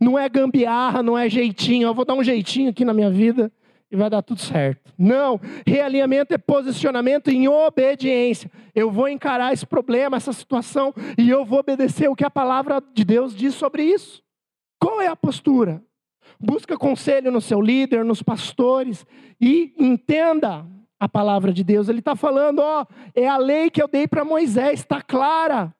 não 0.00 0.18
é 0.18 0.28
gambiarra, 0.28 1.00
não 1.00 1.16
é 1.16 1.30
jeitinho. 1.30 1.86
Eu 1.86 1.94
vou 1.94 2.04
dar 2.04 2.14
um 2.14 2.24
jeitinho 2.24 2.70
aqui 2.70 2.84
na 2.84 2.92
minha 2.92 3.08
vida 3.08 3.52
e 3.88 3.94
vai 3.94 4.10
dar 4.10 4.20
tudo 4.20 4.40
certo. 4.40 4.92
Não, 4.98 5.40
realinhamento 5.64 6.34
é 6.34 6.38
posicionamento 6.38 7.28
em 7.28 7.46
obediência. 7.46 8.50
Eu 8.74 8.90
vou 8.90 9.08
encarar 9.08 9.52
esse 9.52 9.64
problema, 9.64 10.16
essa 10.16 10.32
situação, 10.32 10.92
e 11.16 11.30
eu 11.30 11.44
vou 11.44 11.60
obedecer 11.60 12.10
o 12.10 12.16
que 12.16 12.24
a 12.24 12.30
palavra 12.30 12.82
de 12.92 13.04
Deus 13.04 13.32
diz 13.32 13.54
sobre 13.54 13.84
isso. 13.84 14.24
Qual 14.80 15.00
é 15.00 15.06
a 15.06 15.14
postura? 15.14 15.80
Busca 16.40 16.76
conselho 16.76 17.30
no 17.30 17.40
seu 17.40 17.60
líder, 17.60 18.04
nos 18.04 18.24
pastores, 18.24 19.06
e 19.40 19.72
entenda 19.78 20.66
a 20.98 21.08
palavra 21.08 21.52
de 21.52 21.62
Deus. 21.62 21.88
Ele 21.88 22.00
está 22.00 22.16
falando, 22.16 22.58
ó, 22.58 22.84
é 23.14 23.28
a 23.28 23.36
lei 23.36 23.70
que 23.70 23.80
eu 23.80 23.86
dei 23.86 24.08
para 24.08 24.24
Moisés, 24.24 24.80
está 24.80 25.00
clara. 25.00 25.72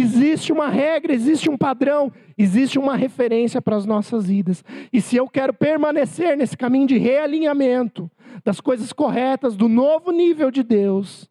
Existe 0.00 0.52
uma 0.52 0.68
regra, 0.68 1.12
existe 1.12 1.50
um 1.50 1.56
padrão, 1.56 2.12
existe 2.36 2.78
uma 2.78 2.94
referência 2.94 3.60
para 3.60 3.76
as 3.76 3.84
nossas 3.84 4.26
vidas. 4.26 4.64
E 4.92 5.00
se 5.00 5.16
eu 5.16 5.28
quero 5.28 5.52
permanecer 5.52 6.36
nesse 6.36 6.56
caminho 6.56 6.86
de 6.86 6.98
realinhamento 6.98 8.10
das 8.44 8.60
coisas 8.60 8.92
corretas, 8.92 9.56
do 9.56 9.68
novo 9.68 10.12
nível 10.12 10.50
de 10.50 10.62
Deus, 10.62 11.28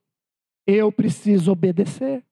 eu 0.65 0.91
preciso 0.91 1.51
obedecer. 1.51 2.24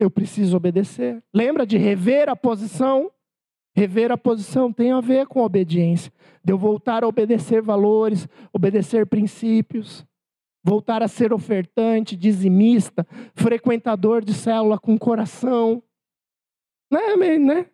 Eu 0.00 0.10
preciso 0.10 0.56
obedecer. 0.56 1.22
Lembra 1.32 1.64
de 1.64 1.78
rever 1.78 2.28
a 2.28 2.34
posição? 2.34 3.10
Rever 3.74 4.10
a 4.10 4.18
posição 4.18 4.72
tem 4.72 4.90
a 4.90 5.00
ver 5.00 5.26
com 5.26 5.40
obediência. 5.40 6.12
De 6.44 6.52
eu 6.52 6.58
voltar 6.58 7.04
a 7.04 7.08
obedecer 7.08 7.62
valores, 7.62 8.28
obedecer 8.52 9.06
princípios 9.06 10.04
voltar 10.66 11.00
a 11.00 11.06
ser 11.06 11.32
ofertante, 11.32 12.16
dizimista, 12.16 13.06
frequentador 13.36 14.24
de 14.24 14.34
célula 14.34 14.76
com 14.76 14.98
coração. 14.98 15.80
Né, 16.90 17.38
né? 17.38 17.70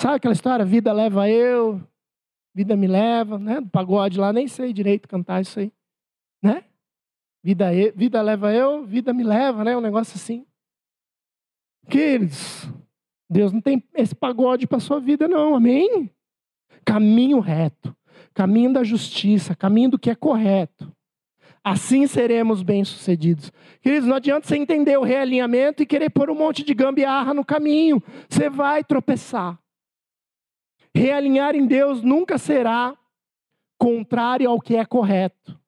Sabe 0.00 0.16
aquela 0.16 0.32
história? 0.32 0.64
Vida 0.64 0.92
leva 0.92 1.28
eu, 1.28 1.82
vida 2.54 2.76
me 2.76 2.86
leva, 2.86 3.36
né? 3.36 3.60
Do 3.60 3.68
pagode 3.68 4.16
lá, 4.16 4.32
nem 4.32 4.46
sei 4.46 4.72
direito 4.72 5.08
cantar 5.08 5.42
isso 5.42 5.58
aí, 5.58 5.72
né? 6.40 6.62
Vida, 7.42 7.70
vida 7.96 8.22
leva 8.22 8.54
eu, 8.54 8.86
vida 8.86 9.12
me 9.12 9.24
leva, 9.24 9.64
né? 9.64 9.76
Um 9.76 9.80
negócio 9.80 10.14
assim. 10.14 10.46
Queridos, 11.90 12.68
Deus 13.28 13.52
não 13.52 13.60
tem 13.60 13.82
esse 13.92 14.14
pagode 14.14 14.68
para 14.68 14.78
sua 14.78 15.00
vida, 15.00 15.26
não, 15.26 15.56
amém? 15.56 16.08
Caminho 16.84 17.40
reto, 17.40 17.94
caminho 18.32 18.72
da 18.72 18.84
justiça, 18.84 19.56
caminho 19.56 19.90
do 19.90 19.98
que 19.98 20.10
é 20.10 20.14
correto. 20.14 20.94
Assim 21.64 22.06
seremos 22.06 22.62
bem-sucedidos. 22.62 23.50
Queridos, 23.80 24.06
não 24.06 24.16
adianta 24.16 24.46
você 24.46 24.54
entender 24.54 24.98
o 24.98 25.02
realinhamento 25.02 25.82
e 25.82 25.86
querer 25.86 26.10
pôr 26.10 26.28
um 26.28 26.34
monte 26.34 26.62
de 26.62 26.74
gambiarra 26.74 27.32
no 27.32 27.42
caminho. 27.42 28.02
Você 28.28 28.50
vai 28.50 28.84
tropeçar. 28.84 29.58
Realinhar 30.94 31.56
em 31.56 31.66
Deus 31.66 32.02
nunca 32.02 32.36
será 32.36 32.94
contrário 33.78 34.48
ao 34.48 34.60
que 34.60 34.76
é 34.76 34.84
correto. 34.84 35.58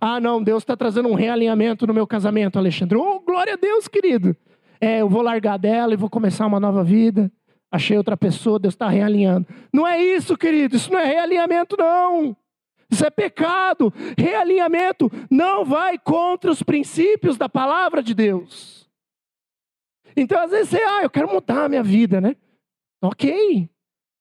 Ah, 0.00 0.18
não, 0.18 0.42
Deus 0.42 0.64
está 0.64 0.76
trazendo 0.76 1.08
um 1.08 1.14
realinhamento 1.14 1.86
no 1.86 1.94
meu 1.94 2.06
casamento, 2.06 2.58
Alexandre. 2.58 2.98
Oh, 2.98 3.20
glória 3.20 3.54
a 3.54 3.56
Deus, 3.56 3.86
querido. 3.86 4.36
É, 4.80 5.00
eu 5.00 5.08
vou 5.08 5.22
largar 5.22 5.56
dela 5.56 5.94
e 5.94 5.96
vou 5.96 6.10
começar 6.10 6.46
uma 6.46 6.58
nova 6.58 6.82
vida. 6.82 7.30
Achei 7.70 7.96
outra 7.96 8.16
pessoa, 8.16 8.58
Deus 8.58 8.74
está 8.74 8.88
realinhando. 8.88 9.46
Não 9.72 9.86
é 9.86 10.02
isso, 10.02 10.36
querido. 10.36 10.74
Isso 10.74 10.92
não 10.92 10.98
é 10.98 11.06
realinhamento, 11.06 11.76
não. 11.78 12.36
Isso 12.90 13.04
é 13.04 13.10
pecado. 13.10 13.92
Realinhamento 14.16 15.10
não 15.30 15.64
vai 15.64 15.98
contra 15.98 16.50
os 16.50 16.62
princípios 16.62 17.36
da 17.36 17.48
palavra 17.48 18.02
de 18.02 18.14
Deus. 18.14 18.88
Então, 20.16 20.40
às 20.42 20.50
vezes, 20.50 20.70
você, 20.70 20.82
ah, 20.82 21.02
eu 21.02 21.10
quero 21.10 21.32
mudar 21.32 21.64
a 21.64 21.68
minha 21.68 21.82
vida, 21.82 22.20
né? 22.20 22.34
Ok. 23.02 23.68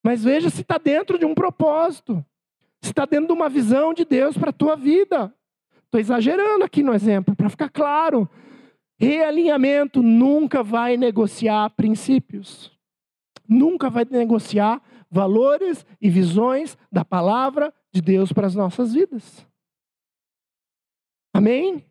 Mas 0.03 0.23
veja 0.23 0.49
se 0.49 0.61
está 0.61 0.77
dentro 0.77 1.17
de 1.17 1.25
um 1.25 1.33
propósito. 1.33 2.23
Se 2.81 2.91
está 2.91 3.05
dentro 3.05 3.27
de 3.27 3.33
uma 3.33 3.49
visão 3.49 3.93
de 3.93 4.05
Deus 4.05 4.37
para 4.37 4.51
a 4.51 4.53
tua 4.53 4.75
vida. 4.75 5.33
Estou 5.85 5.99
exagerando 5.99 6.63
aqui 6.63 6.83
no 6.83 6.93
exemplo, 6.93 7.35
para 7.35 7.49
ficar 7.49 7.69
claro. 7.69 8.29
Realinhamento 8.99 10.03
nunca 10.03 10.61
vai 10.61 10.97
negociar 10.97 11.69
princípios. 11.71 12.71
Nunca 13.47 13.89
vai 13.89 14.05
negociar 14.09 14.81
valores 15.09 15.85
e 16.01 16.09
visões 16.09 16.77
da 16.91 17.05
palavra 17.05 17.73
de 17.93 18.01
Deus 18.01 18.31
para 18.31 18.47
as 18.47 18.55
nossas 18.55 18.93
vidas. 18.93 19.45
Amém? 21.33 21.85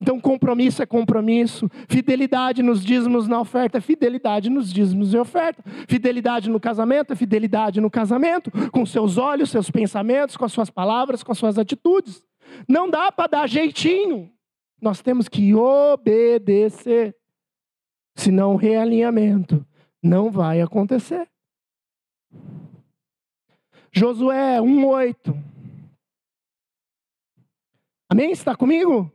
Então, 0.00 0.20
compromisso 0.20 0.80
é 0.80 0.86
compromisso, 0.86 1.68
fidelidade 1.88 2.62
nos 2.62 2.84
dízimos 2.84 3.26
na 3.26 3.40
oferta 3.40 3.78
é 3.78 3.80
fidelidade 3.80 4.48
nos 4.48 4.72
dízimos 4.72 5.12
e 5.12 5.18
oferta, 5.18 5.60
fidelidade 5.88 6.48
no 6.48 6.60
casamento 6.60 7.12
é 7.12 7.16
fidelidade 7.16 7.80
no 7.80 7.90
casamento, 7.90 8.50
com 8.70 8.86
seus 8.86 9.18
olhos, 9.18 9.50
seus 9.50 9.70
pensamentos, 9.70 10.36
com 10.36 10.44
as 10.44 10.52
suas 10.52 10.70
palavras, 10.70 11.24
com 11.24 11.32
as 11.32 11.38
suas 11.38 11.58
atitudes. 11.58 12.24
Não 12.68 12.88
dá 12.88 13.10
para 13.10 13.26
dar 13.26 13.48
jeitinho, 13.48 14.30
nós 14.80 15.02
temos 15.02 15.28
que 15.28 15.52
obedecer. 15.54 17.16
senão 18.14 18.54
o 18.54 18.56
realinhamento 18.56 19.64
não 20.02 20.30
vai 20.30 20.60
acontecer. 20.60 21.28
Josué 23.98 24.60
1:8. 24.60 25.36
Amém? 28.08 28.30
Está 28.30 28.54
comigo? 28.54 29.10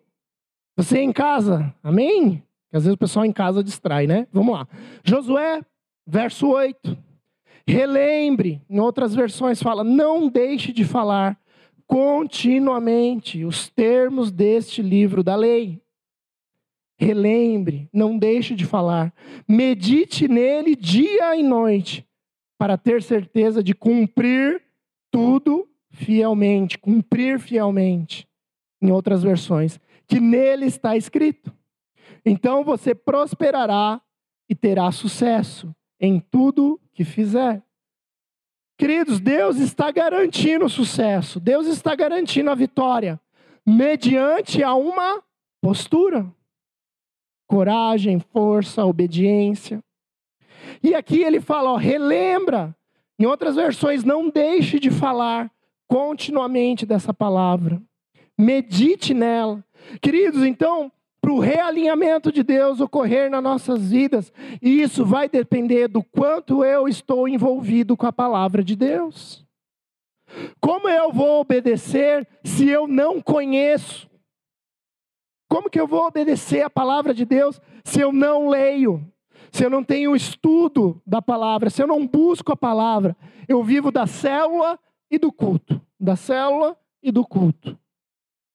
Você 0.75 0.99
em 0.99 1.13
casa? 1.13 1.73
Amém? 1.81 2.43
Porque 2.65 2.77
às 2.77 2.83
vezes 2.83 2.95
o 2.95 2.97
pessoal 2.97 3.23
em 3.23 3.31
casa 3.31 3.63
distrai, 3.63 4.07
né? 4.07 4.27
Vamos 4.33 4.53
lá. 4.53 4.67
Josué, 5.01 5.61
verso 6.05 6.49
8. 6.49 6.97
Relembre, 7.65 8.61
em 8.69 8.77
outras 8.81 9.15
versões 9.15 9.63
fala, 9.63 9.85
não 9.85 10.27
deixe 10.27 10.73
de 10.73 10.83
falar 10.83 11.39
continuamente 11.87 13.45
os 13.45 13.69
termos 13.69 14.31
deste 14.31 14.81
livro 14.81 15.23
da 15.23 15.37
lei. 15.37 15.81
Relembre, 16.99 17.87
não 17.93 18.17
deixe 18.17 18.53
de 18.53 18.65
falar. 18.65 19.13
Medite 19.47 20.27
nele 20.27 20.75
dia 20.75 21.37
e 21.37 21.41
noite, 21.41 22.05
para 22.57 22.77
ter 22.77 23.01
certeza 23.01 23.63
de 23.63 23.73
cumprir 23.73 24.62
tudo 25.13 25.69
fielmente, 25.91 26.75
cumprir 26.79 27.39
fielmente. 27.39 28.27
Em 28.81 28.91
outras 28.91 29.21
versões, 29.21 29.79
que 30.07 30.19
nele 30.19 30.65
está 30.65 30.97
escrito. 30.97 31.55
Então 32.25 32.63
você 32.63 32.95
prosperará 32.95 34.01
e 34.49 34.55
terá 34.55 34.91
sucesso 34.91 35.73
em 35.99 36.19
tudo 36.19 36.81
que 36.91 37.05
fizer. 37.05 37.63
Queridos, 38.77 39.19
Deus 39.19 39.57
está 39.57 39.91
garantindo 39.91 40.65
o 40.65 40.69
sucesso, 40.69 41.39
Deus 41.39 41.67
está 41.67 41.95
garantindo 41.95 42.49
a 42.49 42.55
vitória, 42.55 43.21
mediante 43.65 44.63
a 44.63 44.73
uma 44.73 45.23
postura. 45.61 46.29
Coragem, 47.47 48.19
força, 48.19 48.83
obediência. 48.83 49.81
E 50.81 50.95
aqui 50.95 51.21
ele 51.21 51.39
fala, 51.39 51.71
ó, 51.71 51.75
relembra. 51.75 52.75
Em 53.23 53.25
outras 53.25 53.55
versões, 53.55 54.03
não 54.03 54.29
deixe 54.29 54.77
de 54.77 54.91
falar 54.91 55.49
continuamente 55.87 56.85
dessa 56.85 57.13
palavra. 57.13 57.81
Medite 58.37 59.13
nela. 59.13 59.63
Queridos, 60.01 60.43
então, 60.43 60.91
para 61.21 61.31
o 61.31 61.39
realinhamento 61.39 62.33
de 62.33 62.43
Deus 62.43 62.81
ocorrer 62.81 63.31
nas 63.31 63.41
nossas 63.41 63.91
vidas. 63.91 64.33
E 64.61 64.81
isso 64.81 65.05
vai 65.05 65.29
depender 65.29 65.87
do 65.87 66.03
quanto 66.03 66.65
eu 66.65 66.85
estou 66.85 67.25
envolvido 67.25 67.95
com 67.95 68.05
a 68.05 68.11
palavra 68.11 68.61
de 68.61 68.75
Deus. 68.75 69.45
Como 70.59 70.89
eu 70.89 71.09
vou 71.13 71.39
obedecer 71.39 72.27
se 72.43 72.67
eu 72.67 72.89
não 72.89 73.21
conheço? 73.21 74.09
Como 75.49 75.69
que 75.69 75.79
eu 75.79 75.87
vou 75.87 76.05
obedecer 76.05 76.61
a 76.61 76.69
palavra 76.69 77.13
de 77.13 77.23
Deus 77.23 77.61
se 77.85 78.01
eu 78.01 78.11
não 78.11 78.49
leio? 78.49 79.12
Se 79.53 79.63
eu 79.63 79.69
não 79.69 79.83
tenho 79.83 80.15
estudo 80.15 81.01
da 81.05 81.21
palavra, 81.21 81.69
se 81.69 81.81
eu 81.81 81.87
não 81.87 82.07
busco 82.07 82.51
a 82.51 82.57
palavra, 82.57 83.15
eu 83.47 83.63
vivo 83.63 83.91
da 83.91 84.07
célula 84.07 84.79
e 85.09 85.17
do 85.17 85.31
culto, 85.31 85.79
da 85.99 86.15
célula 86.15 86.75
e 87.01 87.11
do 87.11 87.23
culto 87.23 87.77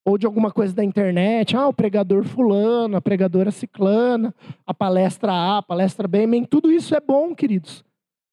ou 0.09 0.16
de 0.16 0.24
alguma 0.24 0.51
coisa 0.51 0.74
da 0.74 0.82
internet, 0.82 1.55
ah, 1.55 1.68
o 1.68 1.72
pregador 1.72 2.24
fulano, 2.24 2.96
a 2.96 3.01
pregadora 3.01 3.51
ciclana, 3.51 4.34
a 4.66 4.72
palestra 4.72 5.30
A, 5.30 5.59
a 5.59 5.62
palestra 5.62 6.09
B, 6.09 6.26
tudo 6.49 6.72
isso 6.72 6.94
é 6.94 7.01
bom, 7.01 7.34
queridos. 7.34 7.84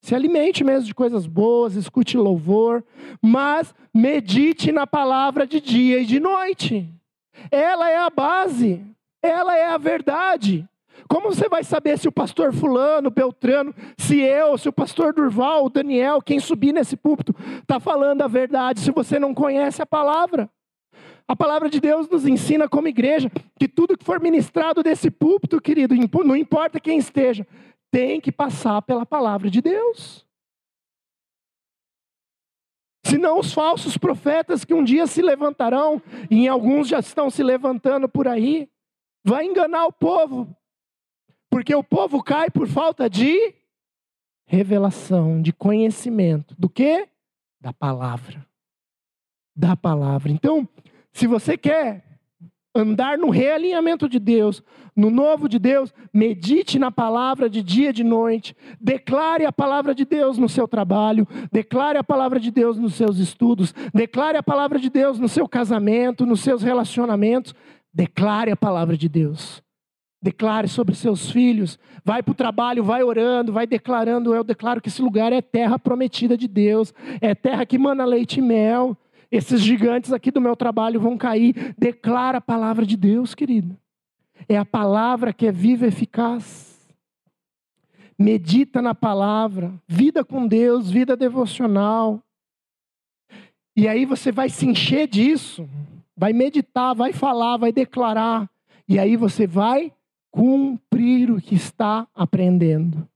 Se 0.02 0.16
alimente 0.16 0.64
mesmo 0.64 0.86
de 0.86 0.96
coisas 0.96 1.28
boas, 1.28 1.76
escute 1.76 2.16
louvor, 2.16 2.82
mas 3.22 3.76
medite 3.94 4.72
na 4.72 4.88
palavra 4.88 5.46
de 5.46 5.60
dia 5.60 6.00
e 6.00 6.06
de 6.06 6.18
noite. 6.18 6.90
Ela 7.52 7.90
é 7.90 7.98
a 7.98 8.10
base, 8.10 8.82
ela 9.22 9.58
é 9.58 9.68
a 9.68 9.78
verdade. 9.78 10.66
Como 11.08 11.34
você 11.34 11.48
vai 11.48 11.64
saber 11.64 11.98
se 11.98 12.08
o 12.08 12.12
pastor 12.12 12.54
fulano, 12.54 13.10
Beltrano, 13.10 13.74
se 13.98 14.20
eu, 14.20 14.58
se 14.58 14.68
o 14.70 14.74
pastor 14.74 15.14
Durval, 15.14 15.66
o 15.66 15.70
Daniel, 15.70 16.22
quem 16.22 16.40
subir 16.40 16.74
nesse 16.74 16.96
púlpito, 16.96 17.36
está 17.62 17.80
falando 17.80 18.22
a 18.22 18.28
verdade, 18.28 18.80
se 18.80 18.92
você 18.92 19.20
não 19.20 19.34
conhece 19.34 19.82
a 19.82 19.86
palavra? 19.86 20.50
A 21.28 21.36
palavra 21.36 21.70
de 21.70 21.80
Deus 21.80 22.08
nos 22.08 22.26
ensina 22.26 22.70
como 22.70 22.88
igreja 22.88 23.32
que 23.60 23.68
tudo 23.68 23.98
que 23.98 24.06
for 24.06 24.20
ministrado 24.20 24.84
desse 24.84 25.10
púlpito, 25.10 25.60
querido, 25.60 25.96
não 26.24 26.36
importa 26.36 26.80
quem 26.80 26.98
esteja, 26.98 27.48
tem 27.92 28.22
que 28.22 28.32
passar 28.32 28.82
pela 28.82 29.06
palavra 29.06 29.50
de 29.50 29.62
Deus. 29.62 30.26
Senão 33.06 33.40
os 33.40 33.54
falsos 33.54 33.98
profetas 33.98 34.66
que 34.66 34.74
um 34.74 34.84
dia 34.84 35.06
se 35.06 35.22
levantarão, 35.22 36.02
e 36.30 36.48
alguns 36.48 36.88
já 36.88 37.00
estão 37.00 37.30
se 37.30 37.44
levantando 37.44 38.10
por 38.10 38.28
aí, 38.28 38.68
vai 39.24 39.46
enganar 39.46 39.86
o 39.86 39.94
povo. 39.94 40.56
Porque 41.56 41.74
o 41.74 41.82
povo 41.82 42.22
cai 42.22 42.50
por 42.50 42.68
falta 42.68 43.10
de 43.10 43.56
revelação, 44.46 45.42
de 45.42 45.54
conhecimento. 45.54 46.54
Do 46.60 46.68
que? 46.68 47.08
Da 47.62 47.72
palavra. 47.72 48.46
Da 49.56 49.74
palavra. 49.74 50.34
Então, 50.34 50.68
se 51.14 51.26
você 51.26 51.58
quer 51.58 52.20
andar 52.76 53.18
no 53.18 53.30
realinhamento 53.30 54.10
de 54.10 54.20
Deus, 54.20 54.62
no 54.94 55.10
novo 55.10 55.48
de 55.48 55.58
Deus, 55.58 55.94
medite 56.14 56.78
na 56.78 56.92
palavra 56.92 57.50
de 57.50 57.64
dia 57.64 57.92
e 57.92 57.94
de 57.94 58.04
noite, 58.04 58.54
declare 58.78 59.46
a 59.46 59.52
palavra 59.54 59.96
de 59.96 60.04
Deus 60.04 60.38
no 60.38 60.50
seu 60.50 60.68
trabalho, 60.68 61.26
declare 61.54 61.98
a 61.98 62.04
palavra 62.04 62.38
de 62.38 62.52
Deus 62.52 62.78
nos 62.78 62.96
seus 62.96 63.18
estudos, 63.18 63.74
declare 63.94 64.38
a 64.38 64.44
palavra 64.44 64.78
de 64.78 64.90
Deus 64.90 65.18
no 65.20 65.30
seu 65.30 65.48
casamento, 65.48 66.26
nos 66.26 66.42
seus 66.42 66.62
relacionamentos, 66.62 67.56
declare 67.94 68.52
a 68.52 68.58
palavra 68.58 68.98
de 68.98 69.08
Deus. 69.08 69.64
Declare 70.26 70.68
sobre 70.68 70.96
seus 70.96 71.30
filhos, 71.30 71.78
vai 72.04 72.24
para 72.24 72.32
o 72.32 72.36
trabalho, 72.36 72.84
vai 72.84 73.04
orando, 73.04 73.54
vai 73.54 73.68
declarando. 73.68 74.34
Eu 74.34 74.44
declaro 74.44 74.82
que 74.82 74.90
esse 74.90 75.00
lugar 75.00 75.32
é 75.32 75.40
terra 75.40 75.78
prometida 75.78 76.36
de 76.36 76.48
Deus, 76.48 76.92
é 77.22 77.36
terra 77.36 77.64
que 77.64 77.78
mana 77.78 78.04
leite 78.06 78.40
e 78.40 78.42
mel. 78.42 78.98
Esses 79.32 79.62
gigantes 79.62 80.12
aqui 80.12 80.32
do 80.32 80.42
meu 80.42 80.56
trabalho 80.56 81.00
vão 81.00 81.16
cair. 81.16 81.76
Declara 81.78 82.40
a 82.40 82.42
palavra 82.42 82.88
de 82.88 82.98
Deus, 82.98 83.36
querido. 83.36 83.78
É 84.50 84.58
a 84.58 84.66
palavra 84.66 85.32
que 85.32 85.46
é 85.46 85.52
viva 85.52 85.86
e 85.86 85.90
eficaz. 85.90 86.76
Medita 88.18 88.82
na 88.82 88.96
palavra, 88.96 89.76
vida 89.88 90.26
com 90.26 90.48
Deus, 90.48 90.90
vida 90.90 91.16
devocional. 91.16 92.20
E 93.76 93.88
aí 93.88 94.06
você 94.06 94.32
vai 94.32 94.50
se 94.50 94.66
encher 94.66 95.08
disso, 95.08 95.70
vai 96.18 96.34
meditar, 96.34 96.96
vai 96.96 97.14
falar, 97.14 97.58
vai 97.58 97.72
declarar. 97.72 98.50
E 98.90 98.98
aí 98.98 99.16
você 99.16 99.46
vai 99.46 99.94
cumprir 100.36 101.32
o 101.32 101.40
que 101.40 101.56
está 101.56 102.06
aprendendo. 102.14 103.08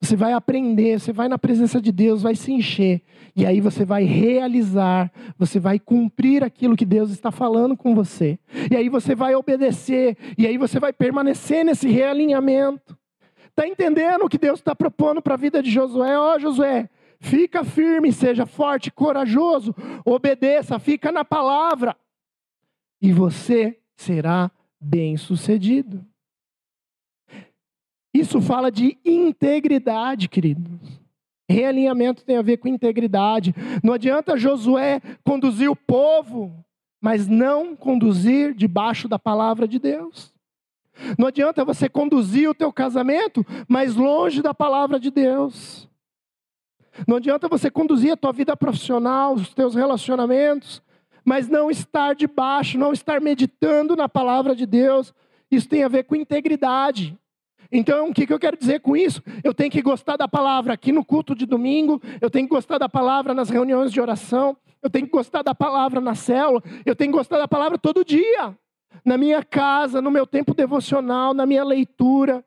Você 0.00 0.16
vai 0.16 0.32
aprender, 0.32 0.98
você 0.98 1.12
vai 1.12 1.28
na 1.28 1.38
presença 1.38 1.80
de 1.80 1.92
Deus, 1.92 2.20
vai 2.20 2.34
se 2.34 2.52
encher. 2.52 3.00
E 3.34 3.46
aí 3.46 3.60
você 3.60 3.84
vai 3.84 4.02
realizar, 4.02 5.12
você 5.38 5.60
vai 5.60 5.78
cumprir 5.78 6.42
aquilo 6.42 6.76
que 6.76 6.84
Deus 6.84 7.10
está 7.10 7.30
falando 7.30 7.76
com 7.76 7.94
você. 7.94 8.40
E 8.68 8.74
aí 8.74 8.88
você 8.88 9.14
vai 9.14 9.36
obedecer, 9.36 10.18
e 10.36 10.48
aí 10.48 10.58
você 10.58 10.80
vai 10.80 10.92
permanecer 10.92 11.64
nesse 11.64 11.88
realinhamento. 11.88 12.98
Está 13.48 13.66
entendendo 13.66 14.24
o 14.24 14.28
que 14.28 14.36
Deus 14.36 14.58
está 14.58 14.74
propondo 14.74 15.22
para 15.22 15.34
a 15.34 15.38
vida 15.38 15.62
de 15.62 15.70
Josué? 15.70 16.18
Ó, 16.18 16.34
oh, 16.34 16.38
Josué, 16.40 16.90
fica 17.20 17.62
firme, 17.62 18.12
seja 18.12 18.46
forte, 18.46 18.90
corajoso, 18.90 19.72
obedeça, 20.04 20.76
fica 20.80 21.12
na 21.12 21.24
palavra. 21.24 21.96
E 23.00 23.12
você 23.12 23.78
será 23.94 24.50
bem 24.80 25.16
sucedido. 25.16 26.04
Isso 28.16 28.40
fala 28.40 28.70
de 28.70 28.96
integridade, 29.04 30.26
queridos. 30.26 30.80
Realinhamento 31.46 32.24
tem 32.24 32.38
a 32.38 32.42
ver 32.42 32.56
com 32.56 32.66
integridade. 32.66 33.54
Não 33.84 33.92
adianta 33.92 34.38
Josué 34.38 35.02
conduzir 35.22 35.70
o 35.70 35.76
povo, 35.76 36.64
mas 36.98 37.28
não 37.28 37.76
conduzir 37.76 38.54
debaixo 38.54 39.06
da 39.06 39.18
palavra 39.18 39.68
de 39.68 39.78
Deus. 39.78 40.32
Não 41.18 41.26
adianta 41.26 41.62
você 41.62 41.90
conduzir 41.90 42.48
o 42.48 42.54
teu 42.54 42.72
casamento, 42.72 43.44
mas 43.68 43.94
longe 43.94 44.40
da 44.40 44.54
palavra 44.54 44.98
de 44.98 45.10
Deus. 45.10 45.86
Não 47.06 47.16
adianta 47.16 47.48
você 47.48 47.70
conduzir 47.70 48.12
a 48.12 48.16
tua 48.16 48.32
vida 48.32 48.56
profissional, 48.56 49.34
os 49.34 49.52
teus 49.52 49.74
relacionamentos, 49.74 50.82
mas 51.22 51.50
não 51.50 51.70
estar 51.70 52.14
debaixo, 52.14 52.78
não 52.78 52.94
estar 52.94 53.20
meditando 53.20 53.94
na 53.94 54.08
palavra 54.08 54.56
de 54.56 54.64
Deus. 54.64 55.12
Isso 55.50 55.68
tem 55.68 55.84
a 55.84 55.88
ver 55.88 56.04
com 56.04 56.16
integridade. 56.16 57.14
Então, 57.70 58.10
o 58.10 58.14
que, 58.14 58.32
eu 58.32 58.38
quero 58.38 58.56
dizer 58.56 58.80
com 58.80 58.96
isso? 58.96 59.22
Eu 59.42 59.54
tenho 59.54 59.70
que 59.70 59.82
gostar 59.82 60.16
da 60.16 60.28
palavra 60.28 60.72
aqui 60.72 60.92
no 60.92 61.04
culto 61.04 61.34
de 61.34 61.46
domingo, 61.46 62.00
eu 62.20 62.30
tenho 62.30 62.46
que 62.46 62.54
gostar 62.54 62.78
da 62.78 62.88
palavra 62.88 63.34
nas 63.34 63.50
reuniões 63.50 63.92
de 63.92 64.00
oração, 64.00 64.56
eu 64.82 64.90
tenho 64.90 65.06
que 65.06 65.12
gostar 65.12 65.42
da 65.42 65.54
palavra 65.54 66.00
na 66.00 66.14
célula, 66.14 66.62
eu 66.84 66.94
tenho 66.94 67.10
que 67.10 67.18
gostar 67.18 67.38
da 67.38 67.48
palavra 67.48 67.78
todo 67.78 68.04
dia, 68.04 68.56
na 69.04 69.16
minha 69.16 69.42
casa, 69.42 70.00
no 70.00 70.10
meu 70.10 70.26
tempo 70.26 70.54
devocional, 70.54 71.34
na 71.34 71.46
minha 71.46 71.64
leitura. 71.64 72.44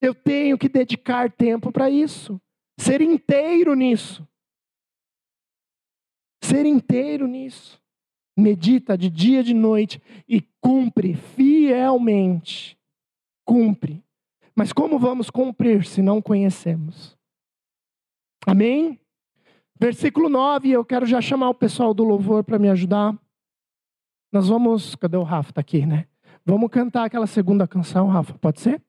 Eu 0.00 0.14
tenho 0.14 0.58
que 0.58 0.68
dedicar 0.68 1.30
tempo 1.30 1.72
para 1.72 1.88
isso, 1.88 2.40
ser 2.78 3.00
inteiro 3.00 3.74
nisso. 3.74 4.26
Ser 6.42 6.66
inteiro 6.66 7.26
nisso. 7.26 7.80
Medita 8.36 8.98
de 8.98 9.08
dia 9.08 9.40
e 9.40 9.44
de 9.44 9.54
noite 9.54 10.02
e 10.28 10.42
cumpre 10.60 11.14
fielmente. 11.14 12.76
Cumpre 13.46 14.03
Mas 14.56 14.72
como 14.72 14.98
vamos 14.98 15.30
cumprir 15.30 15.84
se 15.84 16.00
não 16.00 16.22
conhecemos? 16.22 17.16
Amém? 18.46 19.00
Versículo 19.78 20.28
9, 20.28 20.70
eu 20.70 20.84
quero 20.84 21.04
já 21.04 21.20
chamar 21.20 21.50
o 21.50 21.54
pessoal 21.54 21.92
do 21.92 22.04
louvor 22.04 22.44
para 22.44 22.58
me 22.58 22.70
ajudar. 22.70 23.18
Nós 24.32 24.48
vamos. 24.48 24.94
Cadê 24.94 25.16
o 25.16 25.22
Rafa? 25.22 25.50
Está 25.50 25.60
aqui, 25.60 25.84
né? 25.84 26.06
Vamos 26.44 26.70
cantar 26.70 27.04
aquela 27.04 27.26
segunda 27.26 27.66
canção, 27.66 28.06
Rafa, 28.08 28.34
pode 28.34 28.60
ser? 28.60 28.82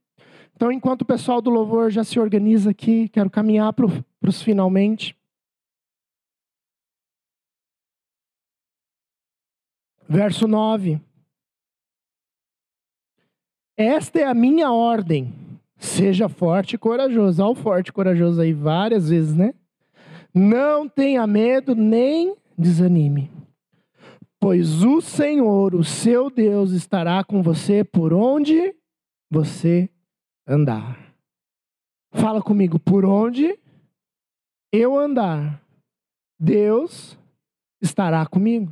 Então, 0.56 0.72
enquanto 0.72 1.02
o 1.02 1.06
pessoal 1.06 1.42
do 1.42 1.50
louvor 1.50 1.90
já 1.90 2.04
se 2.04 2.20
organiza 2.20 2.72
aqui, 2.72 3.10
quero 3.10 3.30
caminhar 3.30 3.74
para 3.74 3.86
os 3.86 4.42
finalmente. 4.42 5.18
Verso 10.08 10.48
9. 10.48 11.02
Esta 13.76 14.20
é 14.20 14.24
a 14.24 14.34
minha 14.34 14.72
ordem. 14.72 15.45
Seja 15.86 16.28
forte 16.28 16.76
e 16.76 16.78
corajoso. 16.78 17.44
Olha 17.44 17.52
o 17.52 17.56
forte 17.56 17.90
e 17.90 17.94
corajoso 17.94 18.42
aí 18.42 18.54
várias 18.54 19.10
vezes, 19.10 19.36
né? 19.36 19.54
Não 20.34 20.88
tenha 20.88 21.26
medo 21.26 21.76
nem 21.76 22.36
desanime 22.58 23.32
pois 24.46 24.84
o 24.84 25.02
Senhor, 25.02 25.74
o 25.74 25.84
seu 25.84 26.30
Deus, 26.30 26.70
estará 26.70 27.24
com 27.24 27.42
você 27.42 27.84
por 27.84 28.14
onde 28.14 28.76
você 29.28 29.90
andar. 30.48 31.16
Fala 32.14 32.44
comigo, 32.44 32.78
por 32.78 33.06
onde 33.06 33.58
eu 34.72 34.96
andar, 35.00 35.60
Deus 36.40 37.18
estará 37.82 38.24
comigo. 38.28 38.72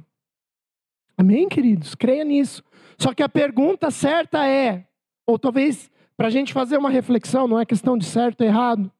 Amém, 1.18 1.50
queridos? 1.50 1.96
Creia 1.96 2.24
nisso. 2.24 2.64
Só 2.96 3.12
que 3.12 3.24
a 3.24 3.28
pergunta 3.28 3.90
certa 3.90 4.48
é, 4.48 4.88
ou 5.26 5.40
talvez 5.40 5.90
para 6.16 6.28
a 6.28 6.32
gente 6.32 6.54
fazer 6.54 6.78
uma 6.78 6.90
reflexão, 6.90 7.48
não 7.48 7.60
é 7.60 7.66
questão 7.66 7.98
de 7.98 8.06
certo 8.06 8.42
ou 8.42 8.48
errado. 8.48 8.92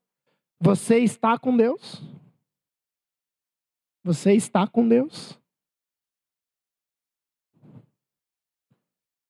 Você 0.60 0.98
está 0.98 1.38
com 1.38 1.56
Deus? 1.56 2.02
Você 4.02 4.32
está 4.32 4.66
com 4.66 4.86
Deus? 4.86 5.38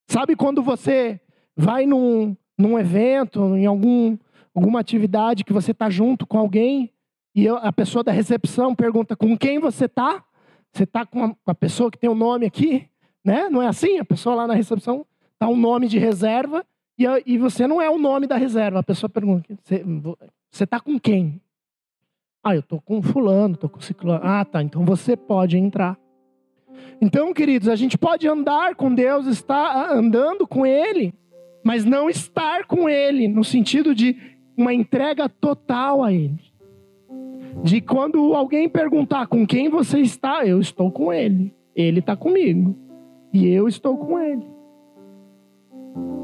Sabe 0.08 0.36
quando 0.36 0.62
você 0.62 1.20
vai 1.56 1.86
num, 1.86 2.36
num 2.56 2.78
evento, 2.78 3.56
em 3.56 3.66
algum, 3.66 4.16
alguma 4.54 4.80
atividade 4.80 5.44
que 5.44 5.52
você 5.52 5.72
está 5.72 5.90
junto 5.90 6.26
com 6.26 6.38
alguém 6.38 6.92
e 7.34 7.48
a 7.48 7.72
pessoa 7.72 8.04
da 8.04 8.12
recepção 8.12 8.74
pergunta 8.74 9.16
com 9.16 9.36
quem 9.36 9.58
você 9.58 9.86
está? 9.86 10.24
Você 10.72 10.84
está 10.84 11.04
com 11.04 11.36
a 11.46 11.54
pessoa 11.54 11.90
que 11.90 11.98
tem 11.98 12.08
o 12.08 12.12
um 12.12 12.16
nome 12.16 12.46
aqui? 12.46 12.88
Né? 13.24 13.48
Não 13.48 13.60
é 13.60 13.66
assim? 13.66 13.98
A 13.98 14.04
pessoa 14.04 14.36
lá 14.36 14.46
na 14.46 14.54
recepção 14.54 15.06
está 15.32 15.48
um 15.48 15.56
nome 15.56 15.88
de 15.88 15.98
reserva 15.98 16.64
e, 16.98 17.04
e 17.26 17.38
você 17.38 17.66
não 17.66 17.80
é 17.80 17.90
o 17.90 17.98
nome 17.98 18.26
da 18.26 18.36
reserva. 18.36 18.80
A 18.80 18.82
pessoa 18.82 19.08
pergunta: 19.08 19.46
você 20.50 20.64
está 20.64 20.80
com 20.80 20.98
quem? 20.98 21.40
Ah, 22.42 22.54
eu 22.54 22.60
estou 22.60 22.80
com 22.80 23.02
fulano, 23.02 23.54
estou 23.54 23.70
com 23.70 23.80
ciclano. 23.80 24.20
Ah, 24.22 24.44
tá. 24.44 24.62
Então 24.62 24.84
você 24.84 25.16
pode 25.16 25.56
entrar. 25.56 25.98
Então, 27.00 27.32
queridos, 27.32 27.68
a 27.68 27.76
gente 27.76 27.96
pode 27.96 28.28
andar 28.28 28.74
com 28.74 28.94
Deus, 28.94 29.26
estar 29.26 29.90
andando 29.90 30.46
com 30.46 30.66
Ele, 30.66 31.14
mas 31.64 31.84
não 31.84 32.08
estar 32.08 32.66
com 32.66 32.88
Ele, 32.88 33.28
no 33.28 33.42
sentido 33.42 33.94
de 33.94 34.16
uma 34.56 34.72
entrega 34.72 35.28
total 35.28 36.02
a 36.02 36.12
Ele. 36.12 36.38
De 37.62 37.80
quando 37.80 38.34
alguém 38.34 38.68
perguntar 38.68 39.26
com 39.26 39.46
quem 39.46 39.68
você 39.68 40.00
está, 40.00 40.44
eu 40.44 40.60
estou 40.60 40.90
com 40.90 41.12
Ele, 41.12 41.54
Ele 41.74 42.00
está 42.00 42.16
comigo, 42.16 42.76
e 43.32 43.48
eu 43.48 43.66
estou 43.66 43.96
com 43.96 44.18
Ele. 44.18 44.53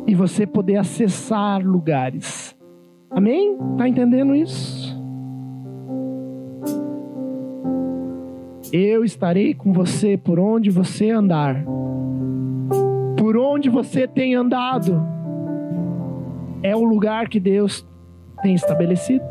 E 0.06 0.14
você 0.14 0.46
poder 0.46 0.76
acessar 0.76 1.64
lugares. 1.64 2.56
Amém? 3.10 3.56
Está 3.72 3.88
entendendo 3.88 4.34
isso? 4.34 4.98
Eu 8.72 9.04
estarei 9.04 9.52
com 9.52 9.72
você 9.72 10.16
por 10.16 10.38
onde 10.38 10.70
você 10.70 11.10
andar. 11.10 11.64
Por 13.18 13.36
onde 13.36 13.68
você 13.68 14.06
tem 14.06 14.34
andado, 14.34 15.02
é 16.62 16.74
o 16.76 16.84
lugar 16.84 17.28
que 17.28 17.40
Deus 17.40 17.86
tem 18.42 18.54
estabelecido. 18.54 19.24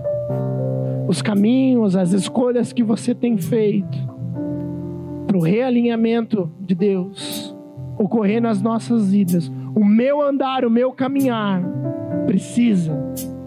Os 1.07 1.21
caminhos, 1.21 1.95
as 1.95 2.11
escolhas 2.11 2.73
que 2.73 2.83
você 2.83 3.15
tem 3.15 3.37
feito 3.37 3.97
para 5.25 5.37
o 5.37 5.41
realinhamento 5.41 6.51
de 6.59 6.75
Deus 6.75 7.55
ocorrer 7.97 8.41
nas 8.41 8.61
nossas 8.61 9.11
vidas. 9.11 9.51
O 9.76 9.86
meu 9.86 10.22
andar, 10.22 10.65
o 10.65 10.70
meu 10.70 10.91
caminhar 10.91 11.61
precisa 12.26 12.97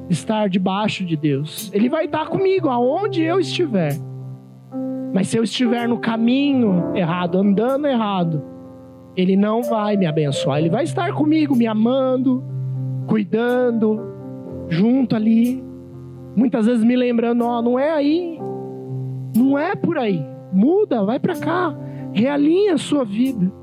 estar 0.09 0.49
debaixo 0.49 1.05
de 1.05 1.17
Deus. 1.17 1.71
Ele 1.73 1.89
vai 1.89 2.05
estar 2.05 2.27
comigo 2.27 2.69
aonde 2.69 3.23
eu 3.23 3.41
estiver. 3.41 3.97
Mas 5.13 5.29
se 5.29 5.37
eu 5.37 5.43
estiver 5.43 5.89
no 5.89 5.99
caminho 5.99 6.95
errado, 6.95 7.39
andando 7.39 7.87
errado, 7.87 8.43
Ele 9.17 9.37
não 9.37 9.63
vai 9.63 9.97
me 9.97 10.07
abençoar. 10.07 10.59
Ele 10.59 10.71
vai 10.71 10.85
estar 10.85 11.13
comigo, 11.13 11.55
me 11.55 11.67
amando, 11.67 12.43
cuidando, 13.07 14.01
junto 14.69 15.15
ali. 15.15 15.63
Muitas 16.35 16.67
vezes 16.67 16.83
me 16.83 16.97
lembrando: 16.97 17.45
ó, 17.45 17.61
não 17.61 17.79
é 17.79 17.91
aí, 17.91 18.39
não 19.37 19.59
é 19.59 19.75
por 19.75 19.99
aí. 19.99 20.25
Muda, 20.53 21.05
vai 21.05 21.19
para 21.19 21.37
cá, 21.37 21.75
realinha 22.13 22.75
a 22.75 22.79
sua 22.79 23.05
vida. 23.05 23.62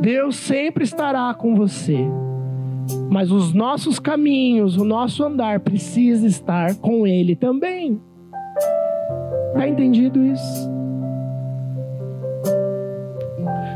Deus 0.00 0.36
sempre 0.36 0.84
estará 0.84 1.34
com 1.34 1.54
você. 1.54 1.98
Mas 3.10 3.30
os 3.30 3.52
nossos 3.52 3.98
caminhos, 3.98 4.76
o 4.76 4.84
nosso 4.84 5.24
andar 5.24 5.60
precisa 5.60 6.26
estar 6.26 6.74
com 6.76 7.06
Ele 7.06 7.34
também. 7.34 8.00
Está 9.48 9.68
entendido 9.68 10.24
isso? 10.24 10.70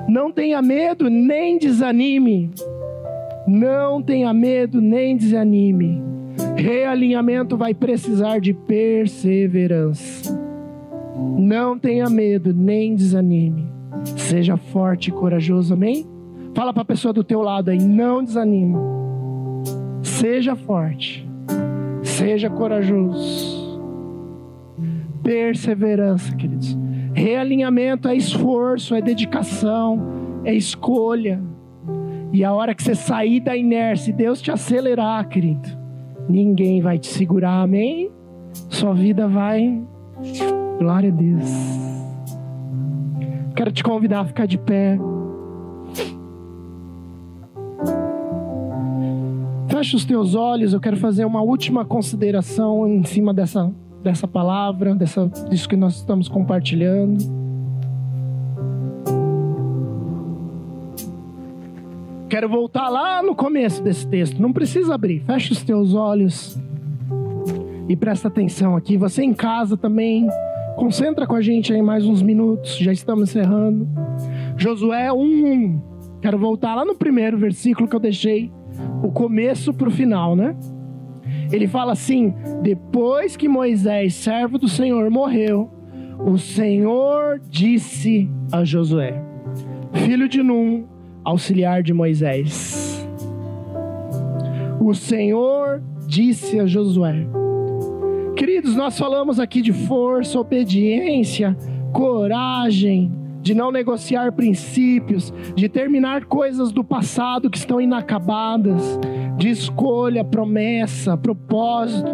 Não 0.08 0.30
tenha 0.30 0.62
medo, 0.62 1.10
nem 1.10 1.58
desanime. 1.58 2.50
Não 3.46 4.02
tenha 4.02 4.32
medo, 4.32 4.80
nem 4.80 5.16
desanime. 5.16 6.02
Realinhamento 6.56 7.56
vai 7.56 7.74
precisar 7.74 8.38
de 8.38 8.52
perseverança. 8.52 10.40
Não 11.38 11.78
tenha 11.78 12.08
medo, 12.08 12.54
nem 12.54 12.94
desanime. 12.94 13.81
Seja 14.16 14.56
forte 14.56 15.08
e 15.08 15.12
corajoso, 15.12 15.74
amém? 15.74 16.06
Fala 16.54 16.72
para 16.72 16.82
a 16.82 16.86
pessoa 16.86 17.12
do 17.12 17.24
teu 17.24 17.40
lado 17.40 17.70
aí, 17.70 17.78
não 17.78 18.22
desanime. 18.22 18.76
Seja 20.02 20.54
forte. 20.54 21.28
Seja 22.02 22.50
corajoso. 22.50 23.80
Perseverança, 25.22 26.34
queridos. 26.36 26.76
Realinhamento 27.14 28.08
é 28.08 28.16
esforço, 28.16 28.94
é 28.94 29.00
dedicação, 29.00 30.40
é 30.44 30.54
escolha. 30.54 31.42
E 32.32 32.44
a 32.44 32.52
hora 32.52 32.74
que 32.74 32.82
você 32.82 32.94
sair 32.94 33.40
da 33.40 33.56
inércia 33.56 34.10
e 34.10 34.14
Deus 34.14 34.40
te 34.40 34.50
acelerar, 34.50 35.28
querido, 35.28 35.68
ninguém 36.28 36.80
vai 36.80 36.98
te 36.98 37.06
segurar, 37.06 37.62
amém? 37.62 38.10
Sua 38.68 38.94
vida 38.94 39.28
vai. 39.28 39.82
Glória 40.78 41.10
a 41.10 41.12
Deus. 41.12 42.01
Quero 43.54 43.70
te 43.70 43.82
convidar 43.82 44.20
a 44.20 44.24
ficar 44.24 44.46
de 44.46 44.58
pé. 44.58 44.98
Feche 49.68 49.96
os 49.96 50.04
teus 50.04 50.34
olhos, 50.34 50.72
eu 50.72 50.80
quero 50.80 50.96
fazer 50.96 51.24
uma 51.24 51.42
última 51.42 51.84
consideração 51.84 52.86
em 52.86 53.04
cima 53.04 53.34
dessa 53.34 53.72
dessa 54.02 54.26
palavra, 54.26 54.94
dessa, 54.94 55.26
disso 55.48 55.68
que 55.68 55.76
nós 55.76 55.96
estamos 55.96 56.28
compartilhando. 56.28 57.18
Quero 62.28 62.48
voltar 62.48 62.88
lá 62.88 63.22
no 63.22 63.34
começo 63.34 63.82
desse 63.82 64.06
texto. 64.06 64.40
Não 64.40 64.52
precisa 64.52 64.94
abrir. 64.94 65.20
Fecha 65.20 65.52
os 65.52 65.62
teus 65.62 65.94
olhos 65.94 66.58
e 67.88 67.94
presta 67.94 68.28
atenção 68.28 68.74
aqui. 68.74 68.96
Você 68.96 69.22
em 69.22 69.34
casa 69.34 69.76
também. 69.76 70.28
Concentra 70.82 71.28
com 71.28 71.36
a 71.36 71.40
gente 71.40 71.72
aí 71.72 71.80
mais 71.80 72.04
uns 72.04 72.22
minutos. 72.22 72.76
Já 72.76 72.90
estamos 72.90 73.30
encerrando. 73.30 73.86
Josué 74.56 75.12
1:1. 75.12 75.80
Quero 76.20 76.36
voltar 76.36 76.74
lá 76.74 76.84
no 76.84 76.96
primeiro 76.96 77.38
versículo 77.38 77.86
que 77.86 77.94
eu 77.94 78.00
deixei 78.00 78.50
o 79.00 79.12
começo 79.12 79.72
para 79.72 79.86
o 79.86 79.92
final, 79.92 80.34
né? 80.34 80.56
Ele 81.52 81.68
fala 81.68 81.92
assim: 81.92 82.34
depois 82.64 83.36
que 83.36 83.46
Moisés, 83.48 84.14
servo 84.14 84.58
do 84.58 84.66
Senhor, 84.66 85.08
morreu, 85.08 85.70
o 86.18 86.36
Senhor 86.36 87.40
disse 87.48 88.28
a 88.50 88.64
Josué, 88.64 89.22
filho 89.92 90.28
de 90.28 90.42
Num, 90.42 90.84
auxiliar 91.22 91.84
de 91.84 91.94
Moisés. 91.94 93.06
O 94.80 94.92
Senhor 94.94 95.80
disse 96.08 96.58
a 96.58 96.66
Josué. 96.66 97.24
Queridos, 98.42 98.74
nós 98.74 98.98
falamos 98.98 99.38
aqui 99.38 99.62
de 99.62 99.72
força, 99.72 100.36
obediência, 100.36 101.56
coragem, 101.92 103.12
de 103.40 103.54
não 103.54 103.70
negociar 103.70 104.32
princípios, 104.32 105.32
de 105.54 105.68
terminar 105.68 106.24
coisas 106.24 106.72
do 106.72 106.82
passado 106.82 107.48
que 107.48 107.56
estão 107.56 107.80
inacabadas, 107.80 108.98
de 109.38 109.48
escolha, 109.48 110.24
promessa, 110.24 111.16
propósito, 111.16 112.10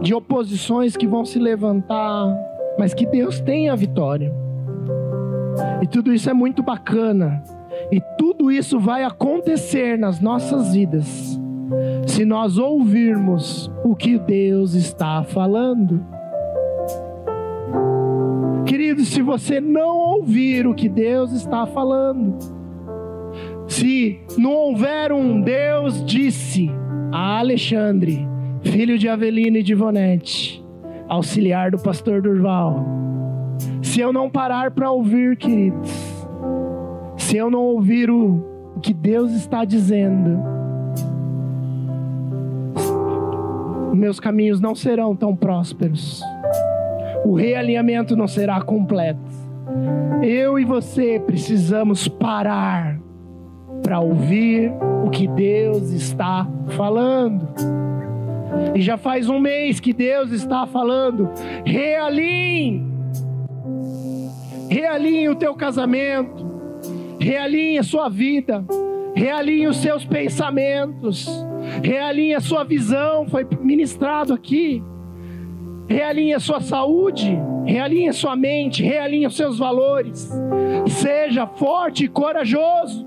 de 0.00 0.14
oposições 0.14 0.96
que 0.96 1.06
vão 1.06 1.26
se 1.26 1.38
levantar, 1.38 2.34
mas 2.78 2.94
que 2.94 3.04
Deus 3.04 3.42
tem 3.42 3.68
a 3.68 3.76
vitória. 3.76 4.32
E 5.82 5.86
tudo 5.86 6.14
isso 6.14 6.30
é 6.30 6.32
muito 6.32 6.62
bacana. 6.62 7.44
E 7.92 8.00
tudo 8.16 8.50
isso 8.50 8.80
vai 8.80 9.04
acontecer 9.04 9.98
nas 9.98 10.18
nossas 10.18 10.72
vidas 10.72 11.43
se 12.06 12.24
nós 12.24 12.58
ouvirmos 12.58 13.70
o 13.84 13.94
que 13.94 14.18
Deus 14.18 14.74
está 14.74 15.22
falando. 15.22 16.04
Querido, 18.66 19.04
se 19.04 19.20
você 19.22 19.60
não 19.60 19.96
ouvir 19.98 20.66
o 20.66 20.74
que 20.74 20.88
Deus 20.88 21.32
está 21.32 21.66
falando, 21.66 22.38
se 23.66 24.20
não 24.38 24.52
houver 24.52 25.12
um 25.12 25.40
Deus 25.40 26.04
disse 26.04 26.70
a 27.12 27.38
Alexandre, 27.38 28.26
filho 28.62 28.98
de 28.98 29.08
Avelino 29.08 29.58
e 29.58 29.62
de 29.62 29.74
Vonete, 29.74 30.64
auxiliar 31.08 31.70
do 31.70 31.78
pastor 31.78 32.22
Durval, 32.22 32.84
se 33.82 34.00
eu 34.00 34.12
não 34.12 34.30
parar 34.30 34.70
para 34.70 34.90
ouvir, 34.90 35.36
queridos, 35.36 35.90
se 37.16 37.36
eu 37.36 37.50
não 37.50 37.60
ouvir 37.60 38.10
o 38.10 38.42
que 38.82 38.92
Deus 38.92 39.32
está 39.32 39.64
dizendo, 39.64 40.42
meus 43.96 44.20
caminhos 44.20 44.60
não 44.60 44.74
serão 44.74 45.14
tão 45.14 45.34
prósperos. 45.34 46.22
O 47.24 47.34
realinhamento 47.34 48.16
não 48.16 48.28
será 48.28 48.60
completo. 48.60 49.20
Eu 50.22 50.58
e 50.58 50.64
você 50.64 51.18
precisamos 51.18 52.06
parar 52.06 52.98
para 53.82 54.00
ouvir 54.00 54.72
o 55.04 55.10
que 55.10 55.26
Deus 55.26 55.90
está 55.90 56.48
falando. 56.70 57.48
E 58.74 58.80
já 58.80 58.96
faz 58.96 59.28
um 59.28 59.38
mês 59.38 59.80
que 59.80 59.92
Deus 59.92 60.30
está 60.30 60.66
falando: 60.66 61.30
realinhe, 61.64 62.86
realinhe 64.68 65.28
o 65.28 65.34
teu 65.34 65.54
casamento, 65.54 66.46
realinhe 67.18 67.78
a 67.78 67.82
sua 67.82 68.08
vida, 68.08 68.64
realinhe 69.14 69.66
os 69.66 69.76
seus 69.78 70.04
pensamentos, 70.04 71.28
realinhe 71.82 72.34
a 72.34 72.40
sua 72.40 72.64
visão, 72.64 73.26
foi 73.28 73.46
ministrado 73.60 74.32
aqui. 74.34 74.82
Realinhe 75.86 76.32
a 76.32 76.40
sua 76.40 76.60
saúde, 76.60 77.38
realinhe 77.66 78.08
a 78.08 78.12
sua 78.12 78.34
mente, 78.34 78.82
realinhe 78.82 79.26
os 79.26 79.36
seus 79.36 79.58
valores. 79.58 80.30
Seja 80.88 81.46
forte 81.46 82.04
e 82.04 82.08
corajoso. 82.08 83.06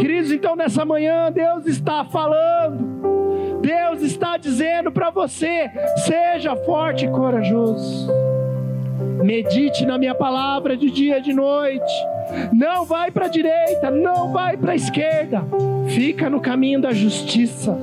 Queridos, 0.00 0.32
então 0.32 0.56
nessa 0.56 0.84
manhã 0.84 1.30
Deus 1.30 1.66
está 1.66 2.04
falando. 2.04 3.60
Deus 3.60 4.02
está 4.02 4.36
dizendo 4.36 4.90
para 4.90 5.10
você: 5.10 5.70
seja 6.04 6.56
forte 6.56 7.04
e 7.04 7.10
corajoso. 7.10 8.10
Medite 9.22 9.84
na 9.84 9.98
minha 9.98 10.14
palavra 10.14 10.76
de 10.76 10.90
dia 10.90 11.18
e 11.18 11.22
de 11.22 11.32
noite. 11.32 12.11
Não 12.52 12.84
vai 12.84 13.10
para 13.10 13.26
a 13.26 13.28
direita, 13.28 13.90
não 13.90 14.32
vai 14.32 14.56
para 14.56 14.72
a 14.72 14.76
esquerda. 14.76 15.44
Fica 15.88 16.28
no 16.30 16.40
caminho 16.40 16.80
da 16.80 16.92
justiça, 16.92 17.76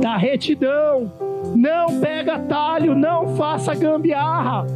da 0.00 0.16
retidão. 0.16 1.12
Não 1.54 2.00
pega 2.00 2.34
atalho, 2.34 2.94
não 2.94 3.36
faça 3.36 3.74
gambiarra. 3.74 4.66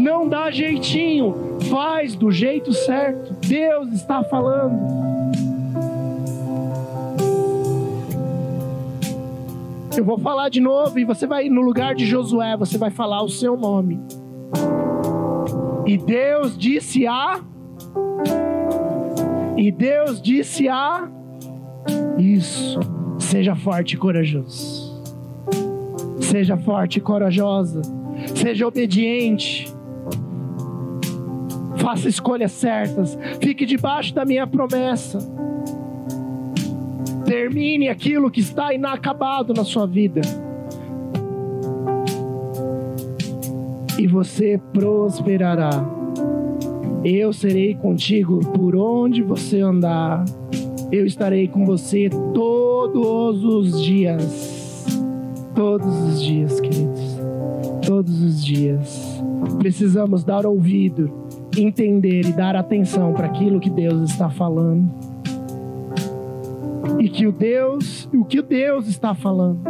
Não 0.00 0.28
dá 0.28 0.50
jeitinho, 0.50 1.58
faz 1.70 2.14
do 2.14 2.30
jeito 2.30 2.72
certo. 2.72 3.34
Deus 3.46 3.92
está 3.92 4.22
falando. 4.24 5.08
Eu 9.96 10.04
vou 10.04 10.16
falar 10.16 10.48
de 10.48 10.60
novo 10.60 10.98
e 10.98 11.04
você 11.04 11.26
vai 11.26 11.48
no 11.48 11.60
lugar 11.60 11.92
de 11.94 12.06
Josué, 12.06 12.56
você 12.56 12.78
vai 12.78 12.88
falar 12.88 13.20
o 13.22 13.28
seu 13.28 13.56
nome. 13.56 14.00
E 15.84 15.96
Deus 15.96 16.56
disse 16.56 17.04
a 17.06 17.40
E 19.56 19.72
Deus 19.72 20.22
disse 20.22 20.68
a 20.68 21.08
Isso. 22.16 22.80
Seja 23.18 23.54
forte 23.56 23.94
e 23.94 23.96
corajoso. 23.96 25.02
Seja 26.20 26.56
forte 26.56 26.98
e 26.98 27.00
corajosa. 27.00 27.82
Seja 28.34 28.66
obediente. 28.66 29.66
Faça 31.76 32.08
escolhas 32.08 32.52
certas. 32.52 33.18
Fique 33.40 33.66
debaixo 33.66 34.14
da 34.14 34.24
minha 34.24 34.46
promessa. 34.46 35.18
Termine 37.24 37.88
aquilo 37.88 38.30
que 38.30 38.40
está 38.40 38.72
inacabado 38.72 39.52
na 39.52 39.64
sua 39.64 39.86
vida. 39.86 40.20
E 43.98 44.06
você 44.06 44.60
prosperará. 44.72 45.97
Eu 47.04 47.32
serei 47.32 47.74
contigo 47.74 48.40
por 48.52 48.74
onde 48.74 49.22
você 49.22 49.60
andar. 49.60 50.24
Eu 50.90 51.06
estarei 51.06 51.46
com 51.46 51.64
você 51.64 52.10
todos 52.34 53.44
os 53.44 53.80
dias. 53.82 54.86
Todos 55.54 55.86
os 55.86 56.22
dias, 56.22 56.60
queridos. 56.60 57.20
Todos 57.86 58.20
os 58.20 58.44
dias. 58.44 59.22
Precisamos 59.58 60.24
dar 60.24 60.44
ouvido, 60.44 61.10
entender 61.56 62.26
e 62.26 62.32
dar 62.32 62.56
atenção 62.56 63.12
para 63.12 63.26
aquilo 63.26 63.60
que 63.60 63.70
Deus 63.70 64.10
está 64.10 64.28
falando. 64.28 64.90
E 66.98 67.08
que 67.08 67.26
o 67.26 67.32
Deus, 67.32 68.08
o 68.12 68.24
que 68.24 68.42
Deus 68.42 68.88
está 68.88 69.14
falando, 69.14 69.60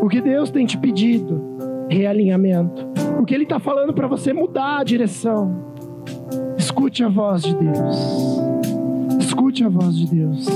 o 0.00 0.08
que 0.08 0.22
Deus 0.22 0.50
tem 0.50 0.64
te 0.64 0.78
pedido, 0.78 1.42
realinhamento. 1.90 2.86
O 3.20 3.26
que 3.26 3.34
Ele 3.34 3.44
está 3.44 3.58
falando 3.58 3.92
para 3.92 4.06
você 4.06 4.32
mudar 4.32 4.78
a 4.78 4.84
direção. 4.84 5.75
Escute 6.76 7.02
a 7.04 7.08
voz 7.08 7.42
de 7.42 7.54
Deus. 7.54 7.96
Escute 9.18 9.64
a 9.64 9.68
voz 9.70 9.96
de 9.96 10.06
Deus. 10.14 10.46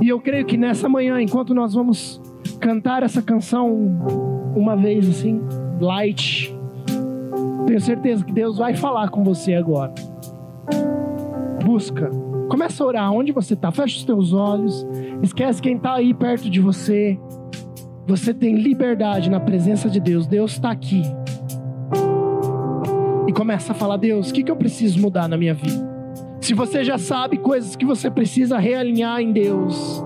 E 0.00 0.08
eu 0.08 0.20
creio 0.20 0.46
que 0.46 0.56
nessa 0.56 0.88
manhã, 0.88 1.20
enquanto 1.20 1.52
nós 1.52 1.74
vamos 1.74 2.22
cantar 2.60 3.02
essa 3.02 3.20
canção 3.20 3.68
uma 4.54 4.76
vez 4.76 5.08
assim, 5.08 5.40
light, 5.80 6.56
tenho 7.66 7.80
certeza 7.80 8.24
que 8.24 8.32
Deus 8.32 8.58
vai 8.58 8.76
falar 8.76 9.08
com 9.08 9.24
você 9.24 9.54
agora. 9.54 9.92
Busca. 11.64 12.10
Começa 12.48 12.84
a 12.84 12.86
orar 12.86 13.12
onde 13.12 13.32
você 13.32 13.54
está. 13.54 13.72
Fecha 13.72 13.96
os 13.96 14.04
teus 14.04 14.32
olhos. 14.32 14.86
Esquece 15.20 15.60
quem 15.60 15.74
está 15.74 15.94
aí 15.94 16.14
perto 16.14 16.48
de 16.48 16.60
você. 16.60 17.18
Você 18.06 18.32
tem 18.32 18.54
liberdade 18.54 19.28
na 19.28 19.40
presença 19.40 19.90
de 19.90 19.98
Deus. 19.98 20.28
Deus 20.28 20.52
está 20.52 20.70
aqui. 20.70 21.02
E 23.26 23.32
começa 23.32 23.72
a 23.72 23.74
falar: 23.74 23.96
Deus, 23.96 24.30
o 24.30 24.32
que, 24.32 24.42
que 24.42 24.50
eu 24.50 24.56
preciso 24.56 25.00
mudar 25.00 25.28
na 25.28 25.36
minha 25.36 25.54
vida? 25.54 25.96
Se 26.40 26.54
você 26.54 26.84
já 26.84 26.96
sabe 26.96 27.38
coisas 27.38 27.74
que 27.74 27.84
você 27.84 28.10
precisa 28.10 28.58
realinhar 28.58 29.20
em 29.20 29.32
Deus, 29.32 30.04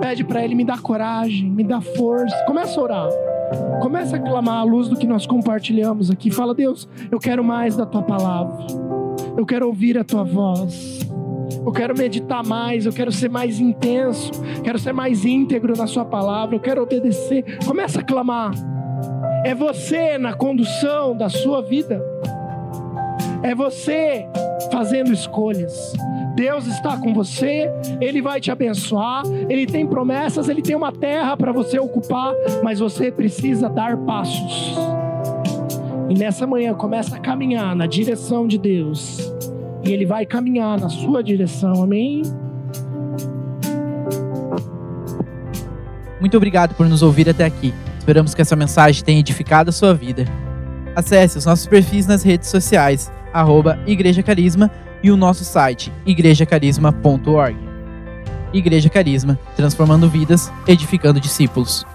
pede 0.00 0.24
para 0.24 0.42
Ele 0.42 0.54
me 0.54 0.64
dar 0.64 0.80
coragem, 0.80 1.50
me 1.50 1.64
dar 1.64 1.82
força. 1.82 2.44
Começa 2.46 2.80
a 2.80 2.82
orar. 2.82 3.08
Começa 3.82 4.16
a 4.16 4.18
clamar 4.18 4.60
à 4.60 4.62
luz 4.62 4.88
do 4.88 4.96
que 4.96 5.06
nós 5.06 5.26
compartilhamos 5.26 6.10
aqui. 6.10 6.30
Fala, 6.30 6.54
Deus, 6.54 6.88
eu 7.10 7.18
quero 7.18 7.44
mais 7.44 7.76
da 7.76 7.84
tua 7.84 8.02
palavra. 8.02 8.64
Eu 9.36 9.44
quero 9.44 9.66
ouvir 9.66 9.98
a 9.98 10.04
tua 10.04 10.24
voz. 10.24 11.00
Eu 11.64 11.72
quero 11.72 11.96
meditar 11.96 12.44
mais, 12.44 12.86
eu 12.86 12.92
quero 12.92 13.12
ser 13.12 13.28
mais 13.28 13.60
intenso, 13.60 14.32
quero 14.64 14.78
ser 14.78 14.92
mais 14.92 15.24
íntegro 15.24 15.76
na 15.76 15.86
sua 15.86 16.04
palavra, 16.04 16.56
eu 16.56 16.60
quero 16.60 16.82
obedecer. 16.82 17.58
Começa 17.66 18.00
a 18.00 18.02
clamar. 18.02 18.52
É 19.44 19.54
você 19.54 20.18
na 20.18 20.32
condução 20.32 21.16
da 21.16 21.28
sua 21.28 21.60
vida. 21.62 22.02
É 23.42 23.54
você 23.54 24.26
fazendo 24.70 25.12
escolhas. 25.12 25.92
Deus 26.34 26.66
está 26.66 26.96
com 26.96 27.12
você, 27.12 27.70
Ele 28.00 28.22
vai 28.22 28.40
te 28.40 28.50
abençoar, 28.50 29.22
Ele 29.48 29.66
tem 29.66 29.86
promessas, 29.86 30.48
Ele 30.48 30.62
tem 30.62 30.74
uma 30.74 30.92
terra 30.92 31.36
para 31.36 31.52
você 31.52 31.78
ocupar, 31.78 32.32
mas 32.62 32.78
você 32.78 33.10
precisa 33.10 33.68
dar 33.68 33.96
passos. 33.98 34.74
E 36.08 36.14
nessa 36.14 36.46
manhã 36.46 36.72
começa 36.74 37.16
a 37.16 37.18
caminhar 37.18 37.76
na 37.76 37.86
direção 37.86 38.46
de 38.46 38.56
Deus, 38.56 39.32
e 39.84 39.92
Ele 39.92 40.06
vai 40.06 40.24
caminhar 40.24 40.80
na 40.80 40.88
sua 40.88 41.22
direção, 41.22 41.82
amém? 41.82 42.22
Muito 46.18 46.36
obrigado 46.36 46.74
por 46.74 46.88
nos 46.88 47.02
ouvir 47.02 47.28
até 47.28 47.44
aqui. 47.44 47.74
Esperamos 47.98 48.34
que 48.34 48.40
essa 48.40 48.56
mensagem 48.56 49.04
tenha 49.04 49.20
edificado 49.20 49.70
a 49.70 49.72
sua 49.72 49.92
vida. 49.92 50.24
Acesse 50.94 51.36
os 51.36 51.44
nossos 51.44 51.66
perfis 51.66 52.06
nas 52.06 52.22
redes 52.22 52.48
sociais, 52.48 53.10
arroba 53.32 53.78
Igreja 53.86 54.22
Carisma 54.22 54.70
e 55.02 55.10
o 55.10 55.16
nosso 55.16 55.44
site 55.44 55.92
igrejacarisma.org. 56.06 57.56
Igreja 58.52 58.90
Carisma, 58.90 59.38
transformando 59.56 60.08
vidas, 60.08 60.52
edificando 60.66 61.18
discípulos. 61.18 61.86